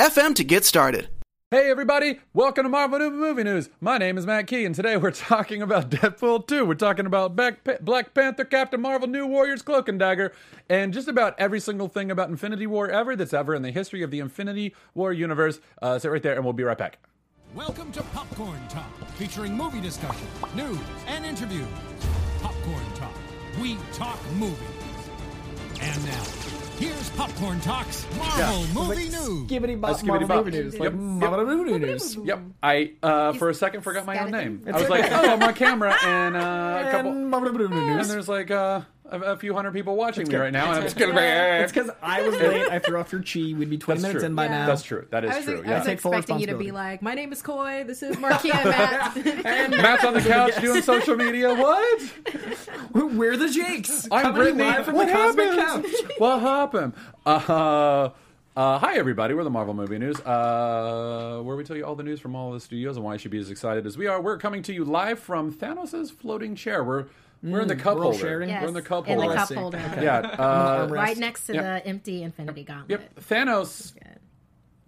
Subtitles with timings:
[0.00, 1.08] anchor.fm to get started.
[1.50, 3.70] Hey everybody, welcome to Marvel New Movie News.
[3.80, 6.64] My name is Matt Key, and today we're talking about Deadpool 2.
[6.64, 10.32] We're talking about Black, Black Panther, Captain Marvel, New Warriors, Cloak and Dagger,
[10.68, 14.02] and just about every single thing about Infinity War ever that's ever in the history
[14.02, 15.60] of the Infinity War universe.
[15.82, 16.98] Uh, sit right there, and we'll be right back.
[17.52, 21.66] Welcome to Popcorn Talk, featuring movie discussion, news, and interviews.
[22.40, 23.16] Popcorn Talk,
[23.60, 24.56] we talk movies.
[25.80, 26.24] And now,
[26.80, 29.48] here's Popcorn Talk's Marvel Movie News.
[29.50, 30.44] Skibbity bop, skibbity Marvel bop.
[30.46, 30.72] movie news.
[30.74, 30.94] Yep, Like yep.
[31.00, 32.16] Marvel news.
[32.16, 34.62] Yep, I uh, for a second forgot my own name.
[34.66, 37.96] I was like, oh, I'm on camera, and uh, a couple, And Marvel movie and
[37.98, 38.08] news.
[38.08, 38.80] there's like uh,
[39.10, 40.38] a, a few hundred people watching me good.
[40.40, 42.68] right now, and I'm just It's gonna It's because I was late.
[42.70, 43.54] I threw off your chi.
[43.58, 44.26] We'd be 20 That's minutes true.
[44.26, 44.50] in by Yeah.
[44.50, 44.66] now.
[44.66, 45.06] That's true.
[45.10, 45.62] That is I was, true.
[45.64, 45.74] I Yeah.
[45.78, 47.84] was Take expecting you to be like, "My name is Coy.
[47.86, 51.54] This is Markia Matt." Matt's on the couch doing social media.
[51.54, 52.00] What?
[52.92, 54.08] We're the Jakes.
[54.10, 54.84] I'm Brittany.
[54.84, 55.84] from what the Cosmic happened?
[55.84, 56.10] Couch.
[56.18, 56.92] what happened?
[57.26, 58.10] Uh,
[58.56, 59.32] uh, hi, everybody.
[59.34, 62.52] We're the Marvel Movie News, uh, where we tell you all the news from all
[62.52, 64.20] the studios and why you should be as excited as we are.
[64.20, 66.82] We're coming to you live from Thanos' floating chair.
[66.84, 67.06] We're
[67.42, 68.18] we're in the cup we're holder.
[68.18, 68.48] sharing?
[68.50, 69.54] We're in the Yes, cup in the cup see.
[69.54, 69.78] holder.
[70.00, 70.20] Yeah.
[70.38, 71.62] Uh, right next to Yeah.
[71.80, 72.90] the empty Infinity Gauntlet.
[73.00, 73.14] yep.
[73.20, 73.94] Thanos.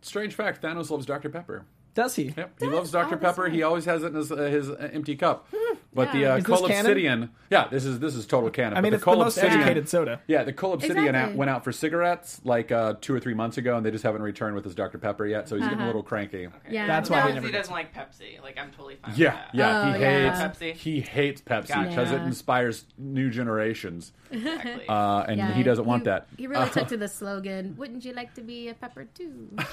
[0.02, 1.28] Strange fact: Thanos loves Dr.
[1.28, 1.64] Pepper.
[1.94, 2.32] Does he?
[2.36, 3.18] Yep, he loves Dr.
[3.18, 3.48] Pepper.
[3.50, 5.46] He always has it in his, uh, his uh, empty cup.
[5.94, 6.32] But the Yeah.
[6.34, 6.80] uh, Is this Coal canon?
[6.86, 8.78] Obsidian, yeah, this is this is total canon.
[8.78, 10.20] I mean, but it's the the most Obsidian, educated soda.
[10.26, 11.32] Yeah, the Cull Obsidian Exactly.
[11.32, 14.04] out, went out for cigarettes like uh, two or three months ago, and they just
[14.04, 14.96] haven't returned with his Dr.
[14.96, 15.86] Pepper yet, so he's getting a Uh-huh.
[15.88, 16.48] little cranky.
[16.70, 18.40] Yeah, That's no, why he never he gets doesn't like Pepsi.
[18.42, 19.12] Like I'm totally fine.
[19.14, 19.54] Yeah, with that.
[19.54, 20.30] yeah, Oh, he yeah.
[20.46, 20.72] hates Pepsi.
[20.74, 21.88] he hates Pepsi Gotcha.
[21.90, 22.26] because it Yeah.
[22.26, 24.88] inspires new generations, exactly.
[24.88, 26.26] uh, and Yeah, he doesn't want that.
[26.38, 29.50] He really Uh, took to the slogan, "Wouldn't you like to be a pepper too?"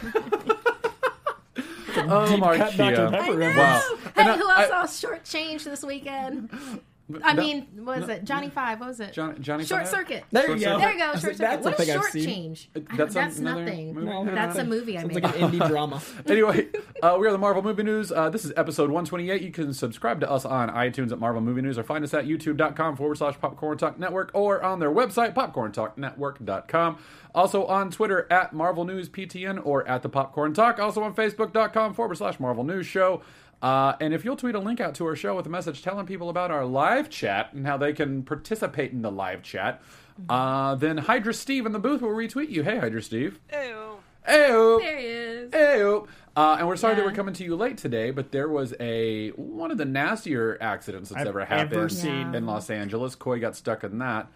[2.09, 2.95] oh, Deep cut Markia.
[2.95, 3.09] Dr.
[3.11, 3.57] Pepper reference.
[3.57, 3.97] Wow.
[4.03, 6.49] Hey, And I- who else I- saw shortchanged this weekend?
[7.24, 8.24] I No, mean, what was it?
[8.24, 8.80] Johnny Five.
[8.80, 9.14] What was it?
[9.14, 9.90] Johnny- Johnny Short Five?
[9.92, 10.24] Circuit.
[10.31, 10.72] There Short you go.
[10.74, 10.81] Circuit.
[10.81, 11.06] There you go.
[11.20, 11.62] Short Circuit.
[11.64, 12.70] What a is I've short change?
[12.96, 13.94] That's That's, nothing.
[13.96, 14.06] movie?
[14.08, 15.24] No, That's a movie I Sounds made.
[15.24, 16.02] like an indie drama.
[16.28, 16.68] anyway,
[17.02, 18.12] uh, we are the Marvel Movie News.
[18.12, 19.42] Uh, this is episode 128.
[19.42, 22.25] You can subscribe to us on iTunes at Marvel Movie News or find us at
[22.25, 26.97] youtube.com forward slash Popcorn Talk Network or on their website, popcorntalknetwork.com.
[27.36, 30.80] Also on Twitter at Marvel News PTN or at the Popcorn Talk.
[30.80, 33.22] Also on Facebook.com forward slash Marvel News Show.
[33.62, 36.06] Uh, and if you'll tweet a link out to our show with a message telling
[36.06, 39.81] people about our live chat and how they can participate in the live chat,
[40.30, 42.64] uh, then Hydra Steve in the booth will retweet you.
[42.64, 43.40] Hey, Hydra Steve.
[43.52, 43.97] Ew.
[44.28, 44.80] Ew.
[44.81, 45.53] There he is.
[45.53, 46.08] Ew.
[46.36, 49.30] Uh, and we're sorry that we're coming to you late today, but there was a
[49.31, 52.34] one of the nastier accidents that's I've ever ever happened seen.
[52.34, 53.16] in Los Angeles.
[53.16, 54.28] Coy got stuck in that.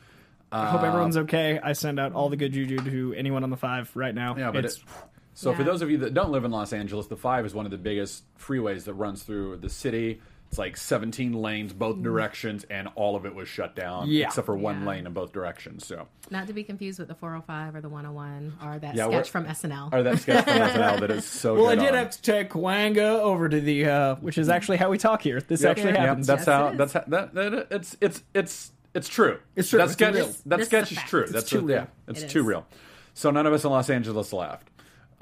[0.52, 1.60] Uh, I hope everyone's okay.
[1.64, 4.36] I send out all the good juju to anyone on the five right now.
[4.38, 4.84] Yeah, but it's it,
[5.34, 7.66] so for those of you that don't live in Los Angeles, the five is one
[7.66, 10.22] of the biggest freeways that runs through the city.
[10.50, 14.28] It's like 17 lanes, both directions, and all of it was shut down Yeah.
[14.28, 14.88] except for one Yeah.
[14.90, 15.84] lane in both directions.
[15.88, 19.32] So, Not to be confused with the 405 or the 101 or that Yeah, sketch
[19.32, 19.90] from SNL.
[19.92, 21.94] or that sketch from SNL that is so well, I did on.
[21.96, 25.42] have to take Kwanga over to the, uh, which is actually how we talk here.
[25.42, 26.28] This actually Yep, happens.
[26.28, 26.72] that's Yes, how.
[26.76, 27.04] That's how.
[27.08, 29.40] That, that it's it's it's it's true.
[29.56, 29.80] It's true.
[29.80, 30.14] That It's sketch.
[30.14, 30.30] real.
[30.46, 31.10] That This sketch is fact.
[31.10, 31.22] true.
[31.24, 31.78] It's That's too a- real.
[31.78, 32.68] Yeah, it's It too real.
[33.16, 34.70] So none of us in Los Angeles laughed.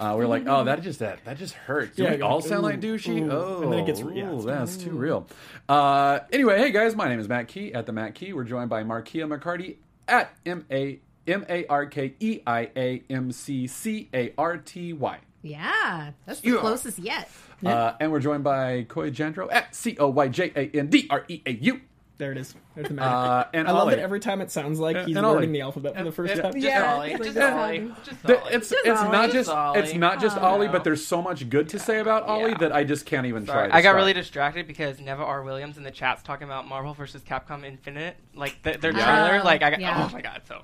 [0.02, 1.96] Uh, we're like, oh, that just that that just hurts.
[1.96, 3.22] Do Yeah, we you're all like, sound like ooh, douchey?
[3.22, 3.32] ooh.
[3.32, 5.28] Oh, And then it gets- yeah, ooh, it's- that's too real.
[5.70, 8.34] Uh, anyway, hey guys, my name is Matt Key at the Matt Key.
[8.34, 9.76] We're joined by Markia McCarty
[10.08, 14.58] at M A M A R K E I A M C C A R
[14.58, 15.20] T Y.
[15.44, 16.58] yeah, that's the Yeah.
[16.58, 17.30] closest yet.
[17.64, 21.06] Uh, and we're joined by Coy Jandreau at C O Y J A N D
[21.12, 21.80] R E A U.
[22.22, 22.54] There it is.
[22.76, 23.12] There's the magic.
[23.12, 23.96] Uh, and I love Ollie.
[23.96, 25.38] that every time it sounds like he's and Ollie.
[25.38, 26.54] learning the alphabet for the first time.
[26.54, 26.94] just Yeah.
[26.94, 27.16] Ollie.
[27.18, 27.92] Just Ollie.
[28.04, 28.38] Just Ollie.
[28.52, 29.12] it's Just it's Ollie.
[29.12, 29.80] not just Just Ollie.
[29.80, 30.38] it's not just.
[30.38, 32.58] Ollie, but there's so much good to say about Ollie Yeah.
[32.60, 33.70] that I just can't even Sorry, try.
[33.70, 35.42] To I got really distracted because Neva R.
[35.42, 39.04] Williams in the chat's talking about Marvel versus Capcom Infinite, like the, their Yeah.
[39.04, 39.40] trailer.
[39.42, 40.08] Oh, Like I got, yeah.
[40.08, 40.44] oh my god!
[40.48, 40.62] So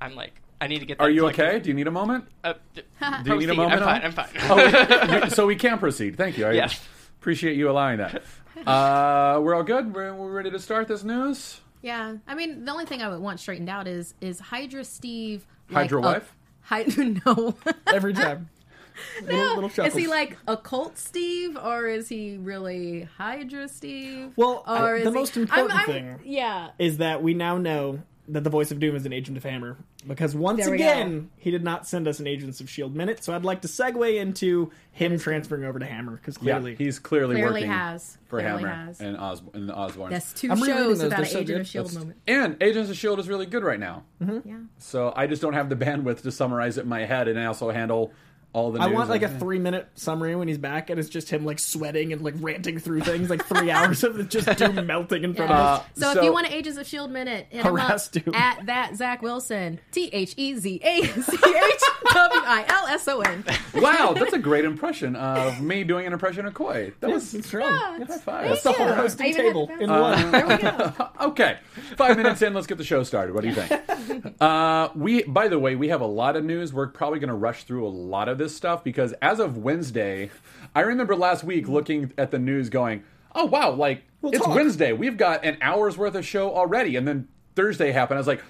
[0.00, 0.32] I'm like,
[0.62, 0.98] I need to get.
[0.98, 1.58] Are you to, like, okay?
[1.60, 2.24] Do you need a moment?
[2.42, 2.80] Uh, d-
[3.22, 3.82] Do you need a moment?
[3.82, 4.28] I'm fine.
[4.30, 5.22] I'm fine.
[5.24, 6.16] Oh, so we can proceed.
[6.16, 6.46] Thank you.
[6.46, 6.82] I Yes.
[7.20, 8.22] appreciate you allowing that.
[8.64, 9.94] Uh, we're all good.
[9.94, 11.60] We're, we're ready to start this news.
[11.82, 15.46] Yeah, I mean, the only thing I would want straightened out is is Hydra Steve
[15.70, 16.32] like Hydra a- wife?
[16.62, 17.54] Hydra, no.
[17.86, 18.48] Every time.
[19.22, 24.32] little, little is he like a cult Steve or is he really Hydra Steve?
[24.36, 27.34] Well, or I- is the he- most important I'm- I'm- thing- Yeah, is that we
[27.34, 29.76] now know that the voice of Doom is an agent of Hammer
[30.06, 33.22] because once There we again he did not send us an Agents of Shield minute.
[33.22, 36.98] So I'd like to segue into him transferring over to Hammer because Yeah, clearly he's
[36.98, 38.18] clearly, Clearly working has.
[38.26, 39.00] for Clearly Hammer has.
[39.00, 40.10] and, Os- and Osborn.
[40.10, 40.66] That's two I'm shows
[40.98, 41.02] those.
[41.04, 41.60] without an so Agent good.
[41.60, 42.18] of Shield That's- moment.
[42.26, 44.02] And Agents of Shield is really good right now.
[44.20, 44.48] Mm-hmm.
[44.48, 44.58] Yeah.
[44.78, 47.46] So I just don't have the bandwidth to summarize it in my head and I
[47.46, 48.12] also handle
[48.56, 48.80] all the.
[48.80, 51.58] I want like a three minute summary when he's back, and it's just him like
[51.58, 55.34] sweating and like ranting through things, like three hours of it just Doom melting in
[55.34, 55.56] front Yeah.
[55.74, 55.80] of us.
[55.80, 58.08] Uh, So, so- if you want an Agents of Shield minute, hit him up Harass
[58.08, 58.34] Doom.
[58.34, 59.78] at that Zach Wilson.
[59.92, 61.82] T H E Z A C H
[62.14, 63.44] W I L S O N.
[63.76, 66.94] Wow, that's a great impression of me doing an impression of Coy.
[67.00, 67.68] That was It's wrong.
[67.76, 68.48] high five.
[68.48, 68.94] That's the whole you.
[68.94, 70.30] Hosting table had- in Uh, one.
[70.32, 70.92] There we go.
[71.28, 71.58] okay.
[71.98, 73.34] Five minutes in, let's get the show started.
[73.34, 74.34] What do you think?
[74.40, 76.72] Uh, we, by the way, we have a lot of news.
[76.72, 80.30] We're probably going to rush through a lot of this stuff because as of Wednesday,
[80.74, 83.04] I remember last week looking at the news, going,
[83.34, 84.92] "Oh wow, like it's talk." Wednesday.
[84.92, 88.18] We've got an hour's worth of show already." And then Thursday happened.
[88.18, 88.42] I was like.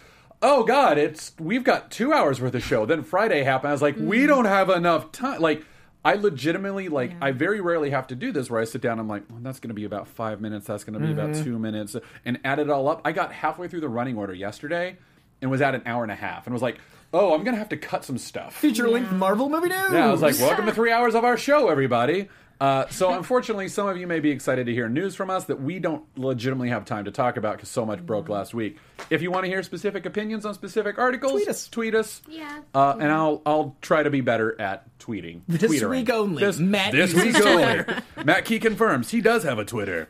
[0.43, 0.99] Oh God!
[0.99, 2.85] It's we've got two hours worth of show.
[2.85, 3.71] Then Friday happened.
[3.71, 4.27] I was like, we mm.
[4.27, 5.41] don't have enough time.
[5.41, 5.65] Like,
[6.07, 9.01] I legitimately like I very rarely have to do this where I sit down.
[9.01, 10.69] I'm like, well, that's going to be about five minutes.
[10.69, 11.43] That's going to be about mm-hmm.
[11.43, 13.01] two minutes, and add it all up.
[13.05, 14.99] I got halfway through the running order yesterday,
[15.43, 16.79] and was at an hour and a half, and was like,
[17.13, 18.55] oh, I'm going to have to cut some stuff.
[18.57, 19.93] Feature length Marvel movie news.
[19.93, 22.29] Yeah, I was like, welcome to three hours of our show, everybody.
[22.61, 25.61] Uh, so, unfortunately, some of you may be excited to hear news from us that
[25.61, 28.79] we don't legitimately have time to talk about because so much broke last week.
[29.11, 31.69] If you want to hear specific opinions on specific articles, Tweet us.
[31.69, 32.23] Tweet us.
[32.29, 32.61] Yeah.
[32.75, 35.43] Uh, and I'll I'll try to be better at tweeting.
[35.49, 35.91] This tweetering.
[35.91, 36.43] week only.
[36.43, 37.85] This, Matt this uses week only.
[38.25, 40.09] Matt Key confirms he does have a Twitter.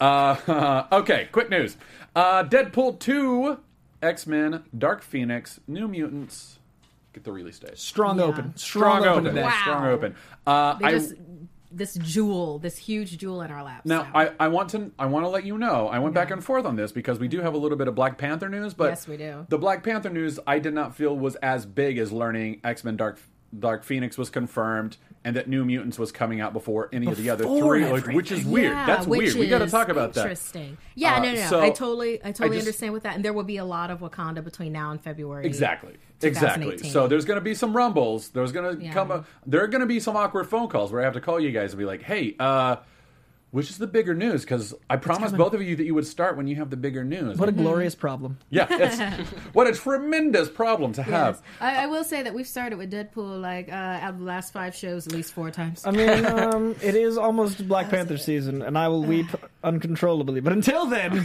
[0.00, 1.76] Uh, okay, quick news.
[2.14, 3.58] Uh, Deadpool 2,
[4.02, 6.58] X Men, Dark Phoenix, New Mutants.
[7.12, 7.78] Get the release date.
[7.78, 8.24] strong Yeah.
[8.24, 9.24] open, Strong, open.
[9.24, 9.42] today.
[9.42, 9.58] Wow.
[9.62, 10.14] Strong open.
[10.46, 11.14] Uh, They I, just
[11.70, 13.84] this jewel, this huge jewel in our laps.
[13.86, 14.08] now so.
[14.14, 16.64] I, I want to I want to let you know I went back and forth
[16.64, 19.06] on this because we do have a little bit of Black Panther news, but Yes,
[19.08, 19.46] we do.
[19.48, 22.96] The Black Panther news I did not feel was as big as learning X Men
[22.96, 23.20] Dark
[23.58, 27.28] Dark Phoenix was confirmed and that New Mutants was coming out before any of the
[27.30, 28.14] other three, everything.
[28.16, 28.72] which is weird.
[28.72, 29.34] Yeah, That's weird.
[29.34, 30.20] We got to talk about that.
[30.22, 30.78] Interesting.
[30.94, 31.46] Yeah, Uh, no, no, no.
[31.48, 33.90] so, I totally, I totally just- understand with that, and there will be a lot
[33.90, 35.44] of Wakanda between now and February.
[35.44, 35.94] Exactly.
[36.22, 36.78] Exactly.
[36.78, 38.30] So there's going to be some rumbles.
[38.30, 38.92] There's going to Yeah.
[38.92, 39.10] come.
[39.10, 41.38] A, there are going to be some awkward phone calls where I have to call
[41.38, 42.76] you guys and be like, "Hey, uh,
[43.50, 46.36] which is the bigger news?" Because I promised both of you that you would start
[46.36, 47.38] when you have the bigger news.
[47.38, 48.38] What a glorious problem.
[48.50, 48.98] yeah, it's,
[49.52, 51.36] what a tremendous problem to have.
[51.36, 51.42] Yes.
[51.60, 54.52] I, I will say that we've started with Deadpool like uh, out of the last
[54.52, 55.86] five shows at least four times.
[55.86, 59.26] I mean, um, it is almost Black Panther season, and I will weep
[59.64, 60.40] uncontrollably.
[60.40, 61.24] But until then,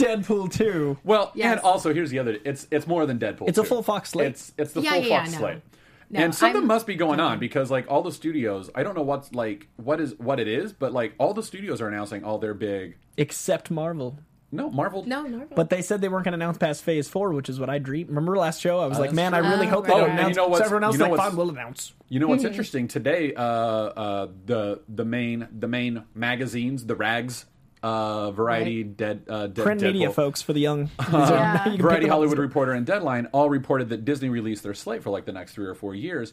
[0.00, 0.98] Deadpool two.
[1.04, 1.52] Well, Yes.
[1.52, 2.38] and also here's the other.
[2.44, 3.48] It's it's more than Deadpool.
[3.48, 4.28] It's a full Fox slate.
[4.28, 5.44] It's it's the Yeah, full yeah, Fox yeah, no.
[5.44, 5.62] slate.
[6.12, 8.96] No, and something I'm- must be going on because like all the studios, I don't
[8.96, 12.24] know what's like what is what it is, but like all the studios are announcing
[12.24, 12.96] all their big.
[13.16, 14.18] Except Marvel.
[14.52, 15.04] No, Marvel.
[15.04, 15.54] no, Marvel.
[15.54, 17.78] But they said they weren't going to announce past Phase Four, which is what I
[17.78, 18.08] dream.
[18.08, 18.80] Remember last show?
[18.80, 20.10] I was like, that's man, I really Oh, hope they don't right.
[20.10, 20.30] announce.
[20.30, 21.92] You know what's- so everyone else you know like, fine, we'll announce.
[22.08, 23.32] You know what's interesting today?
[23.34, 27.46] Uh, uh, the the main the main magazines, the rags,
[27.82, 30.84] uh, Variety, Dead, uh, Dead Print media, folks, for the young.
[30.98, 31.68] These are- Yeah.
[31.72, 32.08] you Variety.
[32.08, 35.52] Hollywood Reporter, and Deadline all reported that Disney released their slate for like the next
[35.54, 36.32] three or four years.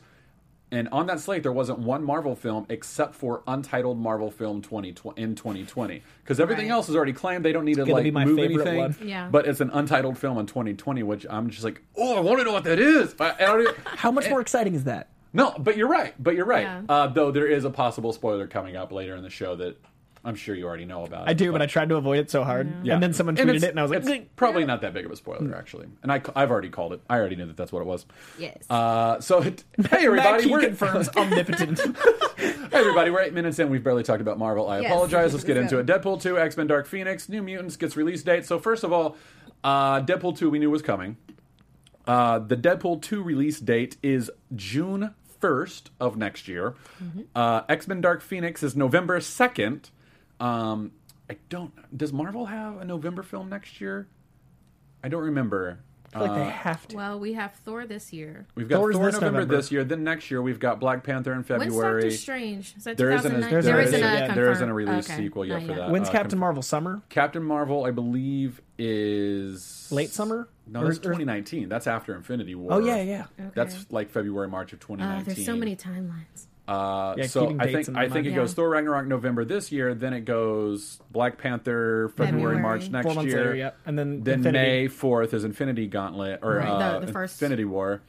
[0.69, 5.21] And on that slate, there wasn't one Marvel film except for untitled Marvel film 2020
[5.21, 6.73] in 2020 because everything Right.
[6.73, 7.45] else is already claimed.
[7.45, 8.77] They don't need to gonna like be my move anything.
[8.77, 8.95] one.
[9.01, 9.29] Yeah.
[9.31, 12.43] But it's an untitled film in 2020, which I'm just like, oh, I want to
[12.43, 13.15] know what that is.
[13.17, 15.07] I, I don't even- How much more exciting is that?
[15.31, 16.13] no, but you're right.
[16.21, 16.63] But you're right.
[16.63, 16.81] Yeah.
[16.89, 19.77] Uh, though there is a possible spoiler coming up later in the show that
[20.27, 21.27] I'm sure you already know about.
[21.27, 21.29] It.
[21.31, 22.85] I do, but I tried to avoid it so hard.
[22.85, 22.95] Yeah.
[22.95, 24.93] And then someone tweeted it's- it, and I was like, it's "Zing." probably not that
[24.93, 25.87] big of a spoiler actually.
[26.03, 27.01] And I, I've already called it.
[27.09, 28.05] I already knew that that's what it was.
[28.37, 28.57] Yes.
[28.69, 31.79] Uh, so it, hey everybody, we're confirms omnipotent.
[32.37, 33.69] hey everybody, we're eight minutes in.
[33.69, 34.67] We've barely talked about Marvel.
[34.69, 34.91] I Yes.
[34.91, 35.33] apologize.
[35.33, 35.85] Let's get into it.
[35.87, 38.45] Deadpool two, X Men: Dark Phoenix, New Mutants gets release date.
[38.45, 39.15] So first of all,
[39.63, 41.15] uh, Deadpool two we knew was coming.
[42.05, 46.73] Uh, the Deadpool 2 release date is June 1st of next year.
[47.03, 47.21] Mm-hmm.
[47.35, 49.89] Uh, X Men Dark Phoenix is November 2nd.
[50.39, 50.91] Um,
[51.29, 51.71] I don't.
[51.97, 54.07] Does Marvel have a November film next year?
[55.03, 55.79] I don't remember.
[56.13, 56.95] I feel like Uh, they have to.
[56.95, 58.45] well, we have Thor this year.
[58.55, 59.57] We've got Thor's Thor this November, November.
[59.57, 59.83] this year.
[59.83, 61.69] Then next year we've got Black Panther in February.
[61.69, 62.01] When's February.
[62.03, 62.73] Doctor Strange?
[62.77, 63.51] Is that There isn't a, 2009?
[63.51, 65.17] there There isn't, isn't a a- there confirmed- isn't a release okay.
[65.17, 65.91] sequel yet Not for that.
[65.91, 66.61] When's Uh, Captain Marvel?
[66.63, 67.01] Summer?
[67.09, 70.47] Captain Marvel, I believe, is Late summer?
[70.65, 71.67] No, Or- that's 2019.
[71.67, 72.71] That's after Infinity War.
[72.73, 73.25] Oh, yeah, yeah.
[73.39, 73.49] Okay.
[73.53, 75.25] That's like February, March of Uh, 2019.
[75.35, 76.46] there's so many timelines.
[76.67, 78.27] Uh, Yeah, so I think I think mind.
[78.27, 78.35] it Yeah.
[78.35, 79.93] goes Thor Ragnarok November this year.
[79.93, 82.59] Then it goes Black Panther February, February.
[82.61, 83.37] March next Four months year.
[83.39, 83.69] later, yeah.
[83.85, 84.65] And then Then Infinity.
[84.65, 88.01] May 4th is Infinity Gauntlet or Right, uh, the- the first- Infinity War.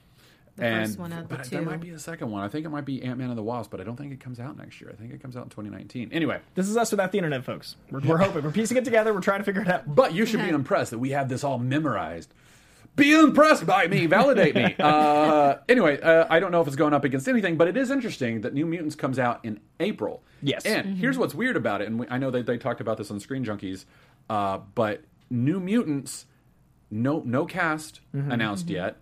[0.57, 1.51] The and first one of the two.
[1.51, 2.43] that might be a second one.
[2.43, 4.19] I think it might be Ant Man and the Wasp, but I don't think it
[4.19, 4.91] comes out next year.
[4.93, 6.09] I think it comes out in 2019.
[6.11, 7.77] Anyway, This is us without the internet, folks.
[7.93, 8.43] We're, we're hoping.
[8.43, 9.15] We're piecing it together.
[9.15, 9.95] We're trying to figure it out.
[9.95, 12.35] but you should be impressed that we have this all memorized.
[12.99, 14.75] Be impressed by me, validate me.
[14.89, 17.91] Uh, anyway, uh, I don't know if it's going up against anything, but it is
[17.91, 20.23] interesting that New Mutants comes out in April.
[20.43, 20.65] Yes.
[20.65, 23.11] And here's what's weird about it, and we, I know that they talked about this
[23.11, 23.85] on Screen Junkies,
[24.31, 26.27] uh, but New Mutants,
[26.91, 28.97] no no cast announced yet.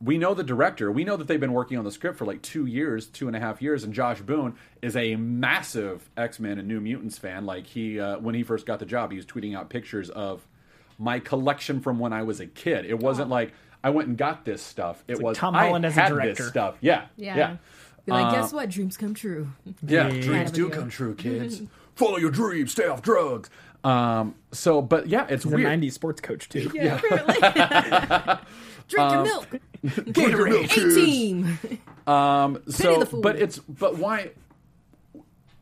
[0.00, 0.92] We know the director.
[0.92, 3.36] We know that they've been working on the script for like two years, two and
[3.36, 7.46] a half years, and Josh Boone is a massive X Men and New Mutants fan.
[7.46, 10.46] Like he, uh, when he first got the job, he was tweeting out pictures of
[10.98, 12.84] my collection from when I was a kid.
[12.86, 13.52] It wasn't like
[13.84, 15.04] I went and got this stuff.
[15.06, 16.34] It was Tom I Holland as a had director.
[16.42, 16.76] this stuff.
[16.80, 17.36] Yeah, Yeah.
[17.36, 17.56] yeah.
[18.04, 18.68] Be like, Uh, guess what?
[18.70, 19.48] Dreams come true.
[19.86, 20.10] Yeah, Yeah.
[20.10, 21.62] dreams Kind of a do come true, kids.
[21.96, 23.48] Follow your dreams, stay off drugs.
[23.84, 25.80] Um, so, but yeah, it's He's a weird.
[25.80, 26.70] 90s sports coach, too.
[26.74, 27.34] Yeah, apparently.
[28.88, 29.48] Drink your milk.
[29.84, 30.64] Gatorade.
[30.64, 31.58] A team.
[32.06, 34.30] Um, so, but it's but why?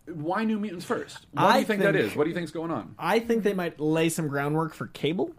[0.06, 1.26] Why New Mutants first?
[1.32, 2.16] What do you think, that think- is?
[2.16, 2.94] What do you think's going on?
[2.98, 5.32] I think they might lay some groundwork for Cable.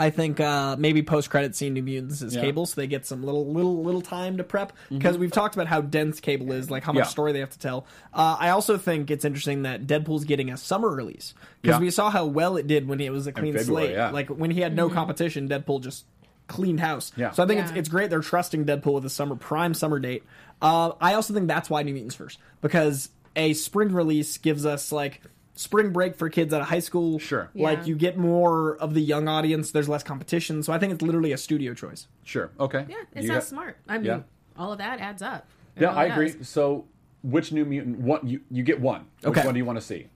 [0.00, 2.42] I think uh, maybe post credit scene New Mutants is Yeah.
[2.42, 5.66] Cable, so they get some little little little time to prep because we've talked about
[5.66, 7.08] how dense Cable is, like how much Yeah.
[7.08, 7.84] story they have to tell.
[8.14, 11.80] Uh, I also think it's interesting that Deadpool's getting a summer release because Yeah.
[11.84, 13.96] we saw how well it did when it was a clean February, slate.
[13.96, 14.10] yeah.
[14.10, 16.04] Like when he had no competition, Deadpool just
[16.46, 17.10] cleaned house.
[17.16, 17.32] Yeah.
[17.32, 20.22] So I think it's it's great they're trusting Deadpool with a summer prime summer date.
[20.62, 24.92] Uh, I also think that's why New Mutants first because a spring release gives us
[24.92, 25.22] like
[25.54, 27.18] spring break for kids out of high school.
[27.18, 27.50] Sure.
[27.54, 27.84] Like Yeah.
[27.84, 29.70] you get more of the young audience.
[29.70, 32.06] There's less competition, so I think it's literally a studio choice.
[32.24, 32.50] Sure.
[32.60, 32.84] Okay.
[32.88, 33.76] Yeah, it You sounds got- smart.
[33.88, 34.20] I mean, Yeah.
[34.56, 35.46] all of that adds up.
[35.76, 36.32] It Yeah, really I agree.
[36.32, 36.48] does.
[36.48, 36.84] So,
[37.22, 37.98] which New Mutant?
[38.00, 39.06] What you you get one?
[39.22, 39.44] Which Okay.
[39.44, 40.08] one do you want to see?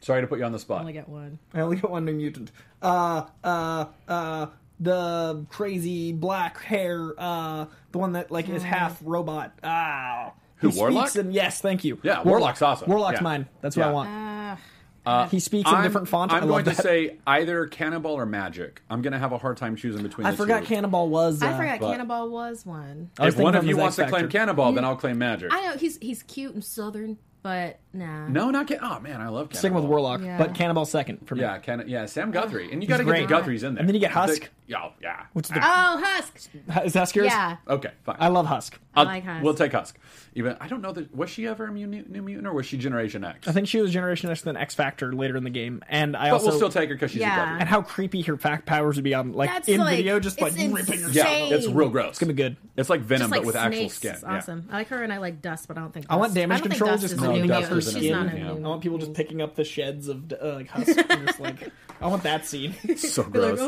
[0.00, 0.78] Sorry to put you on the spot.
[0.78, 1.38] I only get one.
[1.52, 2.52] I only get one new mutant.
[2.80, 4.46] Uh, uh, uh,
[4.80, 7.12] the crazy black hair.
[7.18, 9.58] Uh, the one that like is half robot.
[9.64, 10.32] Ah.
[10.58, 11.08] Who, He Warlock?
[11.08, 11.98] speaks in- yes, thank you.
[12.02, 12.88] Yeah, Warlock's awesome.
[12.88, 13.22] Warlock's Yeah.
[13.24, 13.46] mine.
[13.60, 13.90] That's what Yeah.
[13.90, 14.60] I want.
[15.06, 16.32] Uh, he speaks in I'm- different font.
[16.32, 16.82] I'm I going to that.
[16.82, 18.82] say either Cannonball or Magic.
[18.90, 20.26] I'm going to have a hard time choosing between.
[20.26, 20.66] I the forgot two.
[20.66, 21.42] Cannonball was.
[21.42, 23.10] Uh, I forgot but- Cannonball was one.
[23.18, 24.38] I was If one thinking of him you as wants X to claim Factor.
[24.38, 25.50] Cannonball, then I'll claim Magic.
[25.52, 28.28] I know he's he's cute and southern, but nah.
[28.28, 28.78] No, not Can.
[28.82, 29.58] Oh man, I love Cannonball.
[29.58, 30.38] Sticking with Warlock, Yeah.
[30.38, 31.42] but Cannonball second for me.
[31.42, 33.28] Yeah, Can- yeah, Sam Guthrie, and you got to get great.
[33.28, 33.80] the Guthries in there.
[33.80, 34.42] And then you get Husk.
[34.42, 35.22] The- oh, yeah, yeah.
[35.32, 36.50] Which is the, Oh, Husk.
[36.84, 37.26] is that yours?
[37.28, 38.16] Yeah, Okay, fine.
[38.20, 38.78] I love Husk.
[38.94, 39.44] I I'll- like Husk.
[39.44, 39.96] We'll take Husk.
[40.34, 42.76] Even I don't know that was she ever a New, New Mutant or was she
[42.76, 43.48] Generation X?
[43.48, 46.26] I think she was Generation X, then X Factor later in the game, and I
[46.28, 47.34] but also we'll still take her because she's Yeah.
[47.34, 47.60] a Guthrie.
[47.60, 50.40] and how creepy her fact powers would be on like That's in like- video, just
[50.40, 51.08] like it's ripping her.
[51.08, 51.48] insane.
[51.50, 52.10] Yeah, it's real gross.
[52.10, 52.56] It's gonna be good.
[52.76, 54.12] It's like Venom, just like but with actual skin.
[54.14, 54.36] It's Yeah.
[54.36, 54.68] awesome.
[54.70, 56.68] I like her and I like Dust, but I don't think I want damage don't
[56.68, 57.87] think control Dust just is a No, new up Dust her mutant.
[57.88, 58.50] Isn't She's not a yeah.
[58.50, 61.70] I want people just picking up the sheds of uh, like Husk and just like
[62.00, 62.74] I want that scene.
[62.96, 63.60] So gross.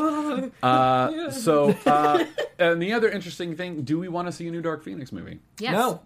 [0.63, 2.23] uh, so, uh,
[2.59, 5.39] and the other interesting thing: Do we want to see a new Dark Phoenix movie?
[5.59, 5.73] Yes.
[5.73, 6.01] No,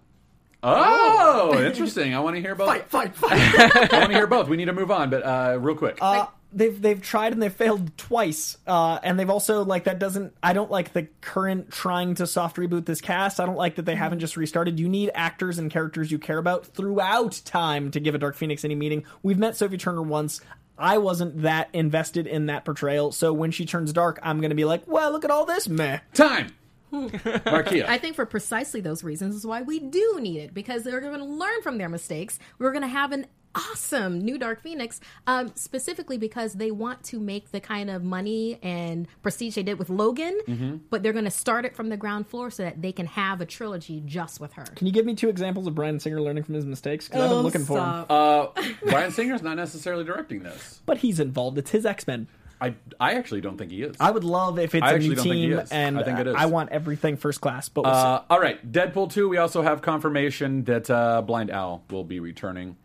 [0.67, 2.15] Oh, interesting.
[2.15, 2.67] I want to hear both.
[2.67, 3.31] fight, fight, fight.
[3.93, 4.48] I want to hear both.
[4.50, 6.00] We need to move on, but uh, real quick.
[6.01, 10.33] Uh, they've they've tried and they've failed twice, uh, and they've also like that doesn't.
[10.41, 13.39] I don't like the current trying to soft reboot this cast.
[13.39, 14.79] I don't like that they haven't just restarted.
[14.79, 18.65] You need actors and characters you care about throughout time to give a Dark Phoenix
[18.65, 19.03] any meaning.
[19.21, 20.41] We've met Sophie Turner once.
[20.77, 24.65] I wasn't that invested in that portrayal, so when she turns dark, I'm gonna be
[24.65, 26.53] like, "Well, look at all this meh." Time.
[26.91, 27.88] Markia.
[27.88, 31.19] I think for precisely those reasons is why we do need it because they're going
[31.19, 32.39] to learn from their mistakes.
[32.57, 37.19] We're going to have an awesome new Dark Phoenix, um, specifically because they want to
[37.19, 40.75] make the kind of money and prestige they did with Logan, Mm-hmm.
[40.89, 43.41] but they're going to start it from the ground floor so that they can have
[43.41, 44.63] a trilogy just with her.
[44.75, 47.07] Can you give me two examples of Bryan Singer learning from his mistakes?
[47.07, 48.05] Because I've been looking for him.
[48.09, 48.47] Uh,
[48.85, 50.81] Bryan Singer's not necessarily directing this.
[50.85, 51.57] But he's involved.
[51.57, 52.27] It's his X Men.
[52.62, 53.97] I, I actually don't think he is.
[54.00, 55.71] I would love if it's I a actually new don't think he team, is.
[55.71, 56.35] and I think it is.
[56.38, 57.67] I want everything first class.
[57.67, 58.00] But we'll see.
[58.00, 62.21] Uh, all right, Deadpool 2, we also have confirmation that uh, Blind Al will be
[62.21, 62.77] returning.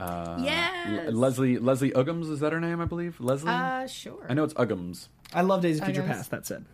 [0.00, 1.08] Uh, Yes.
[1.08, 3.20] Le- Leslie Leslie Uggams, is that her name, I believe?
[3.20, 3.50] Leslie?
[3.50, 4.24] Uh, sure.
[4.28, 5.08] I know it's Uggams.
[5.34, 6.16] I love Days of Future guess.
[6.16, 6.30] Past.
[6.30, 6.64] That said,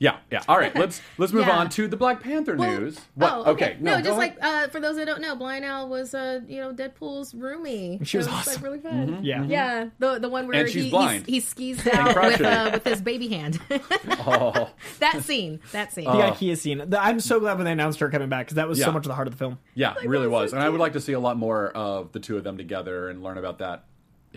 [0.00, 0.42] Yeah, yeah.
[0.48, 1.56] All right, let's let's move Yeah.
[1.56, 3.00] on to the Black Panther Well, news.
[3.14, 3.32] What?
[3.32, 3.76] Oh, okay.
[3.80, 4.18] No, go just ahead.
[4.18, 8.04] like uh, for those that don't know, Blind Al was uh, you know Deadpool's roomie.
[8.04, 8.62] She was It like awesome.
[8.64, 9.20] really fun.
[9.24, 9.44] Yeah.
[9.44, 9.88] yeah.
[10.00, 11.26] The the one where she's he, blind.
[11.26, 13.60] He, he skis out with uh, with his baby hand.
[13.70, 15.60] oh, that scene.
[15.72, 16.04] That scene.
[16.04, 16.82] the IKEA scene.
[16.90, 18.86] The- I'm so glad when they announced her coming back because that was Yeah.
[18.86, 19.58] so much of the heart of the film.
[19.74, 20.50] yeah, it really was was.
[20.50, 22.56] so And I would like to see a lot more of the two of them
[22.58, 23.84] together and learn about that.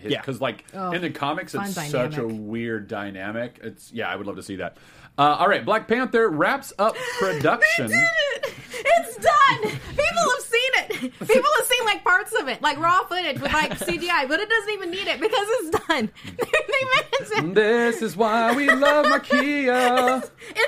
[0.00, 0.20] Yeah.
[0.20, 3.58] Because, like, Oh, in the comics, fun it's such a weird dynamic.
[3.64, 4.76] It's Yeah, I would love to see that.
[5.18, 7.88] Uh, all right, Black Panther wraps up production.
[7.88, 8.54] They did it!
[8.80, 9.62] It's done.
[9.62, 10.88] People have seen it.
[11.26, 14.48] People have seen like parts of it, like raw footage with like CGI, but it
[14.48, 16.10] doesn't even need it because it's done.
[16.36, 17.54] they managed it.
[17.56, 20.30] This is why we love Makia.
[20.54, 20.67] It's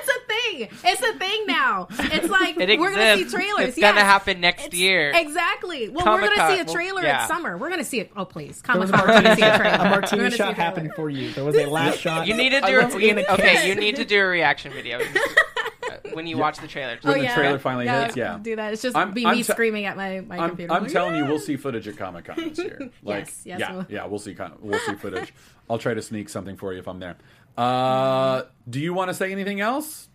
[0.67, 0.77] thing.
[0.77, 0.91] thing.
[0.91, 1.87] It's a thing now.
[1.91, 3.69] It's like It we're gonna see trailers.
[3.69, 5.11] It's gonna happen next It's- year.
[5.15, 5.89] Exactly.
[5.89, 7.21] Well, we're gonna see a well, trailer yeah.
[7.23, 7.57] at summer.
[7.57, 8.11] We're gonna see it.
[8.15, 9.01] Oh, please, There Comic a Con.
[9.01, 9.75] We're gonna martini, see a trailer.
[9.85, 11.31] a martini shot a happened for you.
[11.31, 12.27] There was a last shot.
[12.27, 13.67] You need to do love- you, a okay.
[13.67, 14.99] You need to do a reaction video
[16.13, 16.97] when you watch the trailer.
[17.03, 17.35] Oh When the oh, yeah.
[17.35, 18.39] trailer finally hits, yeah.
[18.41, 18.73] Do that.
[18.73, 20.73] It's just I'm- be I'm me te- screaming at my, my I'm, computer.
[20.73, 22.89] I'm Like, telling you, we'll see footage at Comic Con this year.
[23.03, 23.85] Like, Yes, yes, yeah, we'll.
[23.89, 24.35] yeah, we'll see.
[24.59, 25.33] We'll see footage.
[25.69, 27.17] I'll try to sneak something for you if I'm there.
[27.57, 30.09] Uh, do you want to say anything else?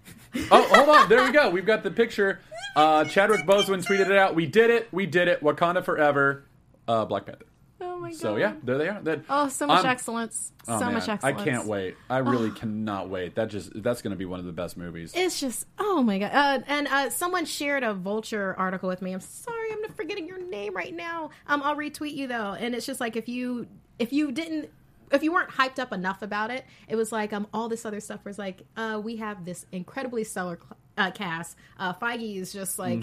[0.50, 1.08] Oh, hold on.
[1.08, 1.50] There we go.
[1.50, 2.40] We've got the picture.
[2.74, 4.34] Uh, Chadwick Boseman tweeted it out.
[4.34, 4.88] We did it.
[4.92, 5.42] We did it.
[5.42, 6.44] Wakanda forever.
[6.86, 7.46] Uh, Black Panther.
[7.80, 8.18] Oh my god.
[8.18, 9.00] So yeah, there they are.
[9.02, 10.52] That, Oh, so much I'm- excellence.
[10.68, 11.40] oh, so man, much excellence.
[11.40, 11.96] I can't wait.
[12.08, 13.34] I really cannot wait.
[13.36, 15.12] That just that's going to be one of the best movies.
[15.14, 16.30] It's just oh my god!
[16.32, 19.12] Uh, and uh, someone shared a Vulture article with me.
[19.12, 21.30] I'm sorry, I'm forgetting your name right now.
[21.48, 22.52] Um, I'll retweet you though.
[22.58, 23.66] And it's just like if you
[23.98, 24.70] if you didn't
[25.12, 28.00] if you weren't hyped up enough about it, it was like um all this other
[28.00, 31.56] stuff was like uh we have this incredibly stellar cl- uh, cast.
[31.78, 33.02] Uh, Feige is just like.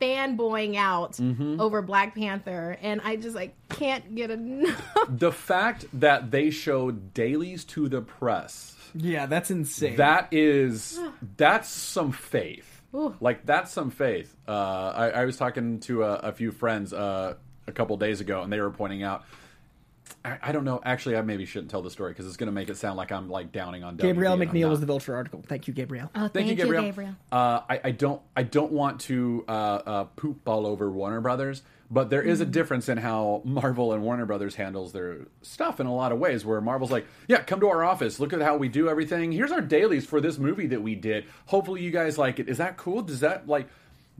[0.00, 1.20] Fanboying out
[1.60, 4.82] over Black Panther, and I just like can't get enough.
[5.08, 9.96] the fact that they showed dailies to the press Yeah, that's insane.
[9.98, 10.98] That is
[11.36, 12.82] that's some faith.
[12.94, 13.14] Ooh.
[13.20, 14.34] Like that's some faith.
[14.46, 17.34] Uh, I, I was talking to a, a few friends uh,
[17.68, 19.24] a couple days ago, and they were pointing out.
[20.24, 20.80] I, I don't know.
[20.84, 23.10] Actually, I maybe shouldn't tell the story because it's going to make it sound like
[23.10, 25.42] I'm like downing on Gabrielle WB, McNeil was the Vulture article.
[25.46, 26.10] Thank you, Gabrielle.
[26.14, 26.82] Oh, Thank, you, Gabriel.
[26.82, 27.16] Gabriel.
[27.30, 31.62] Uh, I, I don't I don't want to uh, uh, poop all over Warner Brothers,
[31.90, 35.86] but there is a difference in how Marvel and Warner Brothers handles their stuff in
[35.86, 36.44] a lot of ways.
[36.44, 39.32] Where Marvel's like, yeah, come to our office, look at how we do everything.
[39.32, 41.26] Here's our dailies for this movie that we did.
[41.46, 42.48] Hopefully, you guys like it.
[42.48, 43.02] Is that cool?
[43.02, 43.68] Does that like?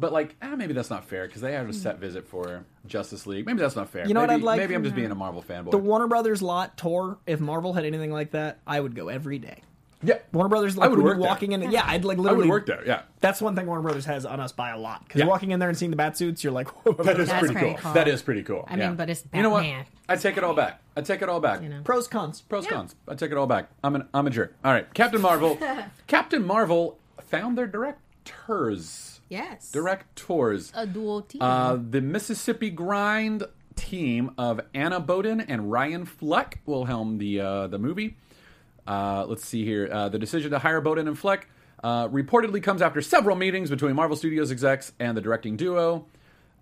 [0.03, 3.25] But like, ah, maybe that's not fair because they have a set visit for Justice
[3.27, 3.47] League.
[3.47, 4.07] Maybe that's not fair.
[4.07, 4.59] You know what I'd like?
[4.59, 5.71] Maybe I'm just being a Marvel fanboy.
[5.71, 7.19] The Warner Brothers lot tour.
[7.25, 9.63] If Marvel had anything like that, I would go every day.
[10.03, 11.29] yeah, Warner Brothers, I like would when work you're there.
[11.31, 11.71] walking in.
[11.71, 12.83] Yeah, I'd like I would literally work there.
[12.85, 13.03] Yeah.
[13.21, 15.05] That's one thing Warner Brothers has on us by a lot.
[15.05, 15.27] Because Yeah.
[15.27, 17.39] you're walking in there and seeing the bat suits, you're like, whoa, That is That's
[17.39, 17.79] pretty pretty cool.
[17.85, 17.93] cool.
[17.93, 18.65] That is pretty cool.
[18.69, 19.65] I mean, but it's You know what?
[20.09, 20.81] I take it all back.
[20.97, 21.63] I take it all back.
[21.63, 21.83] You know.
[21.85, 22.41] pros cons.
[22.41, 22.97] Pros cons.
[23.07, 23.69] I take it all back.
[23.85, 24.57] I'm an I'm a jerk.
[24.65, 25.57] All right, Captain Marvel.
[26.09, 29.12] Captain Marvel found their directors.
[29.33, 29.73] Yes.
[29.73, 30.71] Directors.
[30.75, 31.41] a dual team.
[31.41, 33.45] Uh, the Mississippi Grind
[33.77, 38.19] team of Anna Boden and Ryan Fleck will helm the uh, the movie.
[38.87, 39.89] Uh, let's see here.
[39.91, 41.49] Uh, the decision to hire Boden and Fleck
[41.83, 46.05] uh, reportedly comes after several meetings between Marvel Studios execs and the directing duo.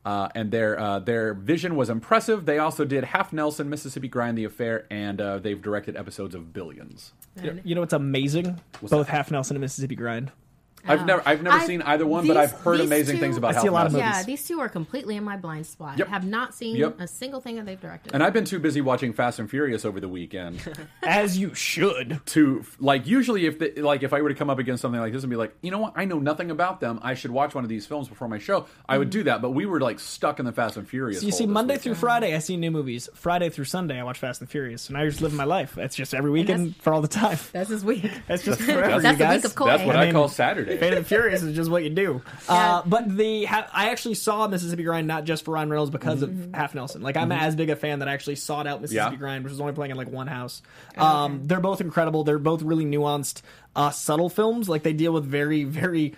[0.05, 2.47] Uh, and their uh, their vision was impressive.
[2.47, 6.53] They also did Half Nelson, Mississippi Grind, The Affair, and uh, they've directed episodes of
[6.53, 7.13] Billions.
[7.65, 8.61] You know what's amazing?
[8.81, 10.31] Both Half Nelson and Mississippi Grind.
[10.87, 13.37] I've never I've never I've- seen either one, but I've heard these amazing two- things
[13.37, 14.09] about I see a lot of Nelson.
[14.09, 14.21] movies.
[14.21, 15.99] yeah, these two are completely in my blind spot.
[15.99, 16.09] Yep.
[16.09, 17.01] Have not seen Yep.
[17.01, 18.13] a single thing that they've directed.
[18.15, 20.61] And I've been too busy watching Fast and Furious over the weekend.
[21.03, 22.21] As you should.
[22.27, 25.13] to like usually if the, like if I were to come up against something like
[25.13, 26.99] this and be like, you know what, I know nothing about them.
[27.03, 28.67] I should watch one of these films before my show.
[28.89, 29.13] I would mm.
[29.13, 31.21] do that, but we were like stuck in the Fast and Furious.
[31.21, 31.83] So you hole see, this Monday weekend.
[31.83, 33.09] through Friday, I see new movies.
[33.15, 34.89] Friday through Sunday, I watch Fast and Furious.
[34.89, 35.77] And I just live my life.
[35.79, 37.39] It's just every weekend for all the time.
[37.53, 38.11] That's his week.
[38.27, 39.67] That's just forever, That's you the week of Coy.
[39.67, 40.70] That's what I I, mean, call Saturday.
[40.81, 42.23] Fate of the Furious is just what you do.
[42.49, 42.77] Yeah.
[42.77, 46.23] Uh, but the ha- I actually saw Mississippi Grind not just for Ryan Reynolds because
[46.23, 47.03] of Half Nelson.
[47.03, 49.13] Like I'm as big a fan that I actually sought out Mississippi Mm-hmm.
[49.15, 49.19] Yeah.
[49.19, 50.63] Grind, which was only playing in like one house.
[50.97, 52.25] Um, They're both incredible.
[52.25, 53.43] They're both really nuanced,
[53.75, 54.69] uh, subtle films.
[54.69, 56.15] Like they deal with very, very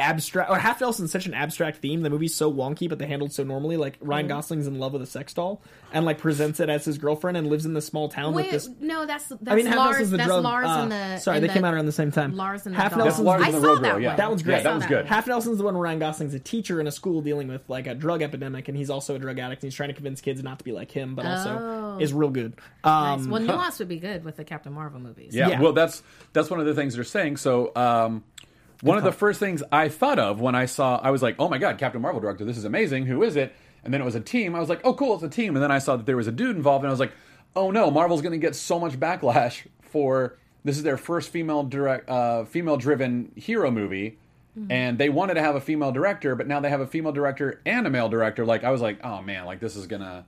[0.00, 0.50] abstract.
[0.50, 2.00] Or Half Nelson's such an abstract theme.
[2.02, 3.76] The movie's so wonky, but they handled so normally.
[3.76, 4.26] Like Ryan.
[4.28, 7.48] Gosling's in love with a sex doll and like presents it as his girlfriend and
[7.48, 8.68] lives in this small town Wait, with this.
[8.80, 9.90] no, that's that's I mean, Half Lars.
[9.92, 10.44] Nelson's the that's drug.
[10.44, 11.18] Lars uh, and the.
[11.18, 12.36] sorry, and they the, came out around the same time.
[12.36, 12.98] Lars and the Half dog.
[13.00, 14.08] Nelson's Lars I the saw that Girl, yeah.
[14.08, 14.16] one.
[14.16, 14.56] That one's great.
[14.58, 15.06] Yeah, that was good.
[15.06, 17.86] Half Nelson's the one where Ryan Gosling's a teacher in a school dealing with like
[17.86, 20.42] a drug epidemic, and he's also a drug addict, and he's trying to convince kids
[20.42, 21.98] not to be like him, but also Oh.
[22.00, 22.54] is real good.
[22.84, 23.20] Nice.
[23.20, 25.34] Um, Well, nuance would be good with the Captain Marvel movies.
[25.34, 25.60] Yeah, Yeah.
[25.60, 27.38] well, that's that's one of the things they're saying.
[27.38, 28.22] So, um,
[28.82, 31.48] one of the first things I thought of when I saw, I was like, "Oh
[31.48, 33.06] my god, Captain Marvel director, this is amazing.
[33.06, 34.54] Who is it?" And then it was a team.
[34.54, 36.26] I was like, "Oh, cool, it's a team." And then I saw that there was
[36.26, 37.12] a dude involved, and I was like,
[37.54, 41.62] "Oh no, Marvel's going to get so much backlash for this is their first female
[41.62, 44.18] direct, uh, female driven hero movie."
[44.68, 47.62] And they wanted to have a female director, but now they have a female director
[47.64, 48.44] and a male director.
[48.44, 50.26] Like I was like, oh man, like this is gonna,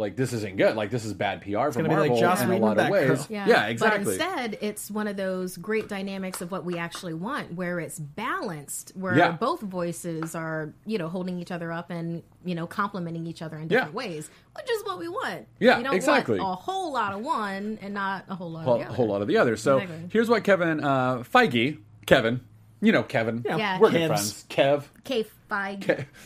[0.00, 0.74] like this isn't good.
[0.74, 2.88] Like this is bad PR for gonna be like Marvel Joss in a lot of
[2.88, 3.10] ways.
[3.26, 3.46] Batgirl.
[3.46, 4.04] Yeah, exactly.
[4.04, 7.98] But instead, it's one of those great dynamics of what we actually want, where it's
[7.98, 9.32] balanced, where Yeah.
[9.32, 13.58] both voices are, you know, holding each other up and you know, complimenting each other
[13.58, 13.68] in Yeah.
[13.68, 15.46] different ways, which is what we want.
[15.58, 16.40] Yeah, we don't exactly.
[16.40, 18.94] want a whole lot of one and not a whole lot whole, of the other.
[18.94, 19.56] whole lot of the other.
[19.56, 20.08] So Exactly.
[20.10, 22.40] here's what Kevin uh, Feige, Kevin,
[22.80, 23.78] you know Kevin, Yeah.
[23.78, 24.46] we're good friends.
[24.48, 26.06] Kev, K Feige.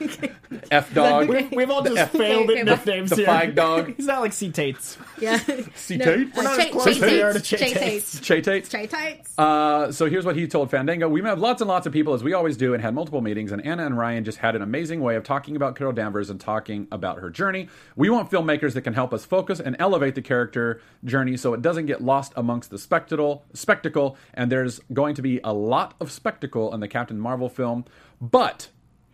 [0.00, 0.30] Ke-
[0.70, 1.28] F dog.
[1.28, 3.26] We've, we've all just F- failed Okay, at okay, nicknames the here.
[3.26, 3.92] fag dog.
[3.98, 4.96] He's not like C Tates.
[5.20, 5.36] Yeah.
[5.74, 6.38] C No, Tates?
[6.38, 7.48] uh, not as Che- close Che as we are to Tates.
[7.50, 8.12] Che Che Tates.
[8.12, 8.20] Tates.
[8.20, 8.68] Che Tates.
[8.70, 9.34] Che Tates.
[9.38, 11.06] Uh, so here's what he told Fandango.
[11.06, 13.52] We met lots and lots of people, as we always do, and had multiple meetings.
[13.52, 16.40] And Anna and Ryan just had an amazing way of talking about Carol Danvers and
[16.40, 17.68] talking about her journey.
[17.94, 21.60] We want filmmakers that can help us focus and elevate the character journey so it
[21.60, 23.44] doesn't get lost amongst the spectacle.
[23.52, 27.84] Spectacle, and there's going to be a lot of spectacle in the Captain Marvel film,
[28.20, 28.68] but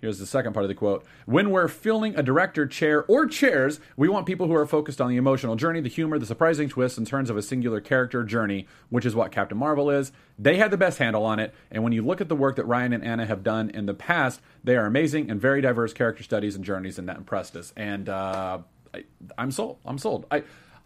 [0.05, 1.03] Here's the second part of the quote.
[1.25, 5.09] When we're filming a director chair or chairs, we want people who are focused on
[5.09, 8.67] the emotional journey, the humor, the surprising twists and turns of a singular character journey,
[8.91, 10.13] which is what Captain Marvel is.
[10.39, 12.67] They had the best handle on it, and when you look at the work that
[12.67, 16.23] Ryan and Anna have done in the past, they are amazing and very diverse character
[16.23, 17.73] studies and journeys, and that impressed us.
[17.75, 18.59] And uh,
[18.93, 19.05] I,
[19.39, 19.79] I'm sold.
[19.87, 20.27] I'm sold.
[20.31, 20.43] I,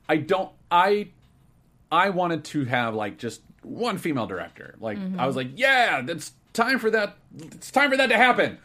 [0.09, 0.53] I don't.
[0.71, 1.09] I
[1.91, 4.77] I wanted to have like just one female director.
[4.79, 7.17] Like I was like, yeah, it's time for that.
[7.39, 8.59] It's time for that to happen.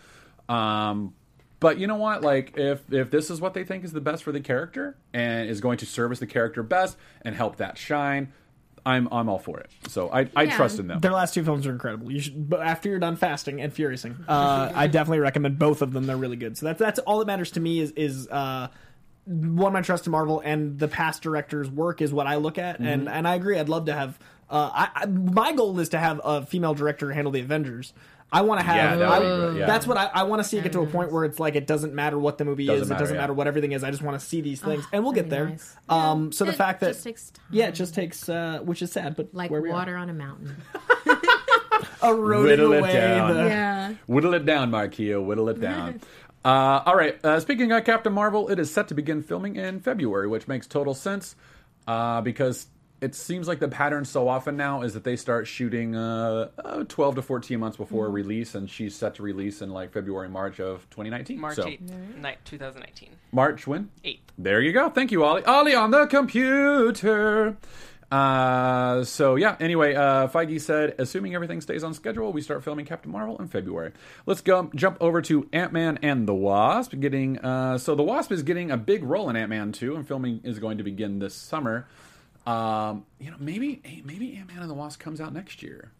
[0.50, 1.14] Um,
[1.60, 2.22] but you know what?
[2.22, 5.50] Like if if this is what they think is the best for the character and
[5.50, 8.34] is going to service the character best and help that shine,
[8.86, 9.70] I'm I'm all for it.
[9.88, 10.58] So I I Yeah.
[10.58, 11.00] trust in them.
[11.00, 12.12] Their last two films are incredible.
[12.12, 15.94] You should, but after you're done fasting and furiousing, uh, I definitely recommend both of
[15.94, 16.06] them.
[16.06, 16.58] They're really good.
[16.58, 18.68] So that's that's all that matters to me is is uh,
[19.26, 22.80] one my trust in Marvel and the past director's work is what I look at,
[22.82, 23.58] and and I agree.
[23.58, 24.20] I'd love to have.
[24.54, 27.92] Uh, I, I my goal is to have a female director handle the Avengers.
[28.32, 28.76] I want to have.
[28.76, 29.66] Yeah, that would be I- great, yeah.
[29.66, 31.56] That's what I, I want to see it get to a point where it's like
[31.56, 32.90] it doesn't matter what the movie Doesn't is.
[32.90, 33.22] matter, it doesn't yeah.
[33.22, 33.84] matter what everything is.
[33.84, 35.50] I just want to see these things, and we'll get there.
[35.50, 35.76] nice.
[35.90, 37.46] Um, so the fact that just takes time.
[37.52, 39.74] yeah, it just takes, uh, which is sad, but like where we are.
[39.74, 40.56] water on a mountain.
[42.04, 43.34] eroding Whittle it away down.
[43.34, 43.94] the- Yeah.
[44.08, 45.24] Whittle it down, Marquio.
[45.24, 46.02] Whittle it down.
[46.46, 46.48] uh,
[46.86, 47.24] all right.
[47.24, 50.68] Uh, speaking of Captain Marvel, it is set to begin filming in February, which makes
[50.68, 51.36] total sense
[51.88, 52.68] uh, because
[53.04, 56.84] it seems like the pattern so often now is that they start shooting uh, uh,
[56.86, 58.14] 12 to 14 months before Mm-hmm.
[58.16, 61.40] release, and she's set to release in like February, March of 2019.
[61.40, 63.10] March so, 8th, night 2019.
[63.32, 63.90] March when?
[64.06, 64.20] 8th.
[64.38, 64.90] There you go.
[64.90, 65.44] Thank you, Ollie.
[65.44, 67.58] Ollie on the computer.
[68.12, 69.56] Uh, so yeah.
[69.60, 73.48] Anyway, uh, Feige said, assuming everything stays on schedule, we start filming Captain Marvel in
[73.48, 73.92] February.
[74.26, 76.94] Let's go jump over to Ant Man and the Wasp.
[77.00, 80.08] Getting uh, so the Wasp is getting a big role in Ant Man two, and
[80.08, 81.88] filming is going to begin this summer.
[82.46, 85.92] Um, you know, maybe maybe Ant Man and the Wasp comes out next year.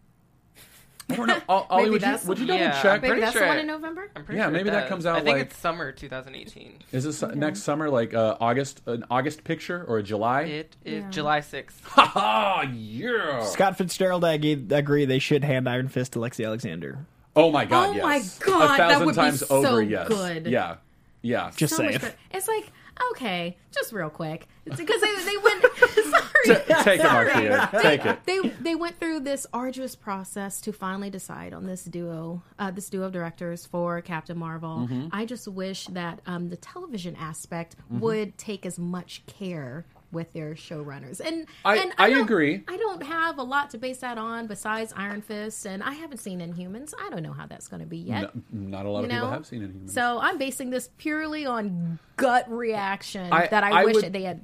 [1.10, 1.38] I don't know.
[1.48, 3.02] Ollie, would you would you double Yeah, check?
[3.02, 4.10] Maybe Pretty that's sure the one in November.
[4.16, 6.78] I'm pretty Yeah, sure maybe that comes out, I think like- it's summer 2018.
[6.92, 10.42] Is this next summer, like uh, August, an August picture or a July?
[10.42, 11.10] It is Yeah.
[11.10, 11.72] July 6th.
[11.84, 12.70] Ha ha!
[12.74, 13.42] Yeah.
[13.44, 15.04] Scott Fitzgerald, I agree.
[15.04, 17.04] They should hand Iron Fist to Lexi Alexander.
[17.36, 17.88] Oh my god!
[17.90, 18.40] Oh yes.
[18.40, 19.82] my God, A that thousand would be times so over.
[19.82, 20.08] Yes.
[20.08, 20.46] good.
[20.46, 20.76] Yeah.
[21.20, 21.50] Yeah.
[21.56, 22.00] Just so saying.
[22.32, 22.70] It's like
[23.10, 25.64] okay, just real quick, because they they went.
[25.74, 27.48] sorry, Take it, sorry.
[27.48, 27.78] Marcia.
[27.80, 28.24] Take it.
[28.24, 32.88] They they went through this arduous process to finally decide on this duo, uh, this
[32.90, 34.88] duo of directors for Captain Marvel.
[34.88, 35.08] Mm-hmm.
[35.12, 40.54] I just wish that um, the television aspect would take as much care with their
[40.54, 41.20] showrunners.
[41.20, 42.64] And I- and I don't- agree.
[42.68, 46.18] I don't have a lot to base that on besides Iron Fist, and I haven't
[46.18, 46.94] seen Inhumans.
[46.98, 48.34] I don't know how that's going to be yet.
[48.34, 49.16] No- not a lot you of know?
[49.20, 49.90] people have seen it.
[49.90, 54.22] So I'm basing this purely on gut reaction I- that I, I wish would- they
[54.22, 54.40] had.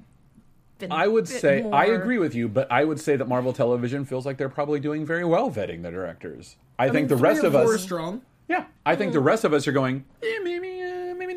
[0.78, 3.28] Been I would a bit say I agree with you, but I would say that
[3.28, 6.56] Marvel Television feels like they're probably doing very well vetting the directors.
[6.78, 8.22] I, think the rest of us, strong.
[8.48, 9.12] yeah, I think Mm.
[9.12, 10.79] the rest of us are going, eh, maybe, uh, maybe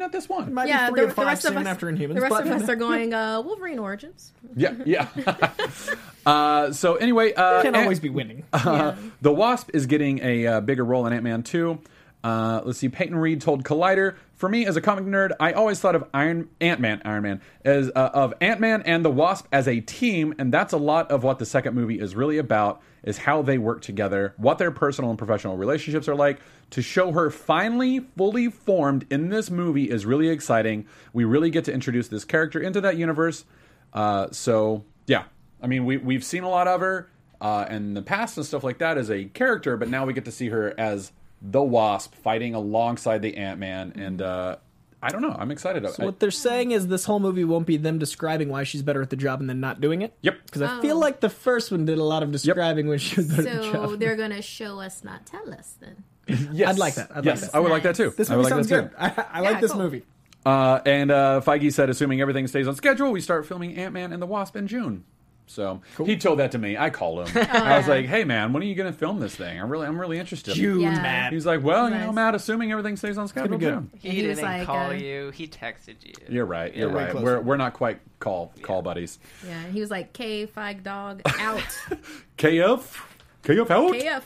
[0.03, 0.53] not this one.
[0.53, 2.13] Might Yeah, be three the, or the five rest of soon us after Inhumans.
[2.15, 4.33] The rest but of us are going uh, Wolverine Origins.
[4.55, 5.07] Yeah, yeah.
[6.25, 8.43] uh, so anyway, uh, can't Ant- always be winning.
[8.51, 11.79] Uh, the Wasp is getting a uh, bigger role in Ant Man 2.
[12.23, 12.87] Uh, let's see.
[12.87, 16.47] Peyton Reed told Collider, "For me, as a comic nerd, I always thought of Iron
[16.61, 20.33] Ant Man, Iron Man, as uh, of Ant Man and the Wasp as a team,
[20.37, 23.57] and that's a lot of what the second movie is really about: is how they
[23.57, 26.39] work together, what their personal and professional relationships are like.
[26.71, 30.87] To show her finally fully formed in this movie is really exciting.
[31.13, 33.45] We really get to introduce this character into that universe.
[33.93, 35.25] Uh, so yeah,
[35.61, 37.09] I mean, we we've seen a lot of her."
[37.43, 40.23] uh, in the past and stuff like that as a character, but now we get
[40.25, 41.11] to see her as
[41.41, 44.55] the Wasp fighting alongside the Ant Man, and uh,
[45.03, 45.35] I don't know.
[45.37, 45.87] I'm excited.
[45.89, 49.01] So what they're saying is this whole movie won't be them describing why she's better
[49.01, 50.13] at the job and then not doing it.
[50.21, 50.45] Yep.
[50.45, 53.27] Because I feel like the first one did a lot of describing when she was
[53.27, 55.75] better at the So they're gonna show us, not tell us.
[55.79, 56.03] Then
[56.53, 57.11] yes, I'd like that.
[57.11, 57.55] I'd like yes, that.
[57.55, 58.13] I would like that too.
[58.15, 58.81] This movie would like sounds too.
[58.81, 58.91] good.
[58.97, 59.81] I, I like this cool.
[59.81, 60.03] movie.
[60.45, 64.11] Uh, and uh, Feige said, assuming everything stays on schedule, we start filming Ant Man
[64.11, 65.05] and the Wasp in June.
[65.45, 66.77] So he told that to me.
[66.77, 67.47] I called him.
[67.51, 69.59] I was like, "Hey man, when are you going to film this thing?
[69.59, 70.91] I'm really, I'm really interested." June, Yeah.
[71.01, 71.33] Matt.
[71.33, 72.15] He's like, "Well, you know, Nice.
[72.15, 73.73] Matt, assuming everything stays on schedule, good.
[73.73, 75.31] June." He, he didn't like, call uh, you.
[75.31, 76.13] He texted you.
[76.29, 76.73] You're right.
[76.75, 76.95] You're Yeah.
[77.05, 77.15] right.
[77.15, 79.19] We're we're not quite call call buddies.
[79.45, 81.59] yeah, he was like, "K Fag Dog out,
[82.37, 83.01] KF,
[83.43, 83.93] KF out.
[83.93, 84.23] KF."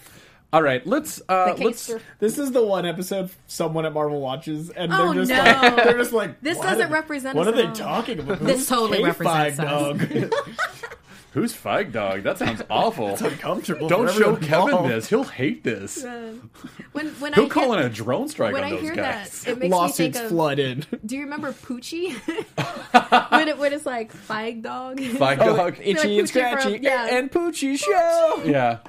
[0.54, 1.90] All right, let's uh, let's.
[1.90, 2.00] Kingster.
[2.20, 5.38] This is the one episode someone at Marvel watches, and Oh, they're just no.
[5.44, 7.76] like, they're just like, This doesn't are- represent What us are they all.
[7.76, 8.40] talking about?
[8.40, 10.32] This Who's totally K-Fag represents us.
[11.28, 11.34] dog?
[11.34, 12.24] Who's Feig Dog?
[12.24, 13.10] That sounds awful.
[13.10, 13.88] it's uncomfortable.
[13.88, 14.90] Don't show everyone Kevin involved.
[14.90, 15.08] this.
[15.10, 16.04] He'll hate this.
[16.04, 18.96] When when He'll I call hear, in a drone strike when on I those hear
[18.96, 19.42] guys.
[19.44, 20.30] that, it makes Lawsuits me think of.
[20.32, 20.86] flood in.
[21.06, 22.14] Do you remember Poochie?
[23.32, 25.00] when it when it's like Feig Dog.
[25.00, 25.78] Feig Oh, Dog.
[25.80, 27.08] Itchy like and scratchy from- yeah.
[27.18, 28.42] and Poochie show.
[28.46, 28.80] Yeah.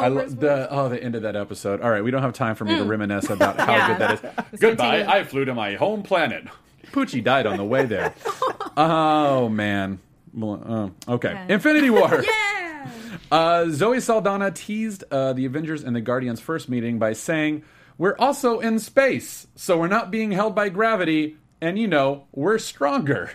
[0.00, 1.80] I lo- the oh the end of that episode.
[1.80, 3.76] All right, we don't have time for me to reminisce about how Mm.
[3.78, 3.88] Yeah.
[3.88, 4.12] good that
[4.54, 4.60] is.
[4.60, 4.98] Goodbye.
[4.98, 5.20] continue.
[5.20, 6.44] I flew to my home planet.
[6.92, 8.14] Poochie died on the way there.
[8.76, 9.98] oh man.
[10.38, 10.62] Well,
[11.08, 11.28] uh, okay.
[11.30, 11.52] Okay.
[11.54, 12.22] Infinity War.
[12.24, 12.90] yeah.
[13.30, 17.62] Uh, Zoe Saldana teased uh, the Avengers and the Guardians' first meeting by saying,
[17.98, 22.56] "We're also in space, so we're not being held by gravity, and you know we're
[22.56, 23.32] stronger."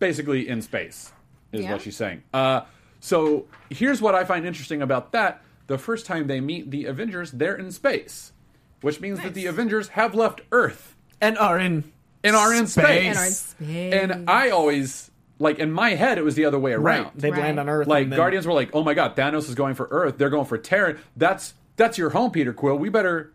[0.00, 1.12] Basically, in space
[1.52, 1.72] is Yeah.
[1.72, 2.24] what she's saying.
[2.34, 2.62] Uh,
[2.98, 7.30] so here's what I find interesting about that: the first time they meet the Avengers,
[7.30, 8.32] they're in space,
[8.80, 11.84] which means that the Avengers have left Earth And are in
[12.24, 12.84] and are in space.
[13.06, 13.94] And are in space.
[13.94, 15.11] And I always
[15.42, 17.18] like in my head, it was the other way around right.
[17.18, 17.40] They'd Right.
[17.42, 17.86] land on Earth.
[17.86, 20.16] like then- Guardians were like, "Oh my god, Thanos is going for Earth.
[20.18, 20.98] They're going for Terran.
[21.16, 22.76] That's that's your home, Peter Quill.
[22.78, 23.32] We better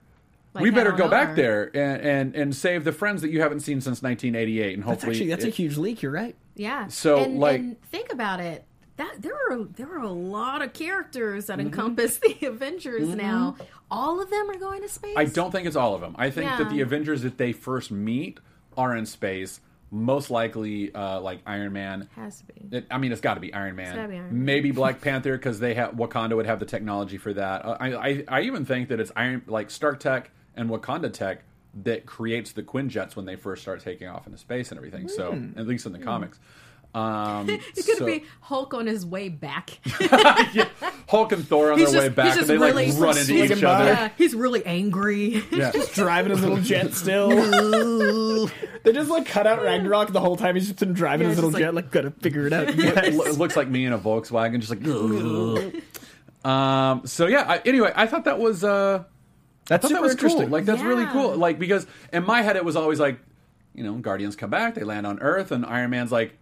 [0.54, 3.30] Like, we better on go back over." there and, and and save the friends that
[3.32, 6.02] you haven't seen since 1988 and That's hopefully actually that's a huge leak.
[6.02, 6.36] You're right.
[6.56, 6.88] Yeah.
[6.88, 8.63] So, and, like- and think about it.
[8.98, 11.58] That there are there are a lot of characters Mm-hmm.
[11.58, 13.56] that encompass the Avengers now.
[13.91, 15.13] All of them are going to space.
[15.15, 16.15] I don't think it's all of them.
[16.17, 18.39] I think that the Avengers that they first meet
[18.76, 19.60] are in space.
[19.89, 22.10] Most likely, uh, like Iron Man.
[22.15, 22.76] Has to be.
[22.78, 23.95] It, I mean, it's got to be Iron Man.
[24.10, 24.45] be Iron Man.
[24.45, 27.63] Maybe Black Panther because they have Wakanda would have the technology for that.
[27.65, 31.43] Uh, I, I I even think that it's Iron like Stark Tech and Wakanda Tech
[31.84, 35.08] that creates the Quinjets when they first start taking off into space and everything.
[35.08, 35.58] So Hmm.
[35.60, 36.39] at least in the comics,
[36.98, 39.72] um, It's gonna so- be Hulk on his way back.
[40.54, 40.68] yeah,
[41.08, 43.18] Hulk and Thor on He's their just- way back, he's and they really- like run
[43.18, 43.86] into each other.
[43.86, 45.44] yeah, he's really angry.
[45.52, 45.72] Yeah.
[45.72, 47.30] Just driving his little jet still.
[48.84, 50.56] they just like cut out Ragnarok the whole time.
[50.56, 51.74] He's just been driving Yeah, his little just jet.
[51.74, 52.70] Like, gotta figure it out.
[52.70, 53.08] It Yes.
[53.16, 54.86] it looks like me in a Volkswagen, just like.
[56.46, 57.02] um.
[57.06, 57.46] So yeah.
[57.48, 58.64] I, anyway, I thought that was.
[58.64, 59.04] Uh,
[59.68, 60.42] That's I thought that super was interesting.
[60.44, 60.50] cool.
[60.50, 61.36] Like that's really cool.
[61.36, 63.20] Like because in my head it was always like,
[63.74, 66.38] you know, Guardians come back, they land on Earth, and Iron Man's like,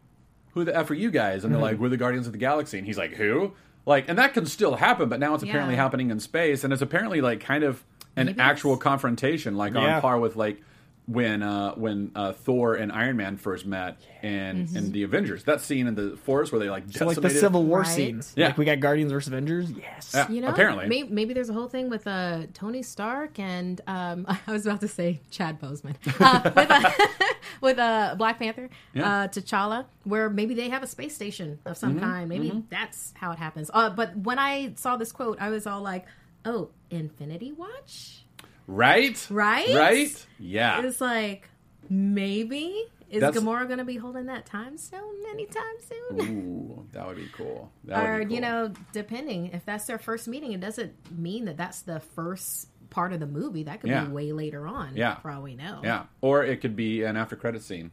[0.56, 1.64] "Who the f are you guys?" And they're Mm-hmm.
[1.74, 3.54] like, "We're the Guardians of the Galaxy," and he's like, "Who?"
[3.86, 5.84] Like, and that can still happen, but now it's apparently Yeah.
[5.84, 7.84] happening in space, and it's apparently like kind of
[8.16, 9.98] an Maybe actual confrontation, like Yeah.
[9.98, 10.62] on par with like
[11.08, 14.78] when uh when uh Thor and Iron Man first met and Mm-hmm.
[14.78, 15.44] in the Avengers.
[15.44, 17.88] That scene in the forest where they like So like the Civil War Right.
[17.88, 18.22] scene.
[18.36, 18.48] Yeah.
[18.48, 19.72] Like we got Guardians versus Avengers.
[19.72, 20.12] Yes.
[20.16, 20.88] Yeah, You know, apparently.
[20.88, 24.82] maybe, maybe there's a whole thing with uh, Tony Stark and um, I was about
[24.82, 26.92] to say Chad Boseman uh, with uh,
[27.62, 29.24] with uh, Black Panther, Yeah.
[29.24, 32.28] uh, T'Challa, where maybe they have a space station of some kind.
[32.28, 33.70] Maybe that's how it happens.
[33.74, 36.06] Uh, but when I saw this quote, I was all like,
[36.44, 38.25] "Oh, Infinity Watch."
[38.68, 39.76] Right, Right?
[39.76, 40.82] right, yeah.
[40.82, 41.50] It's like
[41.90, 46.22] maybe is That's- Gamora going to be holding that time stone anytime soon?
[46.22, 47.72] Ooh, that would be cool.
[47.86, 48.36] That would or be cool.
[48.36, 52.68] you know depending if that's their first meeting it doesn't mean that that's the first
[52.90, 54.06] part of the movie that could Yeah.
[54.06, 55.16] be way later on Yeah.
[55.18, 57.92] for all we know Yeah, or it could be an after credit scene.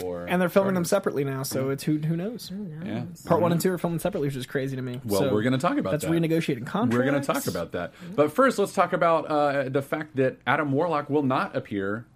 [0.00, 2.50] For And they're filming them separately now, so it's who who knows.
[2.84, 3.04] Yeah.
[3.26, 5.00] Part one and two are filming separately, which is crazy to me.
[5.04, 6.00] Well, So we're going to talk about that.
[6.00, 6.12] that's that.
[6.12, 6.96] renegotiating contracts.
[6.96, 7.92] We're going to talk about that.
[8.14, 12.06] But first, let's talk about uh, the fact that Adam Warlock will not appear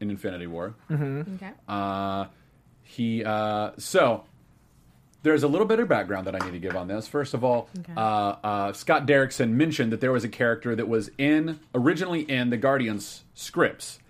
[0.00, 0.74] in Infinity War.
[0.90, 2.26] okay Uh,
[2.82, 4.24] he uh, so
[5.22, 7.08] there's a little bit of background that I need to give on this.
[7.08, 7.94] First of all, Okay.
[7.96, 12.50] uh, uh, Scott Derrickson mentioned that there was a character that was in originally in
[12.50, 14.00] the Guardians scripts,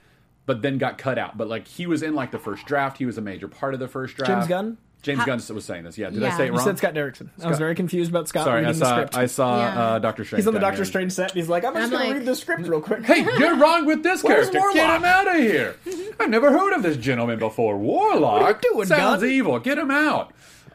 [0.46, 1.36] but then got cut out.
[1.38, 3.80] But like he was in like the first draft, he was a major part of
[3.80, 4.30] the first draft.
[4.30, 4.78] James Gunn?
[5.02, 5.98] James How- Gunn was saying this.
[5.98, 6.36] Yeah, did I Yeah.
[6.38, 6.60] say it You wrong?
[6.60, 7.28] You said Scott Derrickson.
[7.42, 9.16] I was very confused about Scott Sorry, I reading the saw script.
[9.18, 9.82] I saw Yeah.
[9.82, 10.38] uh, Doctor Strange.
[10.40, 10.84] He's on the down Doctor here.
[10.86, 11.30] Strange set.
[11.32, 13.04] And he's like, I'm just I'm going to read the script real quick.
[13.04, 14.72] Hey, you're wrong with this Where's character.
[14.72, 14.98] Get Warlock?
[15.00, 15.76] him out of here.
[16.18, 17.76] I've never heard of this gentleman before.
[17.76, 18.40] Warlock.
[18.40, 19.30] What are you doing, Sounds Gunn?
[19.30, 19.58] evil.
[19.58, 20.32] Get him out.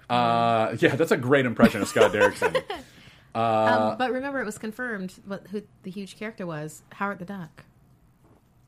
[0.08, 2.55] Uh, yeah, that's a great impression of Scott Derrickson.
[3.36, 7.63] um, but remember it was confirmed what who the huge character was howard the duck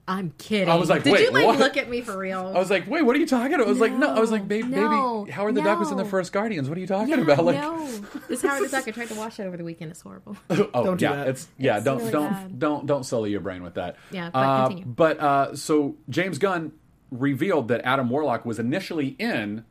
[0.08, 1.60] i'm kidding I was like, did wait, you like what?
[1.60, 3.68] look at me for real I was like, wait, what are you talking about?
[3.68, 4.10] I was like, no.
[4.14, 6.68] I was like, baby, No, baby, Howard the Duck was in the first Guardians.
[6.68, 7.46] What are you talking yeah, about?
[7.46, 7.88] Like, no
[8.30, 10.84] it's howard the duck i tried to watch it over the weekend it's horrible oh,
[10.84, 11.28] Don't do yeah, that.
[11.30, 11.76] it's yeah.
[11.78, 12.60] It's don't really don't bad.
[12.60, 13.96] don't don't sully your brain with that.
[14.12, 14.86] Yeah, but Uh, continue.
[14.86, 16.72] but uh, so James Gunn
[17.12, 19.64] revealed that Adam Warlock was initially in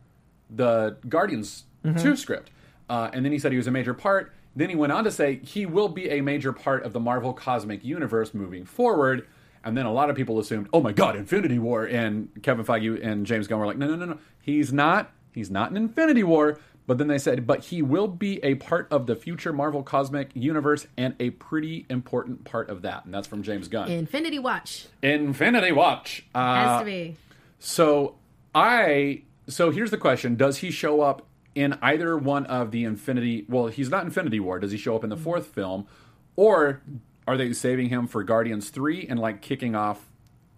[0.49, 1.99] the Guardians Mm-hmm.
[1.99, 2.51] two script,
[2.91, 4.33] uh, and then he said he was a major part.
[4.55, 7.33] Then he went on to say he will be a major part of the Marvel
[7.33, 9.27] Cosmic Universe moving forward.
[9.65, 11.85] And then a lot of people assumed, oh my God, Infinity War.
[11.85, 14.19] And Kevin Feige and James Gunn were like, no, no, no, no.
[14.41, 15.13] He's not.
[15.33, 18.89] He's not in Infinity War, But then they said, but he will be a part
[18.91, 23.05] of the future Marvel Cosmic Universe and a pretty important part of that.
[23.05, 23.89] And that's from James Gunn.
[23.89, 26.25] Infinity Watch Infinity Watch.
[26.35, 27.17] Uh, has to be.
[27.61, 28.17] So
[28.55, 33.45] I so here's the question: Does he show up in either one of the Infinity?
[33.49, 34.59] Well, he's not Infinity War.
[34.59, 35.87] Does he show up in the fourth film,
[36.35, 36.83] or
[37.31, 40.05] are they saving him for Guardians three and like kicking off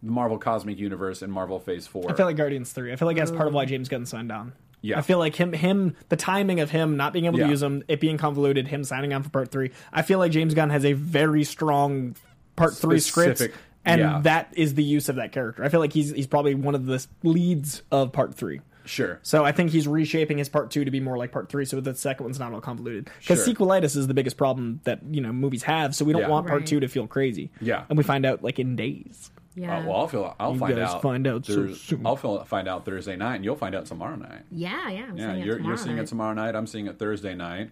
[0.02, 2.10] the Marvel Cosmic Universe and Marvel Phase four?
[2.10, 2.92] I feel like Guardians three.
[2.92, 4.52] I feel like that's part of why um, James Gunn signed on.
[4.80, 4.98] Yeah.
[4.98, 7.44] I feel like him, him, the timing of him not being able Yeah.
[7.44, 9.70] to use him, it being convoluted, him signing on for part three.
[9.92, 12.16] I feel like James Gunn has a very strong
[12.56, 13.42] part three script,
[13.84, 14.20] and yeah.
[14.22, 15.62] that is the use of that character.
[15.62, 18.60] I feel like he's he's probably one of the leads of part three.
[18.84, 19.18] Sure.
[19.22, 21.80] So I think he's reshaping his part two to be more like part three, so
[21.80, 23.10] the second one's not all convoluted.
[23.20, 23.54] Because Sure.
[23.54, 26.28] sequelitis is the biggest problem that you know movies have, so we don't Yeah.
[26.28, 26.66] want part Right.
[26.68, 27.50] two to feel crazy.
[27.60, 27.84] Yeah.
[27.88, 29.30] and we find out like in days.
[29.54, 29.78] Yeah.
[29.78, 30.34] Uh, well, I'll feel.
[30.40, 31.02] I'll You find guys out.
[31.02, 32.06] find out so soon.
[32.06, 34.42] I'll feel, find out Thursday night, and you'll find out tomorrow night.
[34.50, 35.04] yeah, yeah.
[35.10, 36.02] I'm Yeah, seeing you're, you're seeing night.
[36.04, 36.54] it tomorrow night.
[36.56, 37.70] I'm seeing it Thursday night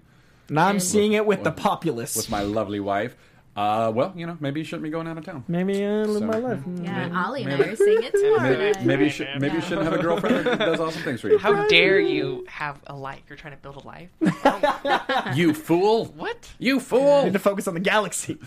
[0.52, 2.16] Now I'm And- seeing it with the populace.
[2.16, 3.14] with my lovely wife.
[3.56, 5.44] Uh, well, you know, maybe you shouldn't be going out of town.
[5.48, 6.60] Maybe I live So- my life.
[6.82, 9.82] Yeah, Ollie and I are seeing it tomorrow Maybe, maybe you should maybe you shouldn't
[9.84, 11.38] have a girlfriend that does awesome things for you.
[11.38, 13.22] How dare you have a life?
[13.28, 14.08] You're trying to build a life.
[15.36, 16.06] you fool!
[16.06, 16.48] what?
[16.58, 17.24] You I fool!
[17.24, 18.38] need to focus on the galaxy.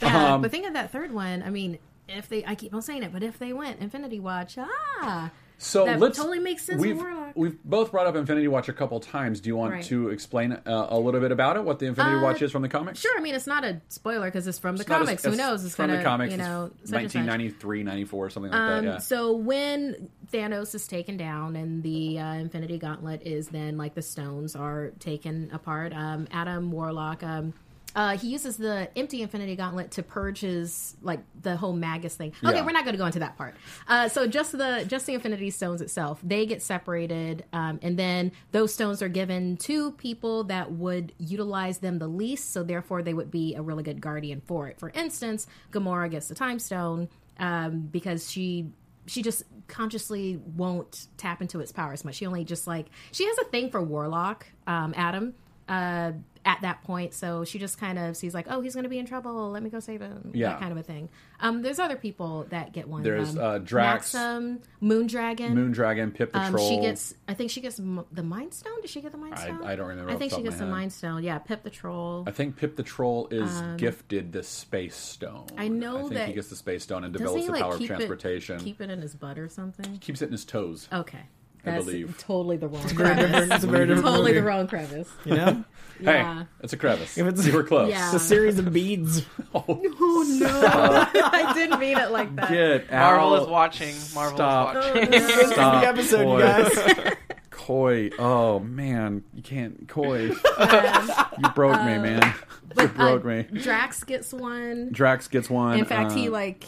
[0.00, 1.42] Yeah, Um, but think of that third one.
[1.42, 4.56] I mean, if they, I keep on saying it, but if they went Infinity Watch,
[4.58, 7.32] ah, So That let's totally makes sense We've Warlock.
[7.34, 9.40] we've both brought up Infinity Watch a couple times.
[9.40, 9.84] Do you want Right.
[9.84, 11.64] to explain uh, a little bit about it?
[11.64, 13.00] What the Infinity Uh, Watch is from the comics?
[13.00, 13.16] sure.
[13.16, 15.24] I mean, it's not a spoiler because it's from the It's not a- comics.
[15.24, 15.64] Who knows?
[15.64, 16.32] It's from gonna, the comics?
[16.32, 17.16] you know, it's such and such.
[17.20, 18.90] 1993, 94, something like Um, that.
[18.92, 18.98] Yeah.
[18.98, 24.02] So when Thanos is taken down and the uh, Infinity Gauntlet is then like the
[24.02, 27.22] stones are taken apart, um, Adam Warlock.
[27.22, 27.54] Um,
[27.96, 32.32] uh, he uses the empty Infinity Gauntlet to purge his like the whole Magus thing.
[32.44, 32.64] Okay, Yeah.
[32.64, 33.56] we're not going to go into that part.
[33.88, 38.30] Uh, so just the just the Infinity Stones itself, they get separated, um, and then
[38.52, 42.52] those stones are given to people that would utilize them the least.
[42.52, 44.78] So therefore, they would be a really good guardian for it.
[44.78, 48.70] For instance, Gamora gets the Time Stone um, because she
[49.06, 52.16] she just consciously won't tap into its power as much.
[52.16, 55.34] She only just like she has a thing for Warlock, um, Adam.
[55.68, 56.12] Uh,
[56.46, 58.98] at that point, so she just kind of sees like, oh, he's going to be
[58.98, 59.50] in trouble.
[59.50, 60.30] Let me go save him.
[60.32, 60.50] Yeah.
[60.50, 61.08] that kind of a thing.
[61.40, 63.02] Um, there's other people that get one.
[63.02, 64.14] There's, um, uh, Drax.
[64.14, 65.52] Maxim, Moondragon.
[65.52, 66.68] Moondragon, Pip the Um, Troll.
[66.68, 67.14] she gets.
[67.28, 68.80] I think she gets m- the Mind Stone.
[68.80, 69.64] Did she get the Mind Stone?
[69.64, 70.66] I don't remember I think she gets the.
[70.66, 71.24] Mind Stone.
[71.24, 72.24] Yeah, Pip the Troll.
[72.26, 75.46] I think Pip the Troll is gifted the Space Stone.
[75.50, 77.52] Um, I know I think that- he gets the Space Stone and develops he the
[77.52, 78.56] like power of transportation.
[78.56, 79.98] it keep it in his butt or something?
[79.98, 80.88] Keeps it in his toes.
[80.92, 81.22] Okay,
[81.66, 82.16] I that's believe.
[82.18, 82.86] totally the wrong.
[82.88, 83.50] Very crevice.
[83.52, 84.40] It's a very different totally movie.
[84.40, 85.08] the wrong crevice.
[85.24, 85.64] You know,
[86.00, 86.40] Yeah.
[86.42, 87.16] Hey, it's a crevice.
[87.18, 87.88] If it's- you were close.
[87.90, 88.06] Yeah.
[88.06, 89.22] it's a series of beads.
[89.54, 90.48] Oh no!
[91.14, 92.50] I didn't mean it like that.
[92.50, 93.42] Get Marvel out.
[93.42, 93.94] is watching.
[94.14, 94.76] Marvel Stop.
[94.76, 95.10] is watching.
[95.10, 96.38] This is Stop, the episode, boy.
[96.38, 97.14] you guys.
[97.50, 98.10] Coy.
[98.18, 99.88] Oh man, you can't.
[99.88, 100.24] Coy.
[100.26, 102.34] you broke me, man.
[102.78, 103.42] You broke uh, me.
[103.44, 104.90] Drax gets one.
[104.92, 105.78] Drax gets one.
[105.78, 106.64] In fact, he uh, like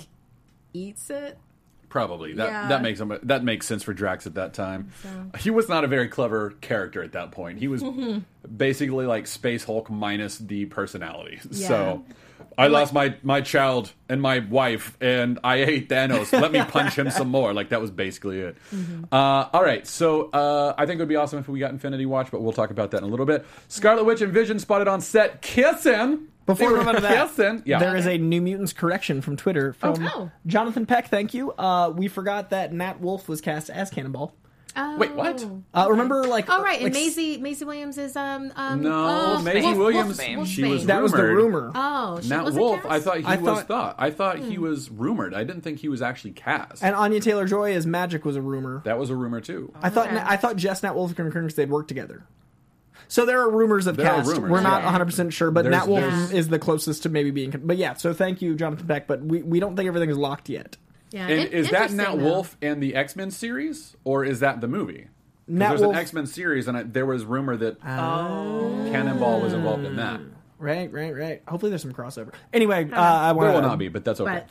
[0.72, 1.38] eats it.
[1.88, 2.68] Probably that Yeah.
[2.68, 4.90] that makes him that makes sense for Drax at that time.
[5.38, 7.58] He was not a very clever character at that point.
[7.58, 7.82] He was
[8.56, 11.40] basically like Space Hulk minus the personality.
[11.50, 12.04] So
[12.56, 16.32] I lost my my child and my wife, and I hate Thanos.
[16.32, 17.52] Let me punch him some more.
[17.54, 18.56] Like that was basically it.
[19.12, 19.16] Uh,
[19.52, 22.30] all right, so uh, I think it would be awesome if we got Infinity Watch,
[22.30, 23.46] but we'll talk about that in a little bit.
[23.68, 26.28] Scarlet Witch and Vision spotted on set kissing.
[26.48, 27.62] Before we were move on to that, kissing.
[27.64, 27.78] Yeah.
[27.78, 30.30] there is a New Mutants correction from Twitter from Oh.
[30.46, 31.08] Jonathan Peck.
[31.08, 31.52] Thank you.
[31.52, 34.34] Uh, we forgot that Nat Wolff was cast as Cannonball.
[34.76, 34.96] Oh.
[34.96, 35.44] Wait, what?
[35.74, 38.90] Uh, remember, like, Oh right, and like, Maisie Maisie Williams is um um No,
[39.38, 40.18] oh, Maisie Wolf- Williams.
[40.18, 40.86] Wolf- Wolf's she was Bane.
[40.86, 41.36] That was the rumored.
[41.36, 41.72] rumor.
[41.74, 42.92] Oh, she Nat wasn't Wolf, cast?
[42.92, 43.94] I thought he I was thought- thought.
[43.98, 44.62] I thought he Hmm.
[44.62, 45.34] was rumored.
[45.34, 46.84] I didn't think he was actually cast.
[46.84, 48.82] and Anya Taylor Joy as Magic was a rumor.
[48.84, 49.72] that was a rumor too.
[49.82, 50.22] I thought Okay.
[50.24, 52.24] I thought Jess Nat Wolff and Kurt they'd work together.
[53.08, 54.28] So there are rumors of There cast.
[54.30, 54.84] rumors, We're not yeah.
[54.86, 57.52] 100 percent sure, but There's- Nat Wolff there's- is the closest to maybe being.
[57.64, 59.06] But yeah, so thank you, Jonathan Peck.
[59.06, 60.76] But we, we don't think everything is locked yet.
[61.10, 62.16] Yeah, And in- is that Nat though.
[62.16, 65.08] Wolf in the X Men series, or is that the movie?
[65.50, 68.88] Nat There's Wolf, an X Men series, and I, there was rumor that Oh.
[68.92, 70.20] Cannonball was involved in that.
[70.58, 71.42] right, right, right.
[71.48, 72.34] Hopefully, there's some crossover.
[72.52, 74.44] Anyway, uh, I There will not be, but that's okay.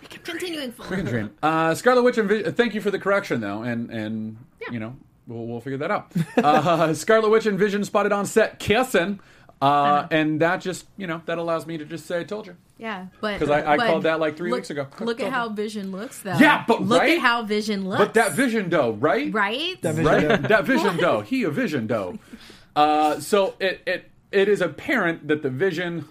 [0.00, 1.30] But continuing We can dream.
[1.42, 4.70] Uh, Scarlet Witch and Vi- thank you for the correction, though, and and Yeah.
[4.70, 4.94] you know
[5.26, 6.12] we'll, we'll figure that out.
[6.36, 9.20] Uh, Scarlet Witch and Vision spotted on set kissing,
[9.62, 10.08] uh, Uh-huh.
[10.10, 12.56] and that just you know that allows me to just say I told you.
[12.76, 14.88] Yeah, but 'Cause I- I but called that, like, three look- weeks ago.
[15.00, 15.48] Look at how.
[15.48, 16.34] Vision looks, though.
[16.36, 17.12] Yeah, but look right?
[17.12, 17.98] at how Vision looks.
[18.04, 19.32] But that Vision dough, right?
[19.32, 19.80] right?
[19.82, 20.42] That Vision right?
[20.42, 20.48] dough.
[20.48, 21.20] that Vision dough.
[21.20, 22.18] He a Vision dough.
[22.76, 26.06] Uh, so it it it is apparent that the Vision,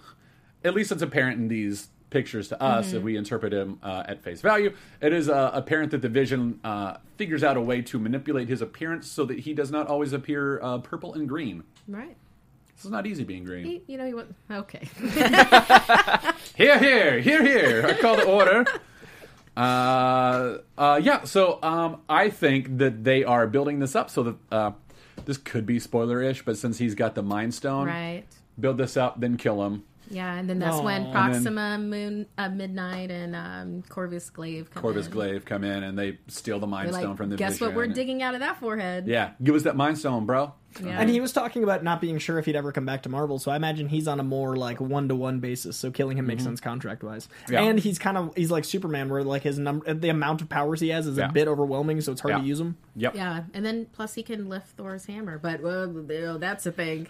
[0.63, 2.97] at least it's apparent in these pictures to us Mm-hmm.
[2.97, 4.73] if we interpret him uh, at face value.
[5.01, 8.61] It is uh, apparent that the Vision uh, figures out a way to manipulate his
[8.61, 11.63] appearance so that he does not always appear uh, purple and green.
[11.87, 12.15] Right.
[12.75, 13.65] This is not easy being green.
[13.65, 14.87] He, you know, he was okay.
[16.55, 17.85] Here, here, here, here.
[17.87, 18.65] I call the order.
[19.57, 21.23] Uh, uh, yeah.
[21.23, 24.71] So, um, I think that they are building this up so that uh,
[25.25, 28.23] this could be spoiler-ish, but since he's got the Mind Stone, right.
[28.59, 29.83] build this up, then kill him.
[30.13, 30.83] Yeah, and then that's Aw.
[30.83, 35.11] when And then- Proxima, Moon, uh, Midnight, and um, Corvus Glaive come Corvus in.
[35.11, 37.73] Glaive come in and they steal the Mind They're Stone like, from the guess what
[37.73, 39.07] we're digging out of that forehead?
[39.07, 40.53] Yeah, give us that Mind Stone, bro.
[40.81, 40.99] Yeah.
[40.99, 43.39] And he was talking about not being sure if he'd ever come back to Marvel,
[43.39, 45.75] so I imagine he's on a more like one to one basis.
[45.77, 47.27] So killing him makes sense contract wise.
[47.43, 47.53] Mm-hmm.
[47.53, 47.61] Yeah.
[47.63, 50.79] And he's kind of he's like Superman, where like his number, the amount of powers
[50.79, 51.29] he has is Yeah.
[51.29, 52.39] a bit overwhelming, so it's hard Yeah.
[52.41, 52.77] to use them.
[52.95, 53.15] Yep.
[53.15, 57.07] Yeah, and then plus he can lift Thor's hammer, but well, that's a thing.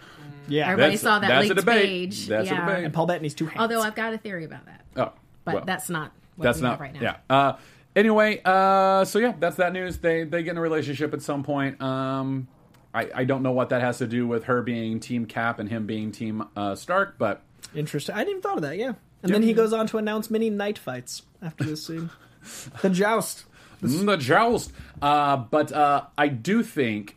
[0.48, 1.84] Yeah, Everybody saw that that's a leaked debate.
[1.84, 2.26] page.
[2.26, 2.64] That's Yeah.
[2.64, 2.84] a debate.
[2.84, 3.60] and Paul Bettany's two hands.
[3.60, 5.12] Although I've got a theory about that, Oh,
[5.44, 7.00] but well, that's not what that's we not have right now.
[7.00, 7.16] Yeah.
[7.30, 7.56] Uh,
[7.96, 9.98] anyway, uh, so yeah, that's that news.
[9.98, 11.80] They they get in a relationship at some point.
[11.80, 12.48] Um,
[12.94, 15.68] I, I don't know what that has to do with her being Team Cap and
[15.68, 17.42] him being Team uh, Stark, but
[17.74, 18.14] Interesting.
[18.14, 18.76] I didn't even thought of that.
[18.76, 18.94] Yeah.
[19.22, 22.10] And then he goes on to announce many night fights after this scene.
[22.82, 23.44] the joust.
[23.82, 24.72] Mm, the joust.
[25.00, 27.16] Uh, but uh, I do think.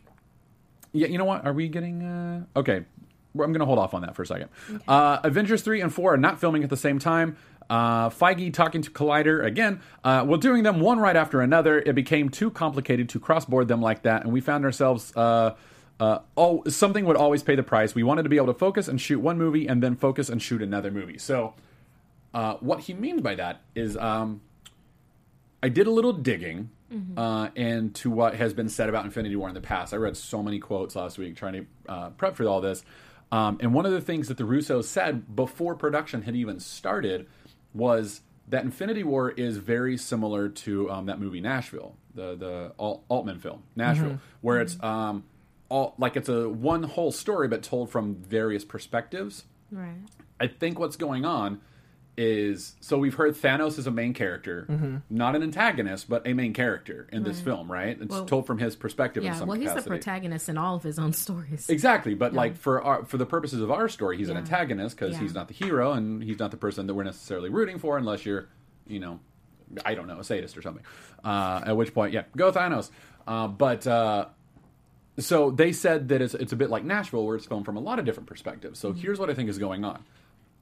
[0.92, 1.44] Yeah, you know what?
[1.46, 2.02] Are we getting?
[2.02, 2.84] Uh, okay, I'm
[3.34, 4.48] going to hold off on that for a second.
[4.88, 7.36] Uh, Avengers three and four are not filming at the same time.
[7.68, 9.82] Uh, Feige talking to Collider again.
[10.02, 11.78] Uh, we're doing them one right after another.
[11.78, 15.14] It became too complicated to cross-board them like that, and we found ourselves.
[15.14, 15.54] Uh,
[16.00, 17.94] uh, oh, something would always pay the price.
[17.94, 20.40] We wanted to be able to focus and shoot one movie, and then focus and
[20.40, 21.18] shoot another movie.
[21.18, 21.54] So,
[22.32, 24.40] uh, what he means by that is, um,
[25.62, 26.70] I did a little digging
[27.16, 27.48] uh,
[27.94, 29.92] to what has been said about Infinity War in the past.
[29.92, 32.84] I read so many quotes last week trying to uh, prep for all this.
[33.30, 37.26] Um, and one of the things that the Russos said before production had even started
[37.74, 43.04] was that Infinity War is very similar to um, that movie Nashville, the the Alt-
[43.08, 45.24] Altman film Nashville, where it's um,
[45.68, 49.44] all like it's a one whole story but told from various perspectives.
[49.70, 49.96] Right.
[50.40, 51.60] I think what's going on
[52.16, 54.96] is so we've heard Thanos is a main character, Mm-hmm.
[55.08, 57.96] not an antagonist, but a main character in this film, right?
[58.00, 59.34] It's Well- told from his perspective in Yeah.
[59.36, 61.68] some Well, he's the protagonist in all of his own stories.
[61.68, 65.14] Exactly, but like for our for the purposes of our story, he's an antagonist because
[65.14, 65.20] Yeah.
[65.20, 68.26] he's not the hero and he's not the person that we're necessarily rooting for, unless
[68.26, 68.48] you're,
[68.88, 69.20] you know,
[69.84, 70.82] I don't know, a sadist or something.
[71.22, 72.90] Uh, at which point, yeah, go Thanos.
[73.28, 74.26] Uh, but uh,
[75.18, 77.80] so they said that it's it's a bit like Nashville, where it's filmed from a
[77.80, 78.78] lot of different perspectives.
[78.78, 80.04] So here's what I think is going on.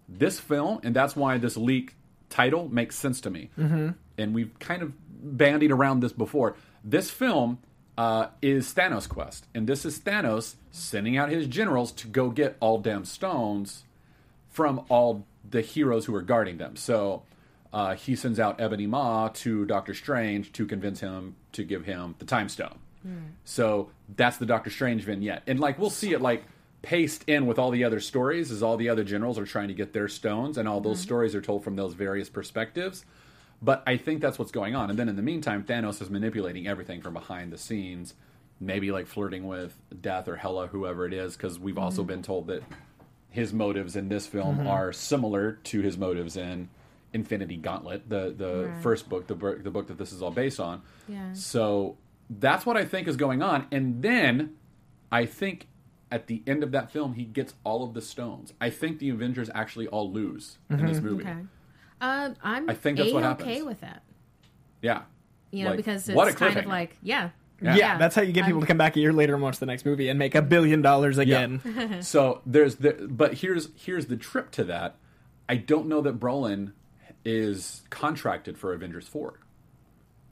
[0.09, 1.95] This film, and that's why this leak
[2.31, 3.51] title makes sense to me.
[3.59, 3.91] Mm-hmm.
[4.19, 6.57] And we've kind of bandied around this before.
[6.83, 7.59] This film
[7.99, 12.57] uh, is Thanos' quest, and this is Thanos sending out his generals to go get
[12.61, 13.85] all damn stones
[14.51, 16.77] from all the heroes who are guarding them.
[16.77, 17.23] So
[17.73, 22.15] uh, he sends out Ebony Maw to Doctor Strange to convince him to give him
[22.19, 22.79] the Time Stone.
[23.07, 23.19] Hmm.
[23.45, 26.45] So that's the Doctor Strange vignette, and like we'll see it like
[26.83, 29.75] paced in with all the other stories as all the other generals are trying to
[29.75, 31.05] get their stones, and all those mm-hmm.
[31.05, 33.05] stories are told from those various perspectives.
[33.63, 34.91] But I think that's what's going on.
[34.91, 38.15] And then in the meantime, Thanos is manipulating everything from behind the scenes,
[38.61, 42.09] maybe like flirting with Death or Hela, whoever it is, because we've also mm-hmm.
[42.09, 42.63] been told that
[43.31, 44.67] his motives in this film mm-hmm.
[44.67, 46.69] are similar to his motives in
[47.13, 48.83] Infinity Gauntlet, the the Right.
[48.83, 50.83] first book, the book, the book that this is all based on.
[51.09, 51.33] Yeah.
[51.33, 51.97] So
[52.29, 53.67] that's what I think is going on.
[53.71, 54.57] And then
[55.11, 55.69] I think
[56.11, 58.53] at the end of that film, he gets all of the stones.
[58.61, 61.25] I think the Avengers actually all lose in this movie.
[61.25, 61.37] Okay.
[62.01, 63.65] Um, I'm I think that's what okay happens.
[63.65, 64.03] with that.
[64.83, 65.03] Yeah.
[65.51, 67.31] You know, Like, because what a it's kind of like, yeah,
[67.63, 69.67] Yeah, that's how you get people to come back a year later and watch the
[69.67, 71.99] next movie and make a billion dollars again.
[72.03, 74.97] so there's the but here's here's the trip to that.
[75.49, 76.73] I don't know that Brolin
[77.25, 79.41] is contracted for Avengers four.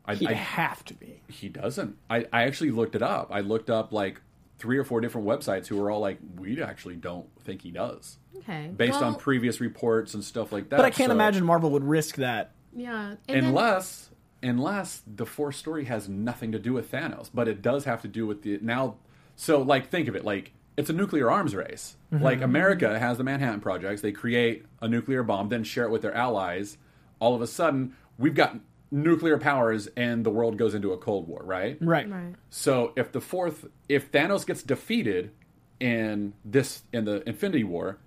[0.06, 1.22] I, He'd I- have to be.
[1.28, 1.96] he doesn't.
[2.10, 3.28] I, I actually looked it up.
[3.30, 4.20] I looked up like
[4.58, 8.18] three or four different websites who were all like, we actually don't think he does,
[8.38, 8.70] okay.
[8.74, 10.76] based on previous reports and stuff like that.
[10.76, 12.52] But I can't So- imagine Marvel would risk that.
[12.74, 14.10] yeah, and then- unless
[14.42, 18.08] unless the fourth story has nothing to do with Thanos, but it does have to
[18.08, 18.96] do with the now.
[19.36, 21.96] So like, think of it like it's a nuclear arms race.
[22.12, 22.22] Mm-hmm.
[22.22, 24.02] Like America has the Manhattan Projects.
[24.02, 26.76] They create a nuclear bomb, then share it with their allies.
[27.20, 28.56] All of a sudden, we've got
[28.94, 31.42] nuclear powers, and the world goes into a cold war.
[31.44, 31.76] Right.
[31.80, 32.08] Right.
[32.08, 32.34] right.
[32.48, 35.32] So if the fourth, if Thanos gets defeated
[35.80, 37.98] in this in the Infinity War,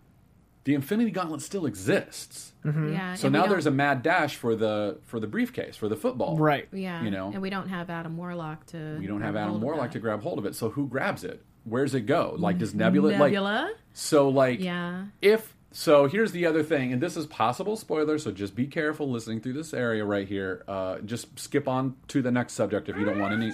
[0.63, 2.53] the Infinity Gauntlet still exists.
[2.65, 2.93] Mm-hmm.
[2.93, 3.13] Yeah.
[3.15, 6.37] So now there's a mad dash for the for the briefcase for the football.
[6.37, 6.67] Right.
[6.71, 7.31] yeah, you know.
[7.33, 8.97] and we don't have Adam Warlock to.
[8.99, 10.55] We don't have Adam Warlock to grab hold of it.
[10.55, 11.43] So who grabs it?
[11.65, 12.35] Where's it go?
[12.37, 13.73] Like does Nebula, like Nebula.
[13.91, 15.07] so like Yeah.
[15.21, 19.11] if So here's the other thing, and this is possible spoiler, so just be careful
[19.11, 20.63] listening through this area right here.
[20.67, 23.51] Uh, just skip on to the next subject if you don't want any.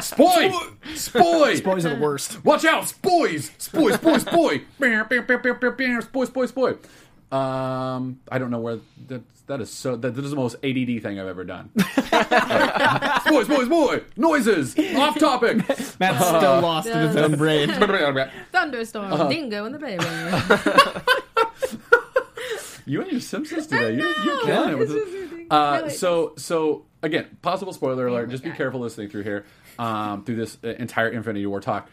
[0.00, 0.50] Spoy!
[0.96, 1.60] Spoy!
[1.60, 2.44] Boys are the worst.
[2.44, 2.88] Watch out!
[2.88, 3.52] Spoys!
[3.56, 4.62] Spoy, spoy, spoy!
[6.02, 6.74] Spoy, spoy, spoy.
[7.30, 11.02] Um, I don't know where that that is so that, that is the most ADD
[11.02, 11.70] thing I've ever done.
[11.74, 14.02] Boys, boys, spoy!
[14.16, 14.74] Noises!
[14.96, 15.56] Off topic!
[16.00, 17.68] Matt's still lost in his own brain.
[18.52, 19.28] Thunderstorm, Uh-huh.
[19.28, 20.04] Dingo, and the baby.
[22.86, 23.94] You and your Simpsons today.
[23.96, 24.24] You're, know.
[24.24, 25.46] you're killing it with this.
[25.50, 28.28] Uh, so, so again, possible spoiler alert.
[28.28, 28.56] my Just be God.
[28.56, 29.44] careful listening through here,
[29.78, 31.90] um, through this uh, entire Infinity War talk.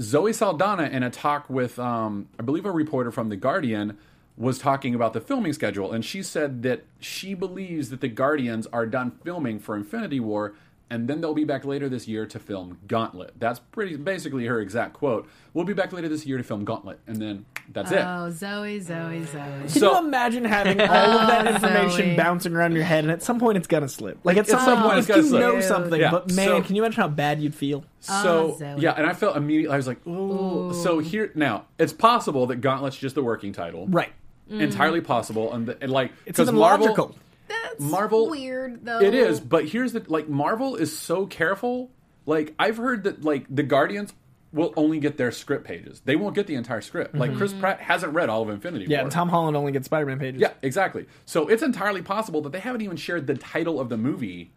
[0.00, 3.96] Zoe Saldana, in a talk with, um, I believe, a reporter from The Guardian,
[4.36, 8.66] was talking about the filming schedule, and she said that she believes that the Guardians
[8.72, 10.54] are done filming for Infinity War,
[10.90, 13.32] and then they'll be back later this year to film Gauntlet.
[13.38, 15.28] That's pretty basically her exact quote.
[15.54, 17.98] We'll be back later this year to film Gauntlet, and then that's it.
[18.04, 19.40] Oh, Zoe, Zoe, Zoe.
[19.60, 22.16] Can So- you imagine having all of that Oh, information Zoe.
[22.16, 24.18] bouncing around your head, and at some point it's gonna slip?
[24.24, 25.40] Like at some, some point it's if gonna you slip.
[25.40, 25.64] know Dude.
[25.64, 27.84] something, Yeah, but man, so- can you imagine how bad you'd feel?
[28.10, 28.80] Oh, so Oh, Zoe.
[28.82, 29.72] yeah, and I felt immediately.
[29.72, 33.86] I was like, "Ooh." So here now, it's possible that Gauntlet's just the working title,
[33.88, 34.12] Right.
[34.50, 34.60] Mm-hmm.
[34.60, 37.16] Entirely possible, and, the, and like It's because even Marvel, logical.
[37.48, 39.00] That's Marvel- weird though.
[39.00, 39.40] it is.
[39.40, 41.90] But here's the like Marvel is so careful.
[42.26, 44.12] Like I've heard that like the Guardians
[44.54, 46.00] will only get their script pages.
[46.04, 47.14] They won't get the entire script.
[47.14, 47.38] Like mm-hmm.
[47.38, 49.02] Chris Pratt hasn't read all of Infinity Yeah, War.
[49.04, 50.40] and Tom Holland only gets Spider-Man pages.
[50.40, 51.06] Yeah, exactly.
[51.26, 54.52] So it's entirely possible that they haven't even shared the title of the movie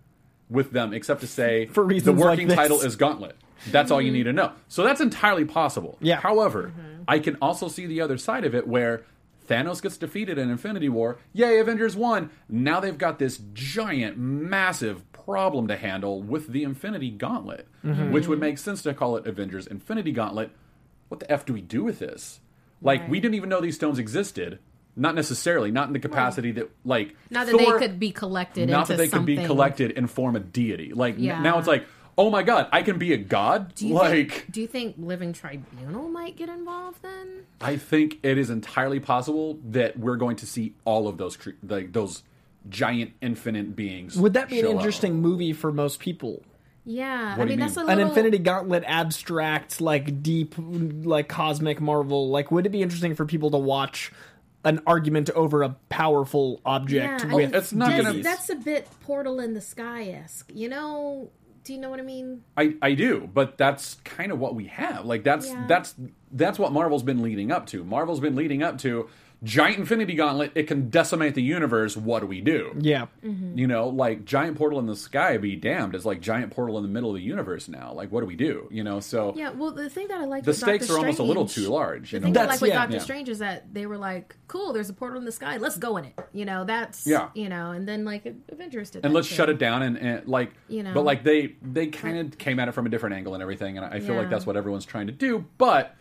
[0.49, 2.55] with them, except to say For the reasons like working this.
[2.55, 3.35] title is Gauntlet.
[3.71, 4.17] That's all you mm-hmm.
[4.17, 4.51] need to know.
[4.67, 5.97] So that's entirely possible.
[5.99, 6.19] Yeah.
[6.19, 6.73] However,
[7.07, 9.03] I can also see the other side of it where
[9.47, 11.17] Thanos gets defeated in Infinity War.
[11.33, 12.29] Yay, Avengers won.
[12.49, 18.11] Now they've got this giant, massive problem to handle with the Infinity Gauntlet, mm-hmm.
[18.11, 20.51] which would make sense to call it Avengers Infinity Gauntlet.
[21.07, 22.39] What the F do we do with this?
[22.81, 24.59] Like, we didn't even know these stones existed.
[24.95, 28.67] Not necessarily, not in the capacity that, like, Not that Thor- they could be collected.
[28.69, 30.91] not into that they could be collected and form a deity.
[30.91, 31.85] Like n- now, it's like,
[32.17, 33.75] oh my god, I can be a god.
[33.75, 37.43] Do you like think, do you think Living Tribunal might get involved then?
[37.61, 41.93] I think it is entirely possible that we're going to see all of those like
[41.93, 42.23] those
[42.69, 44.17] giant infinite beings.
[44.17, 44.75] Would that be an show up.
[44.77, 46.43] interesting movie for most people?
[46.89, 47.89] Yeah, What I do you mean that's a mean?
[47.89, 52.29] An Infinity Gauntlet abstract, like deep, like cosmic Marvel.
[52.29, 54.09] Like, would it be interesting for people to watch
[54.63, 58.55] an argument over a powerful object Yeah, I mean, It's not that's, gonna- That's a
[58.55, 60.49] bit Portal in the Sky esque.
[60.53, 61.29] You know?
[61.67, 62.43] Do you know what I mean?
[62.55, 65.03] I, I do, but that's kind of what we have.
[65.05, 65.65] Like that's Yeah.
[65.67, 65.95] that's
[66.31, 67.83] that's what Marvel's been leading up to.
[67.83, 69.09] Marvel's been leading up to
[69.43, 70.51] giant Infinity Gauntlet.
[70.55, 71.95] It can decimate the universe.
[71.95, 72.73] What do we do?
[72.79, 75.37] yeah, You know, like giant portal in the sky.
[75.37, 75.93] Be damned.
[75.93, 77.93] It's like giant portal in the middle of the universe now.
[77.93, 78.67] Like what do we do?
[78.71, 79.51] You know, so Yeah.
[79.51, 81.69] Well, the thing that I like the with stakes Doctor are almost a little too
[81.69, 82.13] large.
[82.13, 82.79] You The know, thing I That's- like with yeah.
[82.79, 83.01] Doctor Yeah.
[83.03, 85.57] Strange is that they were like, "Cool, there's a portal in the sky.
[85.57, 87.29] Let's go in it." You know, that's Yeah.
[87.35, 89.05] You know, and then like Avengers did.
[89.05, 89.35] and let's too.
[89.35, 90.93] shut it down and, and like You know.
[90.95, 93.77] but like they they kind of came at it from a different angle and everything
[93.77, 95.95] and i feel like that's what everyone's trying to do but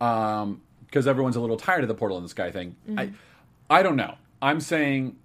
[0.00, 2.98] um because everyone's a little tired of the portal in the sky thing Mm-hmm.
[2.98, 3.10] i
[3.70, 5.16] i don't know i'm saying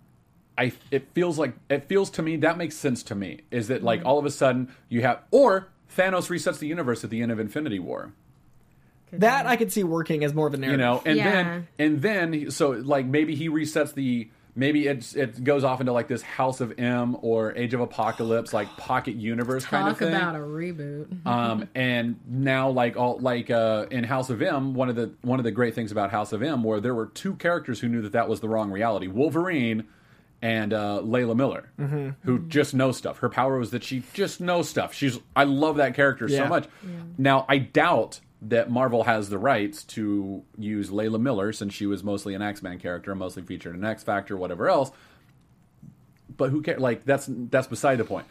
[0.57, 3.77] i it feels like it feels to me that makes sense to me is that
[3.77, 3.85] Mm-hmm.
[3.85, 7.31] like all of a sudden you have or thanos resets the universe at the end
[7.31, 8.11] of infinity war
[9.11, 10.79] that I could see working as more of a narrative.
[10.79, 11.31] you know and Yeah.
[11.31, 15.91] then and then so like maybe he resets the maybe it's it goes off into
[15.91, 19.99] like this house of m or age of apocalypse like pocket universe kind of Talk
[20.07, 21.25] thing about a reboot.
[21.27, 25.39] um and now like all like uh in house of m one of the one
[25.39, 28.01] of the great things about house of m where there were two characters who knew
[28.01, 29.85] that that was the wrong reality wolverine
[30.41, 32.09] and uh, Layla Miller, Mm-hmm.
[32.23, 33.19] who just knows stuff.
[33.19, 34.93] Her power was that she just knows stuff.
[34.93, 36.47] She's I love that character so Yeah.
[36.49, 36.67] much.
[37.17, 38.19] Now I doubt
[38.49, 42.61] that Marvel has the rights to use Layla Miller since she was mostly an X
[42.61, 44.91] Men character, mostly featured in X Factor, whatever else.
[46.35, 46.79] But who cares?
[46.79, 48.25] Like that's that's beside the point.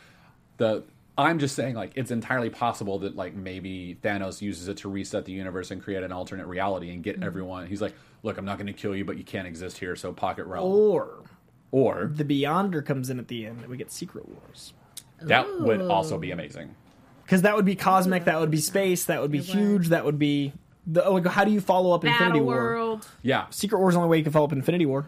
[0.59, 0.85] The
[1.17, 5.25] I'm just saying like it's entirely possible that like maybe Thanos uses it to reset
[5.25, 7.23] the universe and create an alternate reality and get hmm.
[7.23, 7.67] everyone.
[7.67, 10.13] He's like, look, I'm not going to kill you, but you can't exist here, so
[10.13, 10.71] pocket realm.
[10.71, 11.23] Or
[11.71, 14.75] Or the Beyonder comes in at the end, and we get Secret Wars.
[15.21, 16.75] that would also be amazing.
[17.33, 19.47] Because that would be cosmic, that would be space, that would be would.
[19.47, 20.53] huge, that would be.
[20.87, 22.57] The, oh, how do you follow up Infinity Battle War?
[22.57, 23.09] World.
[23.23, 25.07] Yeah, Secret War is the only way you can follow up Infinity War,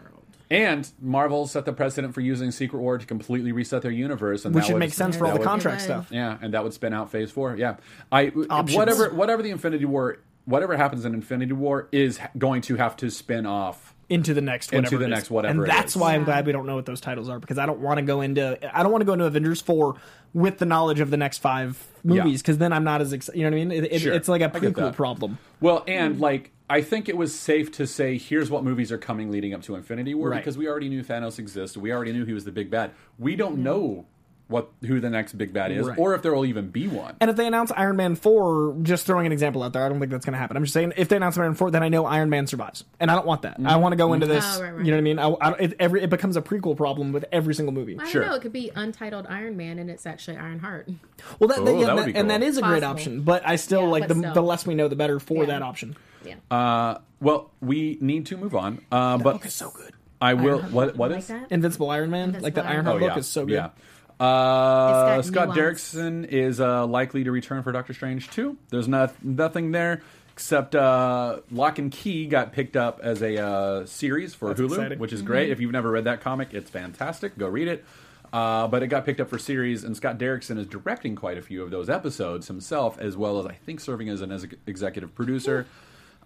[0.49, 4.55] and Marvel set the precedent for using Secret War to completely reset their universe, and
[4.55, 5.85] which that should would- make sense for all that the would- contract Right.
[5.85, 6.07] stuff.
[6.11, 7.57] Yeah, and that would spin out Phase Four.
[7.57, 7.75] Yeah,
[8.11, 8.75] I Options.
[8.75, 12.95] whatever whatever the Infinity War, whatever happens in Infinity War is ha- going to have
[12.97, 15.17] to spin off into the next Into whatever the it is.
[15.17, 15.97] next whatever and it that's is.
[16.01, 18.03] why I'm glad we don't know what those titles are because I don't want to
[18.03, 19.95] go into I don't want to go into Avengers four
[20.33, 23.39] with the knowledge of the next five movies because then I'm not as excited.
[23.39, 23.71] You know what I mean?
[23.83, 24.13] It, it- Sure.
[24.13, 25.37] It's like a get prequel problem.
[25.61, 29.31] Well, and like I think it was safe to say here's what movies are coming
[29.31, 30.37] leading up to Infinity War Right.
[30.37, 31.79] because we already knew Thanos existed.
[31.81, 32.91] We already knew he was the big bad.
[33.19, 34.05] We don't know
[34.47, 35.97] what who the next big bad is Right.
[35.97, 37.15] or if there will even be one.
[37.19, 39.99] And if they announce Iron Man 4, just throwing an example out there, I don't
[39.99, 40.55] think that's going to happen.
[40.55, 42.83] I'm just saying, if they announce Iron Man 4, then I know Iron Man survives.
[42.99, 43.55] And I don't want that.
[43.55, 43.65] Mm-hmm.
[43.67, 44.85] I want to go into this, Oh, right, right.
[44.85, 45.19] you know what I mean?
[45.19, 47.95] I, I, it, every, it becomes a prequel problem with every single movie.
[47.95, 48.25] I don't Sure.
[48.25, 48.35] know.
[48.35, 50.89] It could be untitled Iron Man, and it's actually Ironheart.
[51.39, 53.21] Well, that, Oh, that- yeah, that would that- be and that is a great option.
[53.21, 54.33] But I still, Yeah, like, the, still.
[54.33, 55.45] the less we know, the better for Yeah.
[55.45, 55.95] that option.
[56.23, 56.35] Yeah.
[56.51, 58.79] Uh, well, we need to move on.
[58.91, 59.93] Uh, but book is so good.
[60.21, 60.53] I will.
[60.59, 60.71] Ironheart.
[60.73, 61.31] what what like is?
[61.49, 63.09] Invincible Iron Man, like Invincible that Iron Ironheart Man.
[63.09, 63.69] book is so good.
[64.19, 64.25] Yeah.
[64.25, 65.93] Uh, It's Scott nuance.
[65.93, 68.57] Derrickson is uh, likely to return for Doctor Strange 2.
[68.69, 70.01] There's not, nothing there
[70.33, 74.67] except uh, Locke and Key got picked up as a uh, series for That's Hulu,
[74.71, 74.99] exciting.
[74.99, 75.27] which is Mm-hmm.
[75.27, 75.49] great.
[75.51, 77.37] If you've never read that comic, it's fantastic.
[77.37, 77.85] Go read it.
[78.33, 81.41] Uh, but it got picked up for series, and Scott Derrickson is directing quite a
[81.41, 85.15] few of those episodes himself, as well as I think serving as an ex- executive
[85.15, 85.67] producer.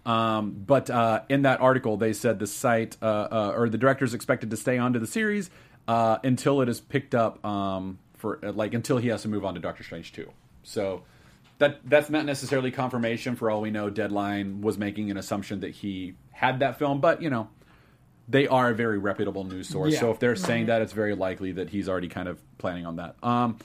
[0.04, 4.04] Um, but uh, in that article, they said the site uh, uh, or the director
[4.04, 5.50] is expected to stay on to the series
[5.90, 9.44] uh, until it is picked up um, for uh, like until he has to move
[9.44, 10.30] on to Doctor Strange two.
[10.62, 11.02] So
[11.58, 13.34] that that's not necessarily confirmation.
[13.34, 17.20] For all we know, Deadline was making an assumption that he had that film, but
[17.20, 17.48] you know
[18.28, 19.94] they are a very reputable news source.
[19.94, 19.98] Yeah.
[19.98, 22.96] So if they're saying that, it's very likely that he's already kind of planning on
[22.96, 23.16] that.
[23.20, 23.58] Um,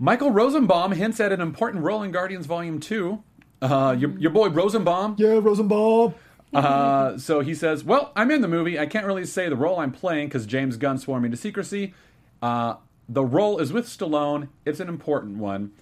[0.00, 3.22] Michael Rosenbaum hints at an important role in Guardians Volume Two.
[3.62, 5.14] Uh, your, your boy Rosenbaum.
[5.16, 6.14] Yeah, Rosenbaum.
[6.52, 8.78] Uh, so he says, "Well, I'm in the movie.
[8.78, 11.94] I can't really say the role I'm playing because James Gunn swore me to secrecy.
[12.42, 12.74] Uh,
[13.08, 14.48] the role is with Stallone.
[14.64, 15.72] It's an important one.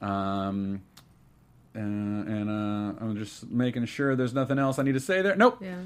[0.00, 0.82] Um,
[1.74, 5.34] uh, and uh, I'm just making sure there's nothing else I need to say there.
[5.34, 5.58] Nope.
[5.60, 5.76] Yeah.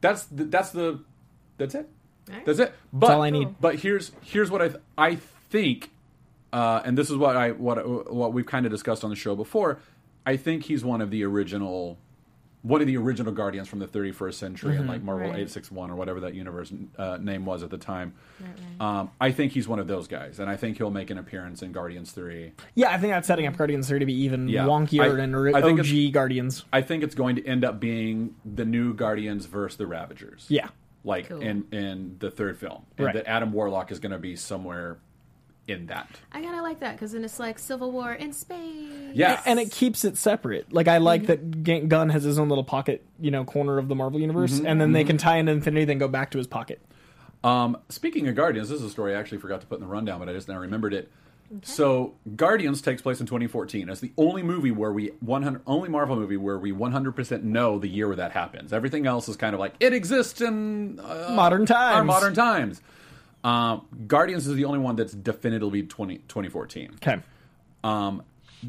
[0.00, 1.00] That's the, that's the
[1.58, 1.88] that's it.
[2.28, 2.46] Alright.
[2.46, 2.74] That's it.
[2.92, 3.60] But all I need.
[3.60, 5.16] But here's here's what I th- I
[5.50, 5.90] think,
[6.52, 9.36] uh, and this is what I what what we've kind of discussed on the show
[9.36, 9.78] before.
[10.26, 11.98] I think he's one of the original,
[12.62, 15.36] one of the original Guardians from the 31st century, and like Marvel Right.
[15.36, 18.12] 861 or whatever that universe uh, name was at the time.
[18.38, 18.50] Right,
[18.80, 18.98] right.
[19.00, 21.62] Um, I think he's one of those guys, and I think he'll make an appearance
[21.62, 22.52] in Guardians Three.
[22.74, 24.64] Yeah, I think that's setting up Guardians 3 to be even Yeah.
[24.66, 26.64] wonkier I- and ri- I think OG Guardians.
[26.72, 30.46] I think it's going to end up being the new Guardians versus the Ravagers.
[30.48, 30.68] Yeah.
[31.02, 31.40] like Cool.
[31.40, 33.14] in in the third film, and Right.
[33.14, 34.98] that Adam Warlock is going to be somewhere
[35.68, 36.08] in that.
[36.32, 38.90] I kind of like that because then it's like Civil War in space.
[39.14, 40.72] Yeah, And it keeps it separate.
[40.72, 43.88] Like I like that Ga- Gunn has his own little pocket, you know, corner of
[43.88, 44.66] the Marvel universe, Mm-hmm.
[44.66, 46.80] and then they can tie into Infinity, then go back to his pocket.
[47.44, 49.86] Um, speaking of Guardians, this is a story I actually forgot to put in the
[49.90, 51.10] rundown, but I just now remembered it.
[51.62, 53.88] So, Guardians takes place in 2014.
[53.88, 57.88] It's the only movie where we 100 only Marvel movie where we 100% know the
[57.88, 58.72] year where that happens.
[58.72, 61.96] Everything else is kind of like it exists in uh, Modern times.
[61.96, 62.80] Our modern times.
[63.42, 66.90] Um, Guardians is the only one that's definitively 20, 2014.
[66.96, 67.20] Okay.
[67.82, 68.22] Um,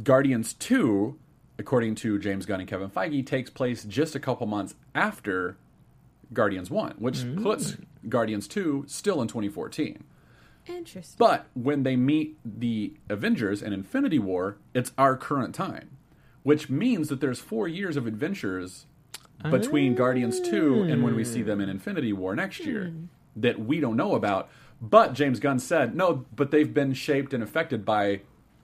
[0.03, 1.17] Guardians 2,
[1.59, 5.57] according to James Gunn and Kevin Feige, takes place just a couple months after
[6.33, 7.43] Guardians 1, which Mm.
[7.43, 7.75] puts
[8.07, 10.03] Guardians 2 still in 2014.
[10.67, 11.15] Interesting.
[11.17, 15.89] But when they meet the Avengers in Infinity War, it's our current time,
[16.43, 18.85] which means that there's four years of adventures
[19.49, 22.93] between Guardians 2 and when we see them in Infinity War next year
[23.35, 24.49] that we don't know about.
[24.81, 28.21] But James Gunn said, no, but they've been shaped and affected by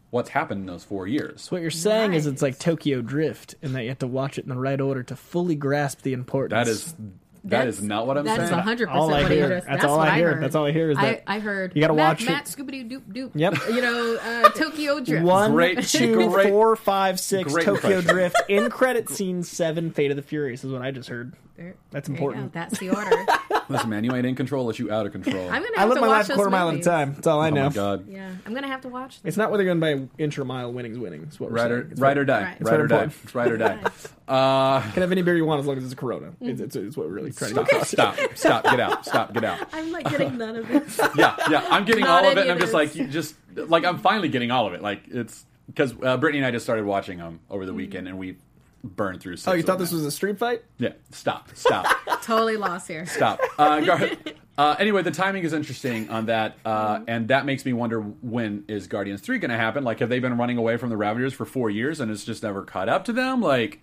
[0.10, 1.42] what's happened in those four years.
[1.44, 4.40] So what you're saying is it's like Tokyo Drift, and that you have to watch
[4.40, 6.66] it in the right order to fully grasp the importance.
[6.66, 6.96] That is
[7.44, 8.38] that is not what I'm saying.
[8.40, 8.62] that's saying.
[8.64, 9.50] hundred All percent I what he hear.
[9.50, 9.68] just.
[9.68, 10.34] That's That's, all what I hear.
[10.34, 10.44] heard.
[10.44, 11.72] That's all I hear is that I, I heard.
[11.76, 12.58] you gotta Matt, watch Matt it.
[12.58, 13.32] Scooby Doo Doop.
[13.36, 13.54] Yep.
[13.70, 15.24] You know, uh, Tokyo Drift.
[15.26, 17.54] One, Great- two, great- four, five, six.
[17.54, 18.02] Tokyo impression.
[18.04, 19.92] Drift in credit scene seven.
[19.92, 21.36] Fate of the Furious is what I just heard.
[21.58, 22.54] There- That's there important.
[22.54, 23.26] That's the order.
[23.70, 25.44] Listen, man, you ain't in control unless you out of control.
[25.50, 26.72] I'm gonna I have live to my watch life a those quarter mile at a
[26.74, 26.86] movies.
[26.86, 27.14] time.
[27.16, 27.66] That's all I oh know.
[27.70, 28.08] my god.
[28.08, 29.20] Yeah, I'm gonna have to watch.
[29.22, 29.28] Them.
[29.28, 30.72] It's not whether you're going to by inch or mile.
[30.72, 31.24] Winning's winning.
[31.24, 31.92] Is what we're Ride or, saying.
[31.92, 32.44] It's ride or die.
[32.44, 32.58] Right.
[32.62, 32.98] Ride or die.
[32.98, 33.80] very It's ride or die.
[34.28, 36.34] Uh, Can have any beer you want as long as it's a Corona.
[36.42, 39.34] It's, it's, it's what we're really trying to stop, get stop, stop, get out, stop,
[39.34, 39.66] get out.
[39.72, 41.00] I'm like getting none of this.
[41.16, 42.74] Yeah, yeah, I'm getting Not all of it, any and I'm of just this.
[42.74, 44.82] like, you just like I'm finally getting all of it.
[44.82, 48.18] Like it's because uh, Brittany and I just started watching them over the weekend, and
[48.18, 48.36] we
[48.84, 49.38] burned through.
[49.38, 49.98] Six Oh, you thought this now.
[49.98, 50.64] was a street fight?
[50.78, 51.86] Yeah, stop, stop,
[52.24, 53.06] totally lost here.
[53.06, 53.40] stop.
[53.58, 54.10] Uh, Gar-
[54.58, 58.64] uh, anyway, the timing is interesting on that, uh, and that makes me wonder when
[58.68, 59.84] is Guardians three going to happen?
[59.84, 62.44] Like, have they been running away from the Ravagers for four years, and it's just
[62.44, 63.42] never caught up to them?
[63.42, 63.80] Like,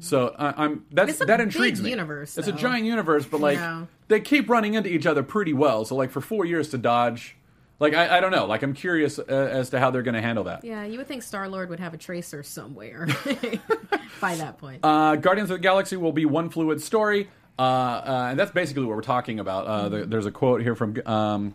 [0.00, 1.90] so I, I'm that's It's a that big intrigues me.
[1.90, 3.86] universe, It's a giant universe, but like Yeah.
[4.08, 5.84] they keep running into each other pretty well.
[5.84, 7.36] So like for four years to dodge.
[7.80, 8.46] Like I, I don't know.
[8.46, 10.62] Like I'm curious uh, as to how they're going to handle that.
[10.62, 13.08] Yeah, you would think Star Lord would have a tracer somewhere
[14.20, 14.80] by that point.
[14.84, 17.28] Uh, Guardians of the Galaxy will be one fluid story.
[17.58, 19.66] Uh, uh, and that's basically what we're talking about.
[19.66, 20.96] Uh, there, there's a quote here from.
[21.06, 21.54] Um,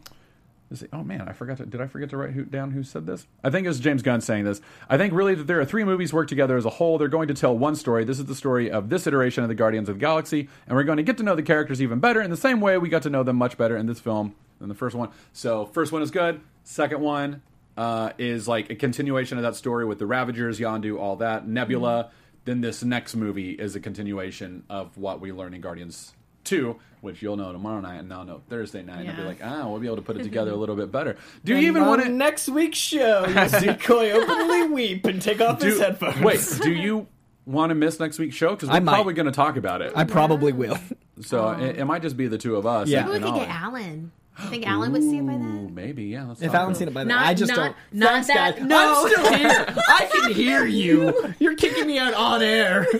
[0.69, 1.65] is it- oh man, I forgot to.
[1.65, 3.25] Did I forget to write who, down who said this?
[3.43, 4.61] I think it was James Gunn saying this.
[4.89, 6.97] I think really that there are three movies work together as a whole.
[6.97, 8.03] They're going to tell one story.
[8.03, 10.83] This is the story of this iteration of the Guardians of the Galaxy, and we're
[10.83, 13.01] going to get to know the characters even better in the same way we got
[13.03, 15.09] to know them much better in this film than the first one.
[15.33, 16.41] So first one is good.
[16.63, 17.41] Second one
[17.77, 22.11] uh, is like a continuation of that story with the Ravagers, Yondu, all that, Nebula.
[22.47, 26.13] Then this next movie is a continuation of what we learn in Guardians
[26.45, 29.01] 2, which you'll know tomorrow night and I'll know Thursday night.
[29.01, 30.89] And I'll be like, ah, we'll be able to put it together a little bit
[30.89, 31.17] better.
[31.43, 32.09] Do you And even want to.
[32.09, 33.25] next week's show?
[33.27, 36.21] You see Coy openly weep and take off his headphones.
[36.21, 37.07] wait, do you
[37.45, 38.51] want to miss next week's show?
[38.55, 38.93] Because I we're might.
[38.93, 39.91] probably going to talk about it.
[39.93, 40.77] I probably will.
[41.19, 42.87] so it, it might just be the two of us.
[42.87, 43.01] Yeah.
[43.01, 44.13] and- Maybe we could get Alan.
[44.43, 45.73] You think Alan would see it by then?
[45.73, 46.25] maybe, yeah.
[46.27, 47.75] Let's If talk Alan's seen it by then, Not- I just not- don't.
[47.93, 48.65] not Thanks, that- guys.
[48.67, 49.03] no.
[49.05, 49.65] I'm still here.
[49.89, 51.33] I can hear you.
[51.39, 52.85] You're kicking me out on air.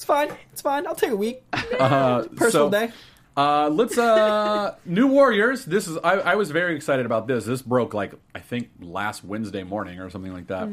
[0.00, 0.30] It's fine.
[0.50, 0.86] It's fine.
[0.86, 1.42] I'll take a week.
[1.52, 2.90] Uh, Personal so, day.
[3.36, 5.66] Uh, let's uh, New Warriors.
[5.66, 7.44] This is I, I was very excited about this.
[7.44, 10.70] This broke like I think last Wednesday morning or something like that.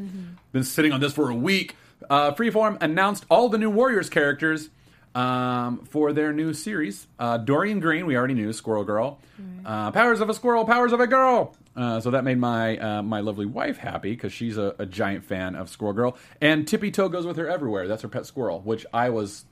[0.54, 1.76] Been sitting on this for a week.
[2.10, 4.70] Uh, Freeform announced all the new Warriors characters
[5.18, 7.08] um, for their new series.
[7.18, 9.20] Uh, Doreen Green, we already knew, Squirrel Girl.
[9.66, 11.56] Uh, powers of a squirrel, powers of a girl.
[11.76, 15.26] Uh, so that made my uh, my lovely wife happy because she's a, a giant
[15.26, 16.18] fan of Squirrel Girl.
[16.40, 17.88] And Tippy Toe goes with her everywhere.
[17.88, 19.46] That's her pet squirrel, which I was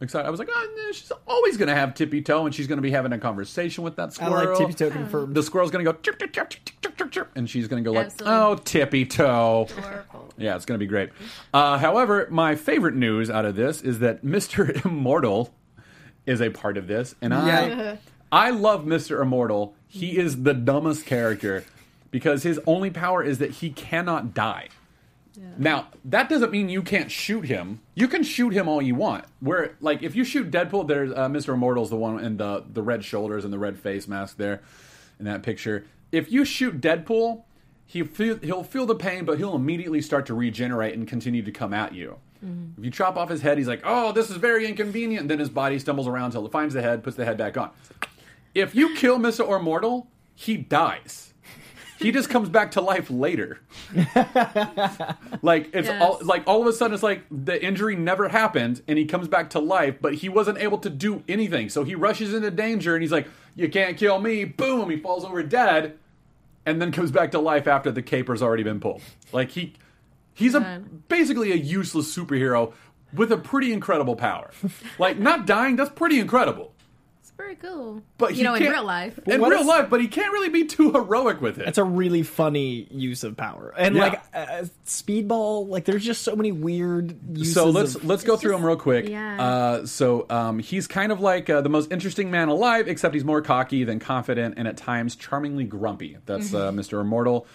[0.00, 0.26] excited.
[0.26, 2.82] I was like, oh, she's always going to have Tippy Toe, and she's going to
[2.82, 4.48] be having a conversation with that I squirrel.
[4.50, 5.34] like Tippy Toe confirmed.
[5.34, 7.82] The squirrel's going to go chirp, chirp, chirp, chirp, chirp, chirp, chirp, and she's going
[7.82, 8.36] to go like, Absolutely.
[8.38, 9.68] oh, Tippy Toe.
[10.36, 11.10] Yeah, it's going to be great.
[11.52, 14.84] Uh, however, my favorite news out of this is that Mr.
[14.84, 15.52] Immortal
[16.26, 17.96] is a part of this, and I Yeah.
[18.32, 19.22] I love Mr.
[19.22, 19.76] Immortal.
[19.86, 21.64] He is the dumbest character
[22.10, 24.68] because his only power is that he cannot die.
[25.58, 27.80] Now, that doesn't mean you can't shoot him.
[27.94, 29.24] You can shoot him all you want.
[29.40, 31.54] Where, like, if you shoot Deadpool, there's uh, Mr.
[31.54, 34.62] Immortal's the one in the the red shoulders and the red face mask there
[35.18, 35.86] in that picture.
[36.12, 37.42] If you shoot Deadpool,
[37.86, 41.52] he feel, he'll feel the pain, but he'll immediately start to regenerate and continue to
[41.52, 42.18] come at you.
[42.78, 45.38] If you chop off his head, he's like, "Oh, this is very inconvenient." And then
[45.38, 47.70] his body stumbles around until it finds the head, puts the head back on.
[48.54, 49.58] If you kill Mr.
[49.58, 51.33] Immortal, he dies.
[51.98, 53.60] He just comes back to life later.
[55.42, 56.02] like it's Yes.
[56.02, 59.28] all like all of a sudden it's like the injury never happened and he comes
[59.28, 61.68] back to life, but he wasn't able to do anything.
[61.68, 64.90] So he rushes into danger and he's like, "You can't kill me!" Boom!
[64.90, 65.98] He falls over dead,
[66.66, 69.02] and then comes back to life after the caper's already been pulled.
[69.32, 69.74] Like he,
[70.34, 72.72] he's a basically a useless superhero
[73.12, 74.50] with a pretty incredible power.
[74.98, 76.73] like not dying, that's pretty incredible.
[77.50, 78.02] It's very cool.
[78.18, 79.18] But you know, in real life.
[79.26, 81.68] in what real is- life, but he can't really be too heroic with it.
[81.68, 84.00] It's a really funny use of power, and Yeah.
[84.02, 85.68] like uh, speedball.
[85.68, 87.54] Like there's just so many weird uses.
[87.54, 89.08] so let's of, let's go through just- them real quick.
[89.08, 89.40] yeah.
[89.42, 93.24] Uh, so um, he's kind of like uh, the most interesting man alive, except he's
[93.24, 96.16] more cocky than confident, and at times charmingly grumpy.
[96.26, 97.00] That's uh, Mr.
[97.00, 97.46] Immortal.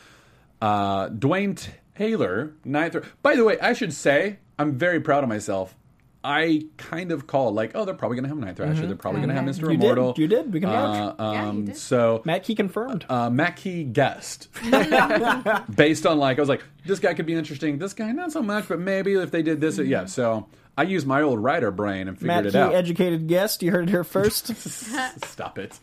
[0.61, 1.59] Uh, Dwayne
[1.97, 2.95] Taylor, ninth.
[3.21, 5.75] By the way, I should say I'm very proud of myself.
[6.21, 8.85] I kind of called like, oh, they're probably going to have Night Thrasher.
[8.87, 9.61] They're probably going to have Mr.
[9.71, 9.83] You did.
[9.83, 10.13] Immortal.
[10.17, 10.51] You did.
[10.53, 11.15] We can vouch.
[11.17, 11.77] Uh, Yeah, you um, did.
[11.77, 13.05] So Matt Key confirmed.
[13.07, 14.49] uh, Mackie guessed
[15.75, 18.41] based on like I was like this guy could be interesting this guy not so
[18.41, 20.47] much but maybe if they did this yeah so
[20.77, 23.61] I used my old writer brain and figured Matt it Key, out educated guest.
[23.63, 24.47] You heard it here first.
[25.25, 25.79] stop it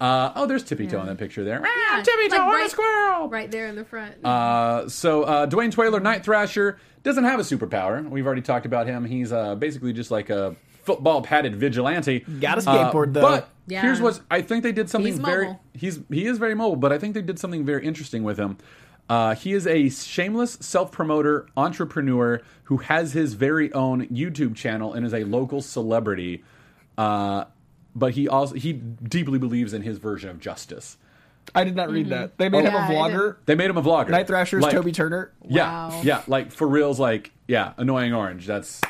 [0.00, 2.54] uh, oh there's Tippy Toe in that picture there ah, Yeah, Tippy Toe like on
[2.54, 4.24] a right- squirrel Right there in the front.
[4.24, 8.08] uh, so uh, Dwayne Twaler, Night Thrasher, doesn't have a superpower.
[8.08, 9.04] We've already talked about him.
[9.04, 12.20] He's uh, basically just like a football padded vigilante.
[12.40, 13.20] Got a skateboard, Uh, though.
[13.22, 13.82] But Yeah.
[13.82, 15.46] here's what I think they did something He's very.
[15.46, 15.60] mobile.
[15.74, 18.56] He's he is very mobile, but I think they did something very interesting with him.
[19.08, 24.94] Uh, he is a shameless self promoter entrepreneur who has his very own YouTube channel
[24.94, 26.42] and is a local celebrity.
[26.96, 27.44] Uh,
[27.94, 30.96] but he also he deeply believes in his version of justice.
[31.54, 32.10] I did not read mm-hmm.
[32.10, 32.38] that.
[32.38, 33.36] They made oh, him Yeah, a I vlogger.
[33.46, 34.10] They made him a vlogger.
[34.10, 35.32] Night Thrasher's Like- Toby Turner.
[35.46, 36.00] yeah, Wow.
[36.02, 38.46] yeah, like for reals, like yeah, annoying orange.
[38.46, 38.80] That's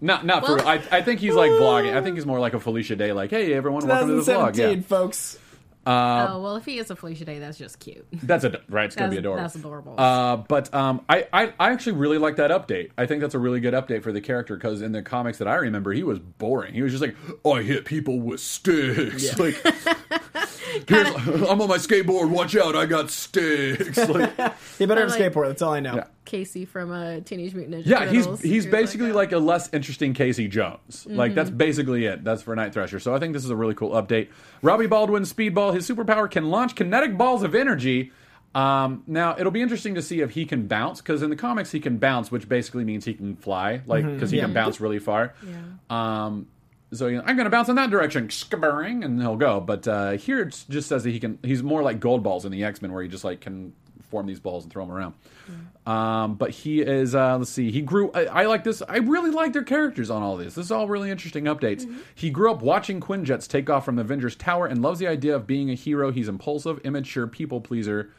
[0.00, 0.56] not not for.
[0.56, 0.68] Well- real.
[0.68, 1.96] I I think he's like vlogging.
[1.96, 3.12] I think he's more like a Felicia Day.
[3.12, 4.52] Like, hey everyone, welcome to the vlog.
[4.54, 5.38] 2017, Yeah, folks.
[5.86, 8.06] Oh well, if he is a Felicia Day, that's just cute.
[8.22, 8.86] that's a right.
[8.86, 9.42] It's gonna be adorable.
[9.42, 9.94] that's adorable.
[9.98, 12.90] Uh, but um, I, I I actually really like that update.
[12.98, 15.48] I think that's a really good update for the character because in the comics that
[15.48, 16.74] I remember, he was boring.
[16.74, 17.16] He was just like,
[17.46, 19.38] I hit people with sticks.
[19.38, 19.54] Like,
[20.88, 22.30] here's, I'm on my skateboard.
[22.30, 23.96] Watch out, I got sticks.
[23.96, 24.32] Like,
[24.78, 25.48] He better have a like- skateboard.
[25.48, 25.94] That's all I know.
[25.96, 26.04] Yeah.
[26.26, 28.42] Casey from uh, Teenage Mutant Ninja Yeah, he's Turtles.
[28.42, 31.06] he's He was basically like a less interesting Casey Jones.
[31.08, 31.56] Like that's Mm-hmm.
[31.58, 32.22] basically it.
[32.24, 33.00] That's for Night Thrasher.
[33.00, 34.28] So I think this is a really cool update.
[34.62, 35.72] Robbie Baldwin Speedball.
[35.74, 38.12] His superpower can launch kinetic balls of energy.
[38.54, 41.70] Um, now it'll be interesting to see if he can bounce because in the comics
[41.72, 44.44] he can bounce, which basically means he can fly, like because he Yeah.
[44.44, 45.34] can bounce really far.
[45.46, 45.56] Yeah.
[46.26, 46.46] Um,
[46.92, 49.60] so you know, I'm going to bounce in that direction, skabering, and he'll go.
[49.60, 51.38] But uh, here it just says that he can.
[51.42, 53.72] He's more like gold balls in the X Men, where he just like can
[54.08, 55.14] form these balls and throw them around.
[55.86, 57.14] Um, but he is.
[57.14, 57.70] Uh, let's see.
[57.70, 58.10] He grew.
[58.12, 58.82] I, I like this.
[58.88, 60.54] I really like their characters on all this.
[60.54, 61.90] This is all really interesting updates.
[62.14, 65.34] He grew up watching Quinjets take off from the Avengers Tower and loves the idea
[65.36, 66.10] of being a hero.
[66.10, 68.10] He's impulsive, immature, people pleaser.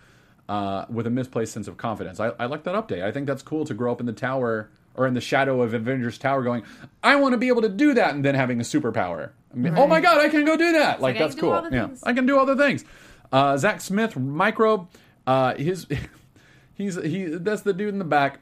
[0.50, 2.22] Uh, with a misplaced sense of confidence.
[2.22, 3.04] I, I like that update.
[3.04, 5.74] I think that's cool to grow up in the tower or in the shadow of
[5.74, 6.64] Avengers Tower going,
[7.04, 9.32] I want to be able to do that, and then having a superpower.
[9.54, 11.02] I mean, Oh my god, I can go do that!
[11.02, 11.68] Like, can that's cool.
[11.70, 12.04] Yeah, things.
[12.04, 12.86] I can do all the things.
[13.30, 14.88] Uh, Zach Smith, Microbe,
[15.28, 15.86] uh, his
[16.74, 18.40] he's he that's the dude in the back.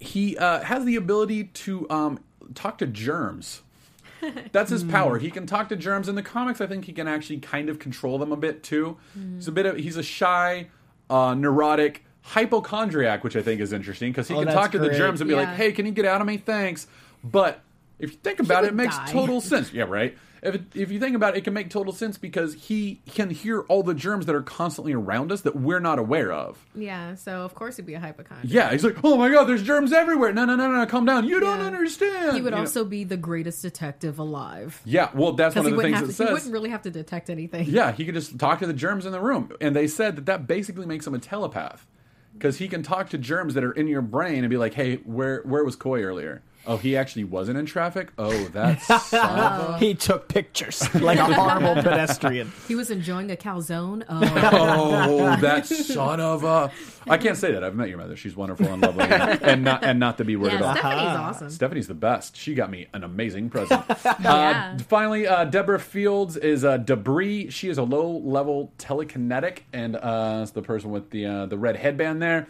[0.00, 2.20] He uh, has the ability to um,
[2.54, 3.62] talk to germs.
[4.52, 5.18] That's his power.
[5.18, 6.60] He can talk to germs in the comics.
[6.60, 8.98] I think he can actually kind of control them a bit too.
[9.36, 10.68] He's a bit of he's a shy,
[11.08, 14.90] uh, neurotic hypochondriac, which I think is interesting because he Oh, can talk to the
[14.90, 16.36] germs and be like, "Hey, can you get out of me?
[16.36, 16.86] Thanks."
[17.24, 17.62] But
[18.00, 19.06] if you think about it, it makes die.
[19.12, 19.72] total sense.
[19.72, 20.16] Yeah, right.
[20.42, 23.28] If it, if you think about it, it can make total sense because he can
[23.28, 26.58] hear all the germs that are constantly around us that we're not aware of.
[26.74, 28.50] Yeah, so of course he'd be a hypochondriac.
[28.50, 31.26] Yeah, he's like, "Oh my god, there's germs everywhere." No, no, no, no, calm down.
[31.26, 32.36] You don't understand.
[32.36, 32.60] He would You know?
[32.62, 34.80] also be the greatest detective alive.
[34.86, 36.28] Yeah, well, that's one of the things it to, says.
[36.28, 37.66] he wouldn't really have to detect anything.
[37.68, 39.52] Yeah, he could just talk to the germs in the room.
[39.60, 41.86] And they said that that basically makes him a telepath
[42.32, 44.96] because he can talk to germs that are in your brain and be like, "Hey,
[44.96, 46.42] where where was Coy earlier?
[46.66, 48.12] Oh, he actually wasn't in traffic.
[48.18, 52.52] Oh, that's son of a- He took pictures like a horrible pedestrian.
[52.68, 54.04] He was enjoying a calzone.
[54.52, 56.70] Oh, oh, that son of a.
[57.08, 57.62] I can't say that.
[57.64, 58.16] I've met your mother.
[58.16, 60.78] She's wonderful and lovely, and, and not and not to be worded yeah, off.
[60.78, 61.50] Stephanie's awesome.
[61.50, 62.36] Stephanie's the best.
[62.36, 63.82] She got me an amazing present.
[64.04, 64.74] Yeah.
[64.76, 67.50] uh, finally, uh, Deborah Fields is uh, Debrii.
[67.50, 71.76] She is a low-level telekinetic, and uh, it's the person with the uh, the red
[71.76, 72.46] headband there.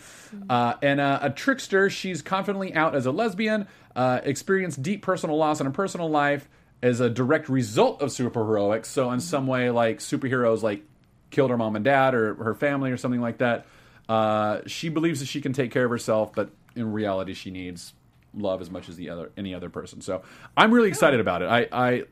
[0.48, 1.90] Uh, and uh, a trickster.
[1.90, 3.66] She's confidently out as a lesbian.
[3.94, 6.48] Uh, experienced deep personal loss in her personal life
[6.82, 8.86] as a direct result of superheroics.
[8.86, 10.82] So, in some way, like superheroes, like
[11.30, 13.66] killed her mom and dad or her family or something like that.
[14.08, 17.94] Uh, she believes that she can take care of herself, but in reality, she needs
[18.34, 20.00] love as much as the other any other person.
[20.00, 20.22] So
[20.56, 21.46] I'm really excited about it.
[21.46, 22.04] I, I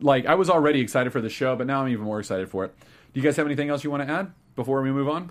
[0.00, 2.64] like I was already excited for the show, but now I'm even more excited for
[2.64, 2.74] it.
[3.12, 5.30] Do you guys have anything else you want to add before we move on?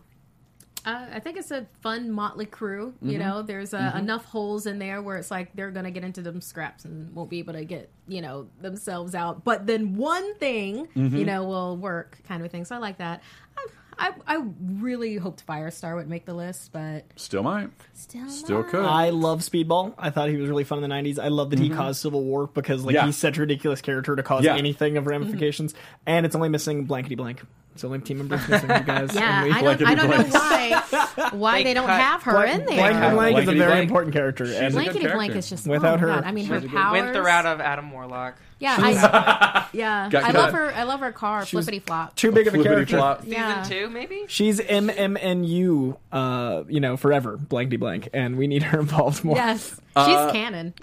[0.85, 2.93] Uh, I think it's a fun motley crew.
[3.01, 3.19] You Mm-hmm.
[3.19, 6.41] know, there's uh, enough holes in there where it's like they're gonna get into them
[6.41, 9.43] scraps and won't be able to get you know themselves out.
[9.45, 11.15] But then one thing Mm-hmm.
[11.17, 12.65] you know will work, kind of thing.
[12.65, 13.23] So I like that.
[13.57, 17.69] I, I, I really hoped Firestar would make the list, but Still might.
[17.93, 18.69] still, Still not.
[18.71, 18.83] could.
[18.85, 19.93] I love Speedball.
[19.99, 21.19] I thought he was really fun in the '90s.
[21.19, 23.01] I love that he caused Civil War because like Mm-hmm.
[23.03, 23.05] Yeah.
[23.05, 24.55] he's such a ridiculous character to cause Yeah.
[24.55, 25.75] anything of ramifications.
[26.07, 27.43] And it's only missing blankety blank.
[27.73, 29.15] It's the only team members missing, you guys.
[29.15, 32.59] Yeah, I don't, I don't know why why They they don't cut- have her Blank-
[32.61, 32.91] in there.
[32.93, 33.83] Blankety blank is a very blank.
[33.89, 34.43] important character.
[34.43, 36.23] and a good Blankety blank is just Without oh her, God.
[36.23, 37.01] I mean, her she's a good- powers.
[37.01, 38.35] Went the route of Adam Warlock.
[38.59, 40.07] Yeah, I, yeah.
[40.09, 40.35] Got I cut.
[40.35, 40.71] love her.
[40.73, 42.15] I love her car, She flippity flop.
[42.15, 42.97] too big of a Flippity character.
[42.97, 43.21] flop.
[43.23, 43.63] Season Yeah.
[43.67, 44.23] two, maybe.
[44.29, 49.35] She's MMNU, uh, you know, forever, blankety blank, and we need her involved more.
[49.35, 50.73] Yes, she's Uh, canon.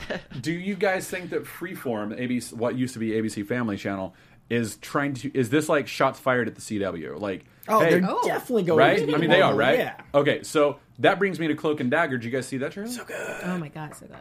[0.41, 4.15] Do you guys think that Freeform, ABC, what used to be ABC Family Channel,
[4.51, 5.31] is trying to?
[5.33, 7.19] Is this like shots fired at the CW?
[7.19, 8.23] Like, Oh, hey, they're Oh.
[8.27, 8.79] definitely going.
[8.79, 9.03] right?
[9.15, 9.79] I mean, they are, right?
[9.79, 9.95] Yeah.
[10.13, 12.19] Okay, so that brings me to Cloak and Dagger.
[12.19, 12.91] Did you guys see that trailer?
[12.91, 13.41] So good.
[13.45, 14.17] Oh my god, so good.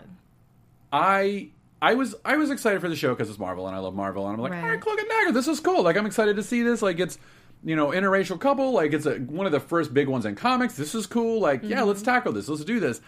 [0.92, 1.50] I
[1.82, 4.26] I was I was excited for the show because it's Marvel and I love Marvel
[4.28, 4.64] and I'm like, Right.
[4.64, 5.84] all right, Cloak and Dagger, this is cool.
[5.84, 6.82] Like I'm excited to see this.
[6.82, 7.18] Like it's
[7.64, 8.72] you know interracial couple.
[8.72, 10.76] Like it's a, one of the first big ones in comics.
[10.76, 11.40] This is cool.
[11.40, 12.48] Like yeah, let's tackle this.
[12.50, 13.02] Let's do this.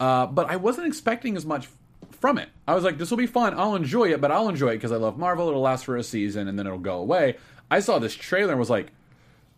[0.00, 1.68] Uh, but I wasn't expecting as much
[2.12, 2.48] from it.
[2.66, 3.54] I was like, this will be fun.
[3.58, 5.48] I'll enjoy it, but I'll enjoy it because I love Marvel.
[5.48, 7.36] It'll last for a season and then it'll go away.
[7.70, 8.88] I saw this trailer and was like,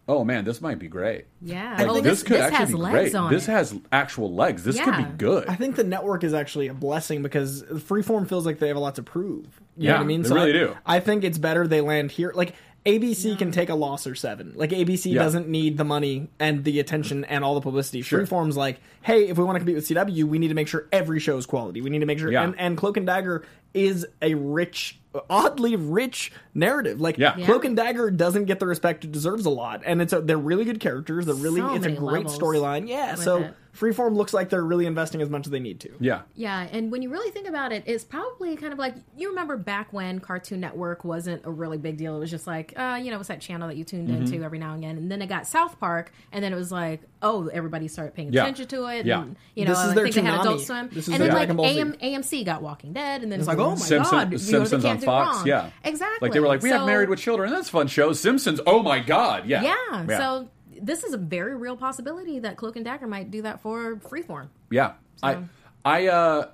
[0.09, 1.27] oh man, this might be great.
[1.41, 1.77] Yeah.
[1.79, 3.15] Like, oh, this, this, could this actually has be legs great.
[3.15, 3.53] on This it.
[3.53, 4.65] has actual legs.
[4.65, 5.49] This could be good.
[5.49, 8.81] I think the network is actually a blessing because Freeform feels like they have a
[8.81, 9.47] lot to prove.
[9.77, 10.23] You Yeah, know what I mean?
[10.23, 10.77] they really I, do.
[10.85, 12.33] I think it's better they land here.
[12.35, 12.55] Like
[12.87, 14.53] ABC can take a loss or seven.
[14.57, 15.23] Like ABC Yeah.
[15.23, 18.01] doesn't need the money and the attention and all the publicity.
[18.03, 18.21] Sure.
[18.21, 20.87] Freeform's like, hey, if we want to compete with CW, we need to make sure
[20.93, 21.81] every show is quality.
[21.83, 22.33] We need to make sure.
[22.33, 22.43] Yeah.
[22.45, 27.01] And, and Cloak and Dagger is a rich, oddly rich narrative.
[27.01, 27.37] Like Yeah.
[27.45, 30.39] Cloak and Dagger doesn't get the respect it deserves a lot, and it's a, they're
[30.39, 31.27] really good characters.
[31.27, 32.89] They're really So it's a great storyline.
[32.89, 33.55] Yeah, so it.
[33.77, 35.91] Freeform looks like they're really investing as much as they need to.
[36.01, 36.23] yeah.
[36.35, 39.57] Yeah, and when you really think about it, it's probably kind of like you remember
[39.57, 42.17] back when Cartoon Network wasn't a really big deal.
[42.17, 44.23] It was just like, uh, you know, it's that channel that you tuned Mm-hmm.
[44.25, 46.73] into every now and again, and then it got South Park, and then it was
[46.73, 48.43] like, oh, everybody started paying Yeah.
[48.43, 49.07] attention to it.
[49.07, 49.23] Yeah.
[49.23, 51.21] And, you know, This is I their think they had Adult Swim, This is and
[51.23, 51.81] their then like Dragon Ball Z.
[51.81, 51.93] AM,
[52.23, 54.39] AMC got Walking Dead, and then it's like, like, oh my Simpson- god, you know,
[54.39, 55.47] they Simpsons on can't do Fox, wrong.
[55.47, 56.27] yeah, exactly.
[56.27, 57.51] Like they were like, we have Married with Children.
[57.53, 58.13] That's a fun show.
[58.13, 58.61] Simpsons.
[58.67, 60.49] Oh my god, yeah, Yeah, so
[60.83, 64.49] this is a very real possibility that Cloak and Dagger might do that for Freeform.
[64.71, 64.93] yeah.
[65.23, 65.39] I,
[65.85, 66.49] I, uh,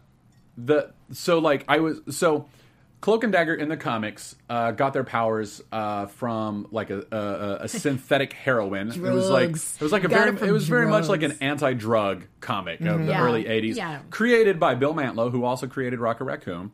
[0.59, 2.49] the so like I was so
[3.01, 7.65] Cloak and Dagger in the comics uh, got their powers uh, from like a, a,
[7.65, 8.89] a synthetic heroin.
[8.91, 11.23] It was like it was like a Got very it it was very much like
[11.23, 13.23] an anti-drug comic of the Yeah.
[13.23, 14.01] early '80s, Yeah.
[14.11, 16.73] created by Bill Mantlo, who also created Rocket Raccoon.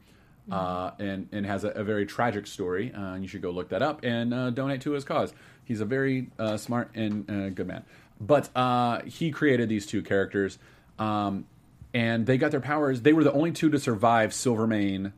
[0.50, 0.52] Mm-hmm.
[0.52, 2.92] Uh, and and has a, a very tragic story.
[2.92, 5.32] Uh, you should go look that up and uh, donate to his cause.
[5.64, 7.84] He's a very uh, smart and uh, good man.
[8.20, 10.58] But uh, he created these two characters,
[10.98, 11.46] um,
[11.94, 13.02] and they got their powers.
[13.02, 15.12] They were the only two to survive Silvermane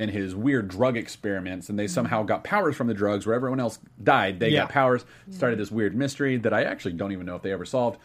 [0.00, 3.60] and his weird drug experiments, and they somehow got powers from the drugs where everyone
[3.60, 4.40] else died.
[4.40, 4.62] They Yeah.
[4.62, 5.04] got powers.
[5.30, 8.00] Started this weird mystery that I actually don't even know if they ever solved.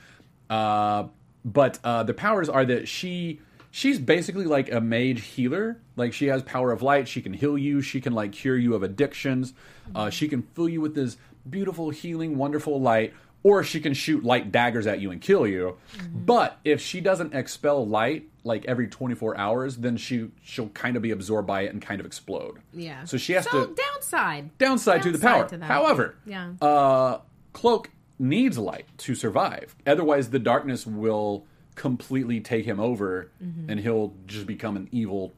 [0.51, 1.05] Uh,
[1.43, 3.39] but uh, the powers are that she
[3.71, 5.77] she's basically like a mage healer.
[5.95, 7.07] Like she has power of light.
[7.07, 7.81] She can heal you.
[7.81, 9.53] She can like cure you of addictions.
[9.95, 11.17] Uh, she can fill you with this
[11.49, 13.13] beautiful, healing, wonderful light.
[13.41, 15.77] Or she can shoot light daggers at you and kill you.
[16.13, 21.01] But if she doesn't expel light like every 24 hours, then she she'll kind of
[21.01, 22.57] be absorbed by it and kind of explode.
[22.73, 23.05] Yeah.
[23.05, 24.57] So she has so to downside.
[24.57, 25.47] downside to the power.
[25.47, 25.65] to that.
[25.65, 26.51] However, Yeah.
[26.61, 27.19] uh,
[27.53, 29.73] Cloak needs light to survive.
[29.87, 31.45] Otherwise, the darkness will
[31.79, 33.69] completely take him over, Mm-hmm.
[33.71, 35.31] and he'll just become an evil,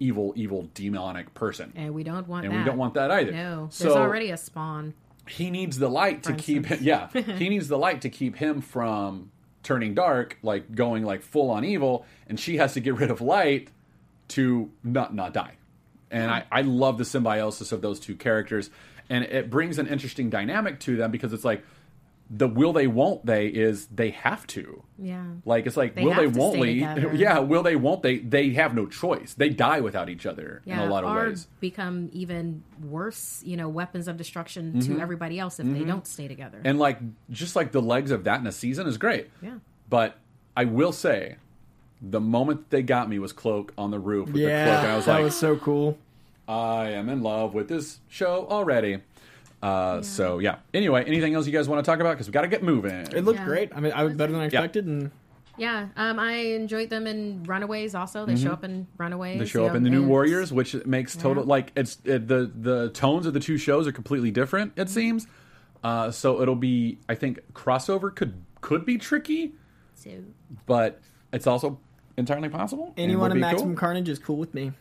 [0.00, 1.70] evil, evil, demonic person.
[1.76, 2.58] And we don't want And that.
[2.58, 3.30] we don't want that either.
[3.32, 3.68] No.
[3.70, 4.94] So- There's already a spawn.
[5.28, 6.78] He needs the light to For keep him.
[6.82, 9.30] Yeah, he needs the light to keep him from
[9.62, 13.20] turning dark, like going like full on evil, and she has to get rid of
[13.20, 13.68] light
[14.28, 15.52] to not not die.
[16.10, 18.68] And I, I love the symbiosis of those two characters,
[19.08, 21.62] and it brings an interesting dynamic to them because it's like
[22.34, 24.82] the will they won't they is they have to.
[24.98, 25.22] Yeah.
[25.44, 27.10] Like it's like They will they won't stay they?
[27.14, 28.18] Yeah, will they won't they?
[28.18, 29.34] They have no choice.
[29.34, 31.46] They die without each other Yeah, in a lot of or ways.
[31.60, 36.26] become even worse, you know, weapons of destruction to everybody else if they don't stay
[36.26, 36.58] together.
[36.58, 36.66] Mm-hmm.
[36.68, 36.98] And like
[37.30, 39.28] just like the legs of that in a season is great.
[39.42, 39.58] Yeah.
[39.90, 40.18] But
[40.56, 41.36] I will say,
[42.00, 44.96] the moment they got me was Cloak on the roof with the cloak, Yeah, I
[44.96, 45.98] was that like, was so cool.
[46.48, 48.98] I am in love with this show already.
[49.62, 50.56] Uh, So yeah.
[50.74, 52.12] Anyway, anything else you guys want to talk about?
[52.12, 52.92] Because we got to get moving.
[53.14, 53.44] It looked Yeah.
[53.44, 53.72] great.
[53.74, 55.10] I mean, I was better than I expected, and
[55.56, 57.94] yeah, um, I enjoyed them in Runaways.
[57.94, 59.32] Also, they show up in Runaways.
[59.34, 59.38] Mm-hmm.
[59.40, 61.48] They show up in the New Warriors, which makes total Yeah.
[61.50, 64.72] like it's it, the the tones of the two shows are completely different.
[64.76, 65.26] It seems.
[65.84, 66.98] Uh, so it'll be.
[67.08, 69.52] I think crossover could could be tricky,
[69.94, 70.10] So,
[70.66, 71.00] but
[71.32, 71.78] it's also
[72.16, 72.94] entirely possible.
[72.96, 73.80] anyone would in be Maximum cool.
[73.80, 74.72] Carnage is cool with me.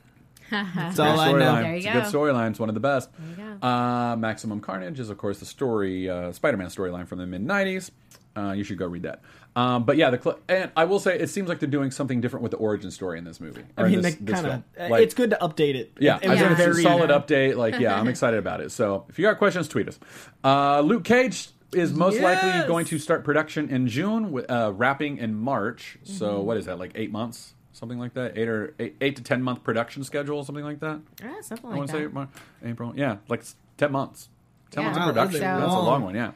[0.76, 1.38] That's all I know.
[1.38, 1.62] storyline.
[1.64, 2.50] There you It's a good storyline.
[2.52, 3.10] It's one of the best.
[3.38, 3.68] There you go.
[3.68, 7.92] Uh, Maximum Carnage is, of course, the story, uh, Spider-Man storyline from the mid '90s.
[8.36, 9.22] Uh, you should go read that.
[9.58, 12.22] Um, but yeah, the cl- and I will say it seems like they're doing something
[12.22, 13.64] different with the origin story in this movie.
[13.78, 14.64] I mean, this, this kind film.
[14.78, 14.90] of.
[14.92, 15.92] Like, it's good to update it.
[16.00, 17.58] Yeah, it, I think it's a very solid update.
[17.58, 18.72] Like, yeah, I'm excited about it.
[18.72, 20.00] So, if you got questions, tweet us.
[20.46, 25.36] Uh, Luke Cage is most likely going to start production in June, uh, wrapping in
[25.36, 25.98] March.
[26.04, 26.46] So, Mm-hmm.
[26.46, 26.80] what is that?
[26.80, 28.38] Like eight months, something like that?
[28.38, 31.02] Eight or eight, eight to ten month production schedule, something like that.
[31.22, 32.14] yeah, something like I like want to say that.
[32.14, 32.30] Mar-
[32.64, 32.94] April.
[32.96, 33.44] Yeah, like
[33.76, 34.30] ten months.
[34.70, 34.90] Ten Yeah.
[34.92, 35.42] months of production.
[35.42, 35.86] that's That's a long.
[35.86, 36.16] long one.
[36.16, 36.32] Yeah.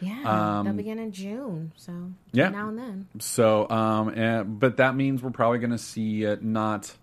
[0.00, 1.72] Yeah, they'll begin in June.
[1.76, 2.50] So Um, Yeah.
[2.50, 3.06] now and then.
[3.18, 6.94] So, um, and, but that means we're probably going to see it not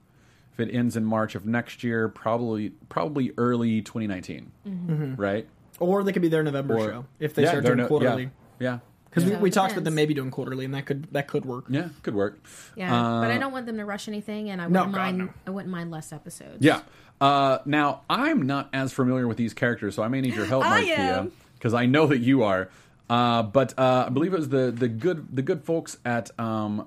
[0.53, 5.45] if it ends in March of next year, probably probably early 2019, right?
[5.79, 7.87] Or they could be their November Or- show if they Yeah, start they're doing no-
[7.89, 8.29] quarterly.
[8.59, 8.79] Yeah,
[9.15, 9.37] Because Yeah.
[9.37, 11.65] we, we talked about them maybe doing quarterly, and that could that could work.
[11.69, 12.37] yeah, yeah, could work.
[12.75, 15.17] Yeah, but I Uh, don't want them to rush anything, and I wouldn't God, mind.
[15.19, 15.29] no.
[15.47, 16.57] I wouldn't mind less episodes.
[16.59, 16.81] Yeah.
[17.21, 20.65] Uh, now I'm not as familiar with these characters, so I may need your help,
[20.65, 22.67] I Markia, because I know that you are.
[23.09, 26.85] Uh, but uh, I believe it was the the good the good folks at um,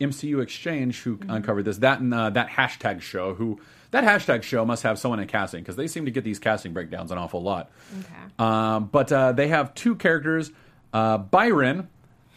[0.00, 1.30] MCU Exchange who Mm-hmm.
[1.30, 1.78] uncovered this.
[1.78, 3.58] That and uh, that hashtag show who
[3.90, 6.72] that hashtag show must have someone in casting because they seem to get these casting
[6.72, 7.70] breakdowns an awful lot.
[7.98, 8.08] Okay.
[8.38, 10.50] Um, but uh, they have two characters
[10.94, 11.88] uh, Byron,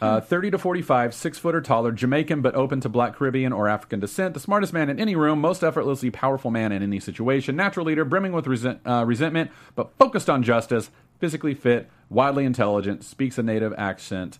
[0.01, 3.69] uh, 30 to 45, six foot or taller, Jamaican but open to black Caribbean or
[3.69, 7.55] African descent, the smartest man in any room, most effortlessly powerful man in any situation,
[7.55, 13.03] natural leader, brimming with resent, uh, resentment, but focused on justice, physically fit, widely intelligent,
[13.03, 14.39] speaks a native accent.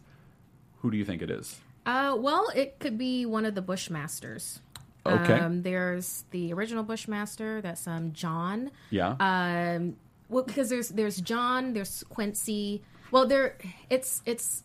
[0.81, 1.61] Who do you think it is?
[1.85, 4.59] Uh, well, it could be one of the Bushmasters.
[5.05, 5.33] Okay.
[5.33, 7.61] Um, there's the original Bushmaster.
[7.61, 8.71] That's um John.
[8.89, 9.15] Yeah.
[9.19, 9.95] Um,
[10.29, 11.73] well, because there's there's John.
[11.73, 12.81] There's Quincy.
[13.11, 13.55] Well, there
[13.89, 14.63] it's it's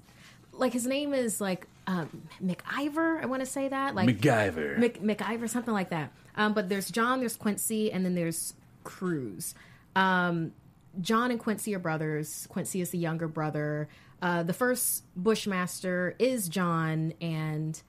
[0.53, 3.23] like his name is like um, McIver.
[3.23, 4.79] I want to say that like MacGyver.
[4.79, 6.13] Mc, McIver, something like that.
[6.37, 9.55] Um, but there's John, there's Quincy, and then there's Cruz.
[9.95, 10.53] Um,
[11.01, 12.47] John and Quincy are brothers.
[12.51, 13.89] Quincy is the younger brother.
[14.21, 17.81] Uh, the first Bushmaster is John, and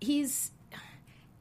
[0.00, 0.50] he's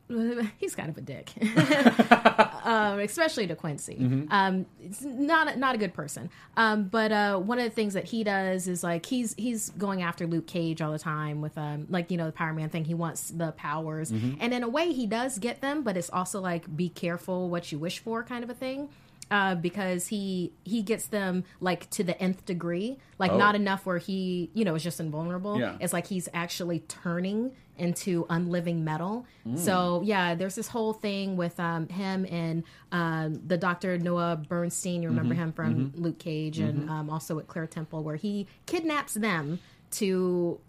[0.58, 1.32] he's kind of a dick,
[2.64, 3.98] um, especially to Quincy.
[4.30, 6.30] Um, it's not a, not a good person.
[6.56, 10.02] Um, but uh, one of the things that he does is like he's he's going
[10.02, 12.86] after Luke Cage all the time with um like you know the Power Man thing.
[12.86, 16.40] He wants the powers, and in a way he does get them, but it's also
[16.42, 18.90] like be careful what you wish for kind of a thing.
[19.30, 23.38] uh, because he he gets them like to the nth degree, like Oh.
[23.38, 25.60] not enough where he you know is just invulnerable.
[25.60, 25.76] Yeah.
[25.82, 29.26] It's like he's actually turning into unliving metal.
[29.48, 29.58] Mm.
[29.58, 35.02] So yeah, there's this whole thing with um, him and um, the Doctor Noah Bernstein.
[35.02, 35.44] You remember Mm-hmm.
[35.44, 39.60] him from Luke Cage and um, also at Claire Temple, where he kidnaps them
[39.92, 40.60] to.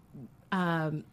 [0.51, 1.03] Um,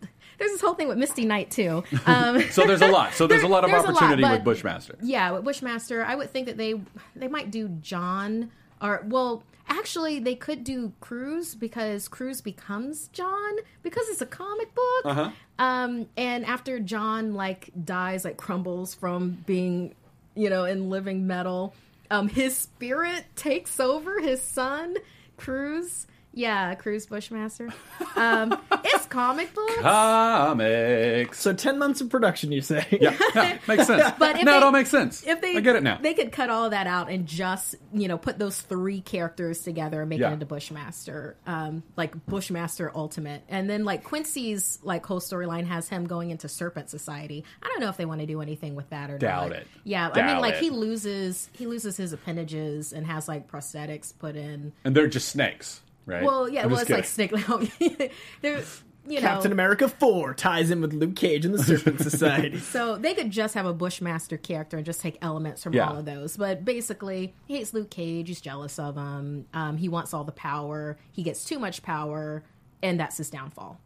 [0.38, 1.82] there's this whole thing with Misty Knight too.
[2.06, 3.14] Um, So there's a lot.
[3.14, 4.96] So there's a lot of a lot, opportunity with Bushmaster.
[5.02, 6.80] yeah, with Bushmaster, I would think that they
[7.16, 8.50] they might do John
[8.82, 13.52] or well, actually they could do Cruz because Cruz becomes John
[13.82, 15.04] because it's a comic book.
[15.04, 15.30] Uh-huh.
[15.58, 19.94] Um, and after John like dies, like crumbles from being,
[20.34, 21.74] you know, in living metal,
[22.10, 24.96] um, his spirit takes over his son,
[25.36, 26.06] Cruz.
[26.36, 27.68] Yeah, Cruz Bushmaster.
[28.16, 29.76] Um, it's comic books.
[29.80, 31.40] Comics.
[31.40, 32.86] So ten months of production, you say?
[33.00, 34.12] Yeah, yeah, makes sense.
[34.18, 35.26] But if now it they- all makes sense.
[35.26, 35.98] if they I get it now.
[36.00, 40.00] they could cut all that out and just you know put those three characters together
[40.00, 40.30] and make Yeah.
[40.30, 45.88] it into Bushmaster, um, like Bushmaster Ultimate, and then like Quincy's like whole storyline has
[45.88, 47.44] him going into Serpent Society.
[47.62, 49.58] I don't know if they want to do anything with that or Doubt not.
[49.58, 49.66] it.
[49.84, 50.60] Yeah, I mean like it.
[50.60, 54.72] he loses he loses his appendages and has like prosthetics put in.
[54.84, 56.22] and they're just snakes, right?
[56.24, 57.66] Well, yeah, I'm well just it's like kidding.
[57.98, 58.12] snake.
[58.42, 58.62] They're
[59.06, 62.58] you know Captain America Four ties in with Luke Cage and the Serpent Society.
[62.58, 65.88] So they could just have a Bushmaster character and just take elements from Yeah.
[65.90, 66.36] all of those.
[66.38, 68.28] But basically, he hates Luke Cage.
[68.28, 69.46] He's jealous of him.
[69.52, 70.96] Um, he wants all the power.
[71.12, 72.44] He gets too much power,
[72.82, 73.78] and that's his downfall.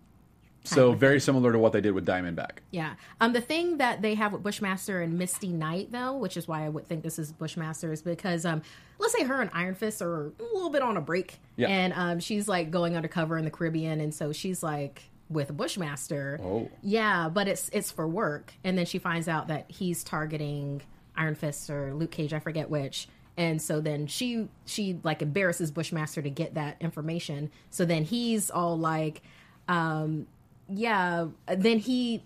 [0.75, 2.59] So very similar to what they did with Diamondback.
[2.71, 2.95] Yeah.
[3.21, 6.64] Um, the thing that they have with Bushmaster and Misty Knight, though, which is why
[6.64, 8.62] I would think this is Bushmaster, is because um,
[8.99, 11.69] let's say her and Iron Fist are a little bit on a break, Yeah.
[11.69, 16.41] and um, she's like going undercover in the Caribbean, and so she's like with Bushmaster.
[16.43, 16.71] Oh.
[16.83, 20.83] Yeah, but it's it's for work, and then she finds out that he's targeting
[21.16, 23.09] Iron Fist or Luke Cage, I forget which.
[23.37, 27.51] And so then she she like embarrasses Bushmaster to get that information.
[27.71, 29.23] So then he's all like,
[29.69, 30.27] um,
[30.69, 31.27] yeah.
[31.57, 32.23] Then he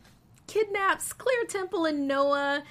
[0.46, 2.62] kidnaps Claire Temple and Noah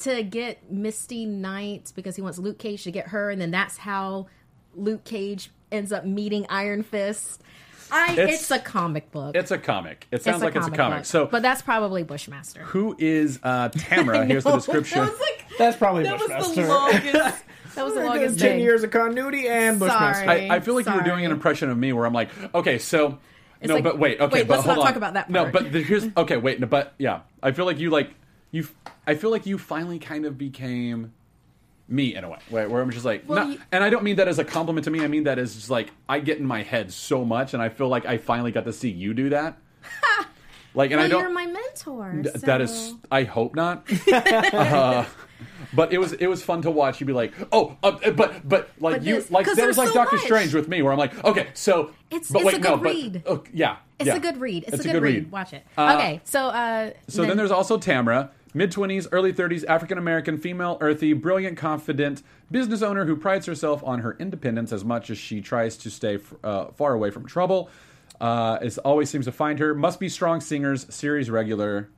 [0.00, 3.76] to get Misty Knight because he wants Luke Cage to get her, and then that's
[3.78, 4.26] how
[4.74, 7.42] Luke Cage ends up meeting Iron Fist.
[7.90, 9.34] I It's- it's, a comic book.
[9.34, 10.06] It's a comic.
[10.10, 10.98] It sounds It's like it's a comic.
[10.98, 11.04] book.
[11.06, 12.60] So but that's probably Bushmaster.
[12.62, 14.26] who is uh, Tamara?
[14.26, 14.98] Here's the description.
[15.04, 16.62] That was, like, That's probably that was Bushmaster.
[16.62, 17.44] the longest.
[17.74, 18.60] That was the longest ten thing.
[18.60, 20.24] years of continuity and Bushmaster.
[20.24, 20.50] Sorry.
[20.50, 22.76] I, I feel like you were doing an impression of me where I'm like, okay,
[22.78, 23.18] so
[23.62, 24.86] no, like- but wait, okay, wait, but let's hold not on.
[24.88, 27.78] talk about that No, but the, here's okay, wait, no, but yeah, I feel like
[27.78, 28.14] you like
[28.50, 28.66] you.
[29.06, 31.12] I feel like you finally kind of became
[31.88, 34.16] me in a way, where, where I'm just like, Well, you- and I don't mean
[34.16, 35.02] that as a compliment to me.
[35.02, 37.68] I mean that as just like I get in my head so much, and I
[37.70, 39.56] feel like I finally got to see you do that.
[40.74, 41.20] like, and Well, I don't.
[41.22, 42.20] you're my mentor.
[42.22, 43.86] Th- so- That is, I hope not.
[44.12, 45.04] uh,
[45.72, 47.00] but it was it was fun to watch.
[47.00, 49.88] You'd be like, oh, uh, but but like But you like that was there's like
[49.88, 50.24] so Doctor much.
[50.24, 52.82] Strange with me, where I'm like, okay, so It's- but it's wait, a no, good
[52.82, 53.22] but read.
[53.26, 54.16] oh, yeah, It's yeah.
[54.16, 54.64] a good read.
[54.64, 55.14] It's, It's a a good good read.
[55.24, 55.32] read.
[55.32, 55.64] Watch it.
[55.76, 60.38] Uh, okay, so uh, So then there's also Tamara, mid 20s, early 30s, African American,
[60.38, 65.18] female, earthy, brilliant, confident business owner who prides herself on her independence as much as
[65.18, 67.68] she tries to stay f- uh, far away from trouble.
[68.20, 69.74] Uh, is always seems to find her.
[69.74, 71.88] Must be strong singers, series regular.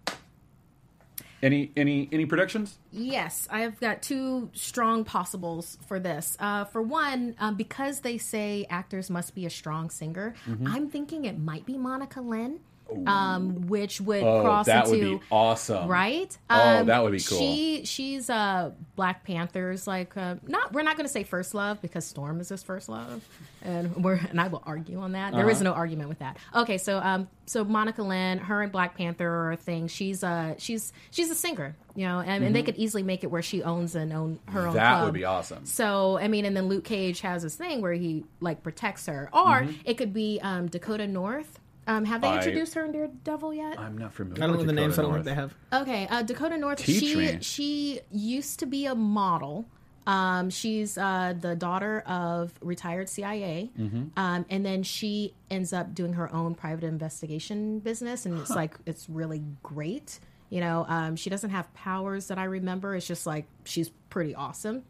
[1.42, 2.78] Any any any predictions?
[2.92, 6.36] Yes, I've got two strong possibles for this.
[6.38, 10.66] Uh, for one, um, because they say actors must be a strong singer, Mm-hmm.
[10.66, 12.60] I'm thinking it might be Monica Lynn,
[13.06, 15.88] um, which would Oh, cross that would into be awesome.
[15.88, 16.36] right.
[16.48, 17.38] Oh, Um, that would be cool.
[17.38, 20.72] She she's uh, Black Panther's like uh, not.
[20.72, 23.24] We're not going to say first love because Storm is his first love,
[23.62, 25.32] and we're and I will argue on that.
[25.32, 25.50] There Uh-huh.
[25.50, 26.36] is no argument with that.
[26.54, 29.88] Okay, so um, so Monica Lynn, her and Black Panther are a thing.
[29.88, 33.28] She's uh she's she's a singer, you know, and, and they could easily make it
[33.30, 34.66] where she owns and own her own.
[34.68, 34.74] Mm-hmm.
[34.76, 35.04] That club.
[35.06, 35.66] would be awesome.
[35.66, 39.28] So I mean, and then Luke Cage has this thing where he like protects her,
[39.32, 39.72] or Mm-hmm.
[39.84, 41.58] it could be um, Dakota North.
[41.90, 43.78] Um, have they I- introduced her in Daredevil yet?
[43.78, 44.42] I'm not familiar.
[44.42, 44.98] I don't know with the names.
[44.98, 45.54] I don't think they have.
[45.72, 46.78] Okay, uh, Dakota North.
[46.78, 47.38] Teach she me.
[47.40, 49.66] she used to be a model.
[50.06, 54.18] Um, she's uh, the daughter of retired CIA, Mm-hmm.
[54.18, 58.76] um, and then she ends up doing her own private investigation business, and it's like
[58.86, 60.18] it's really great.
[60.48, 62.94] You know, um, she doesn't have powers that I remember.
[62.96, 64.84] It's just like she's pretty awesome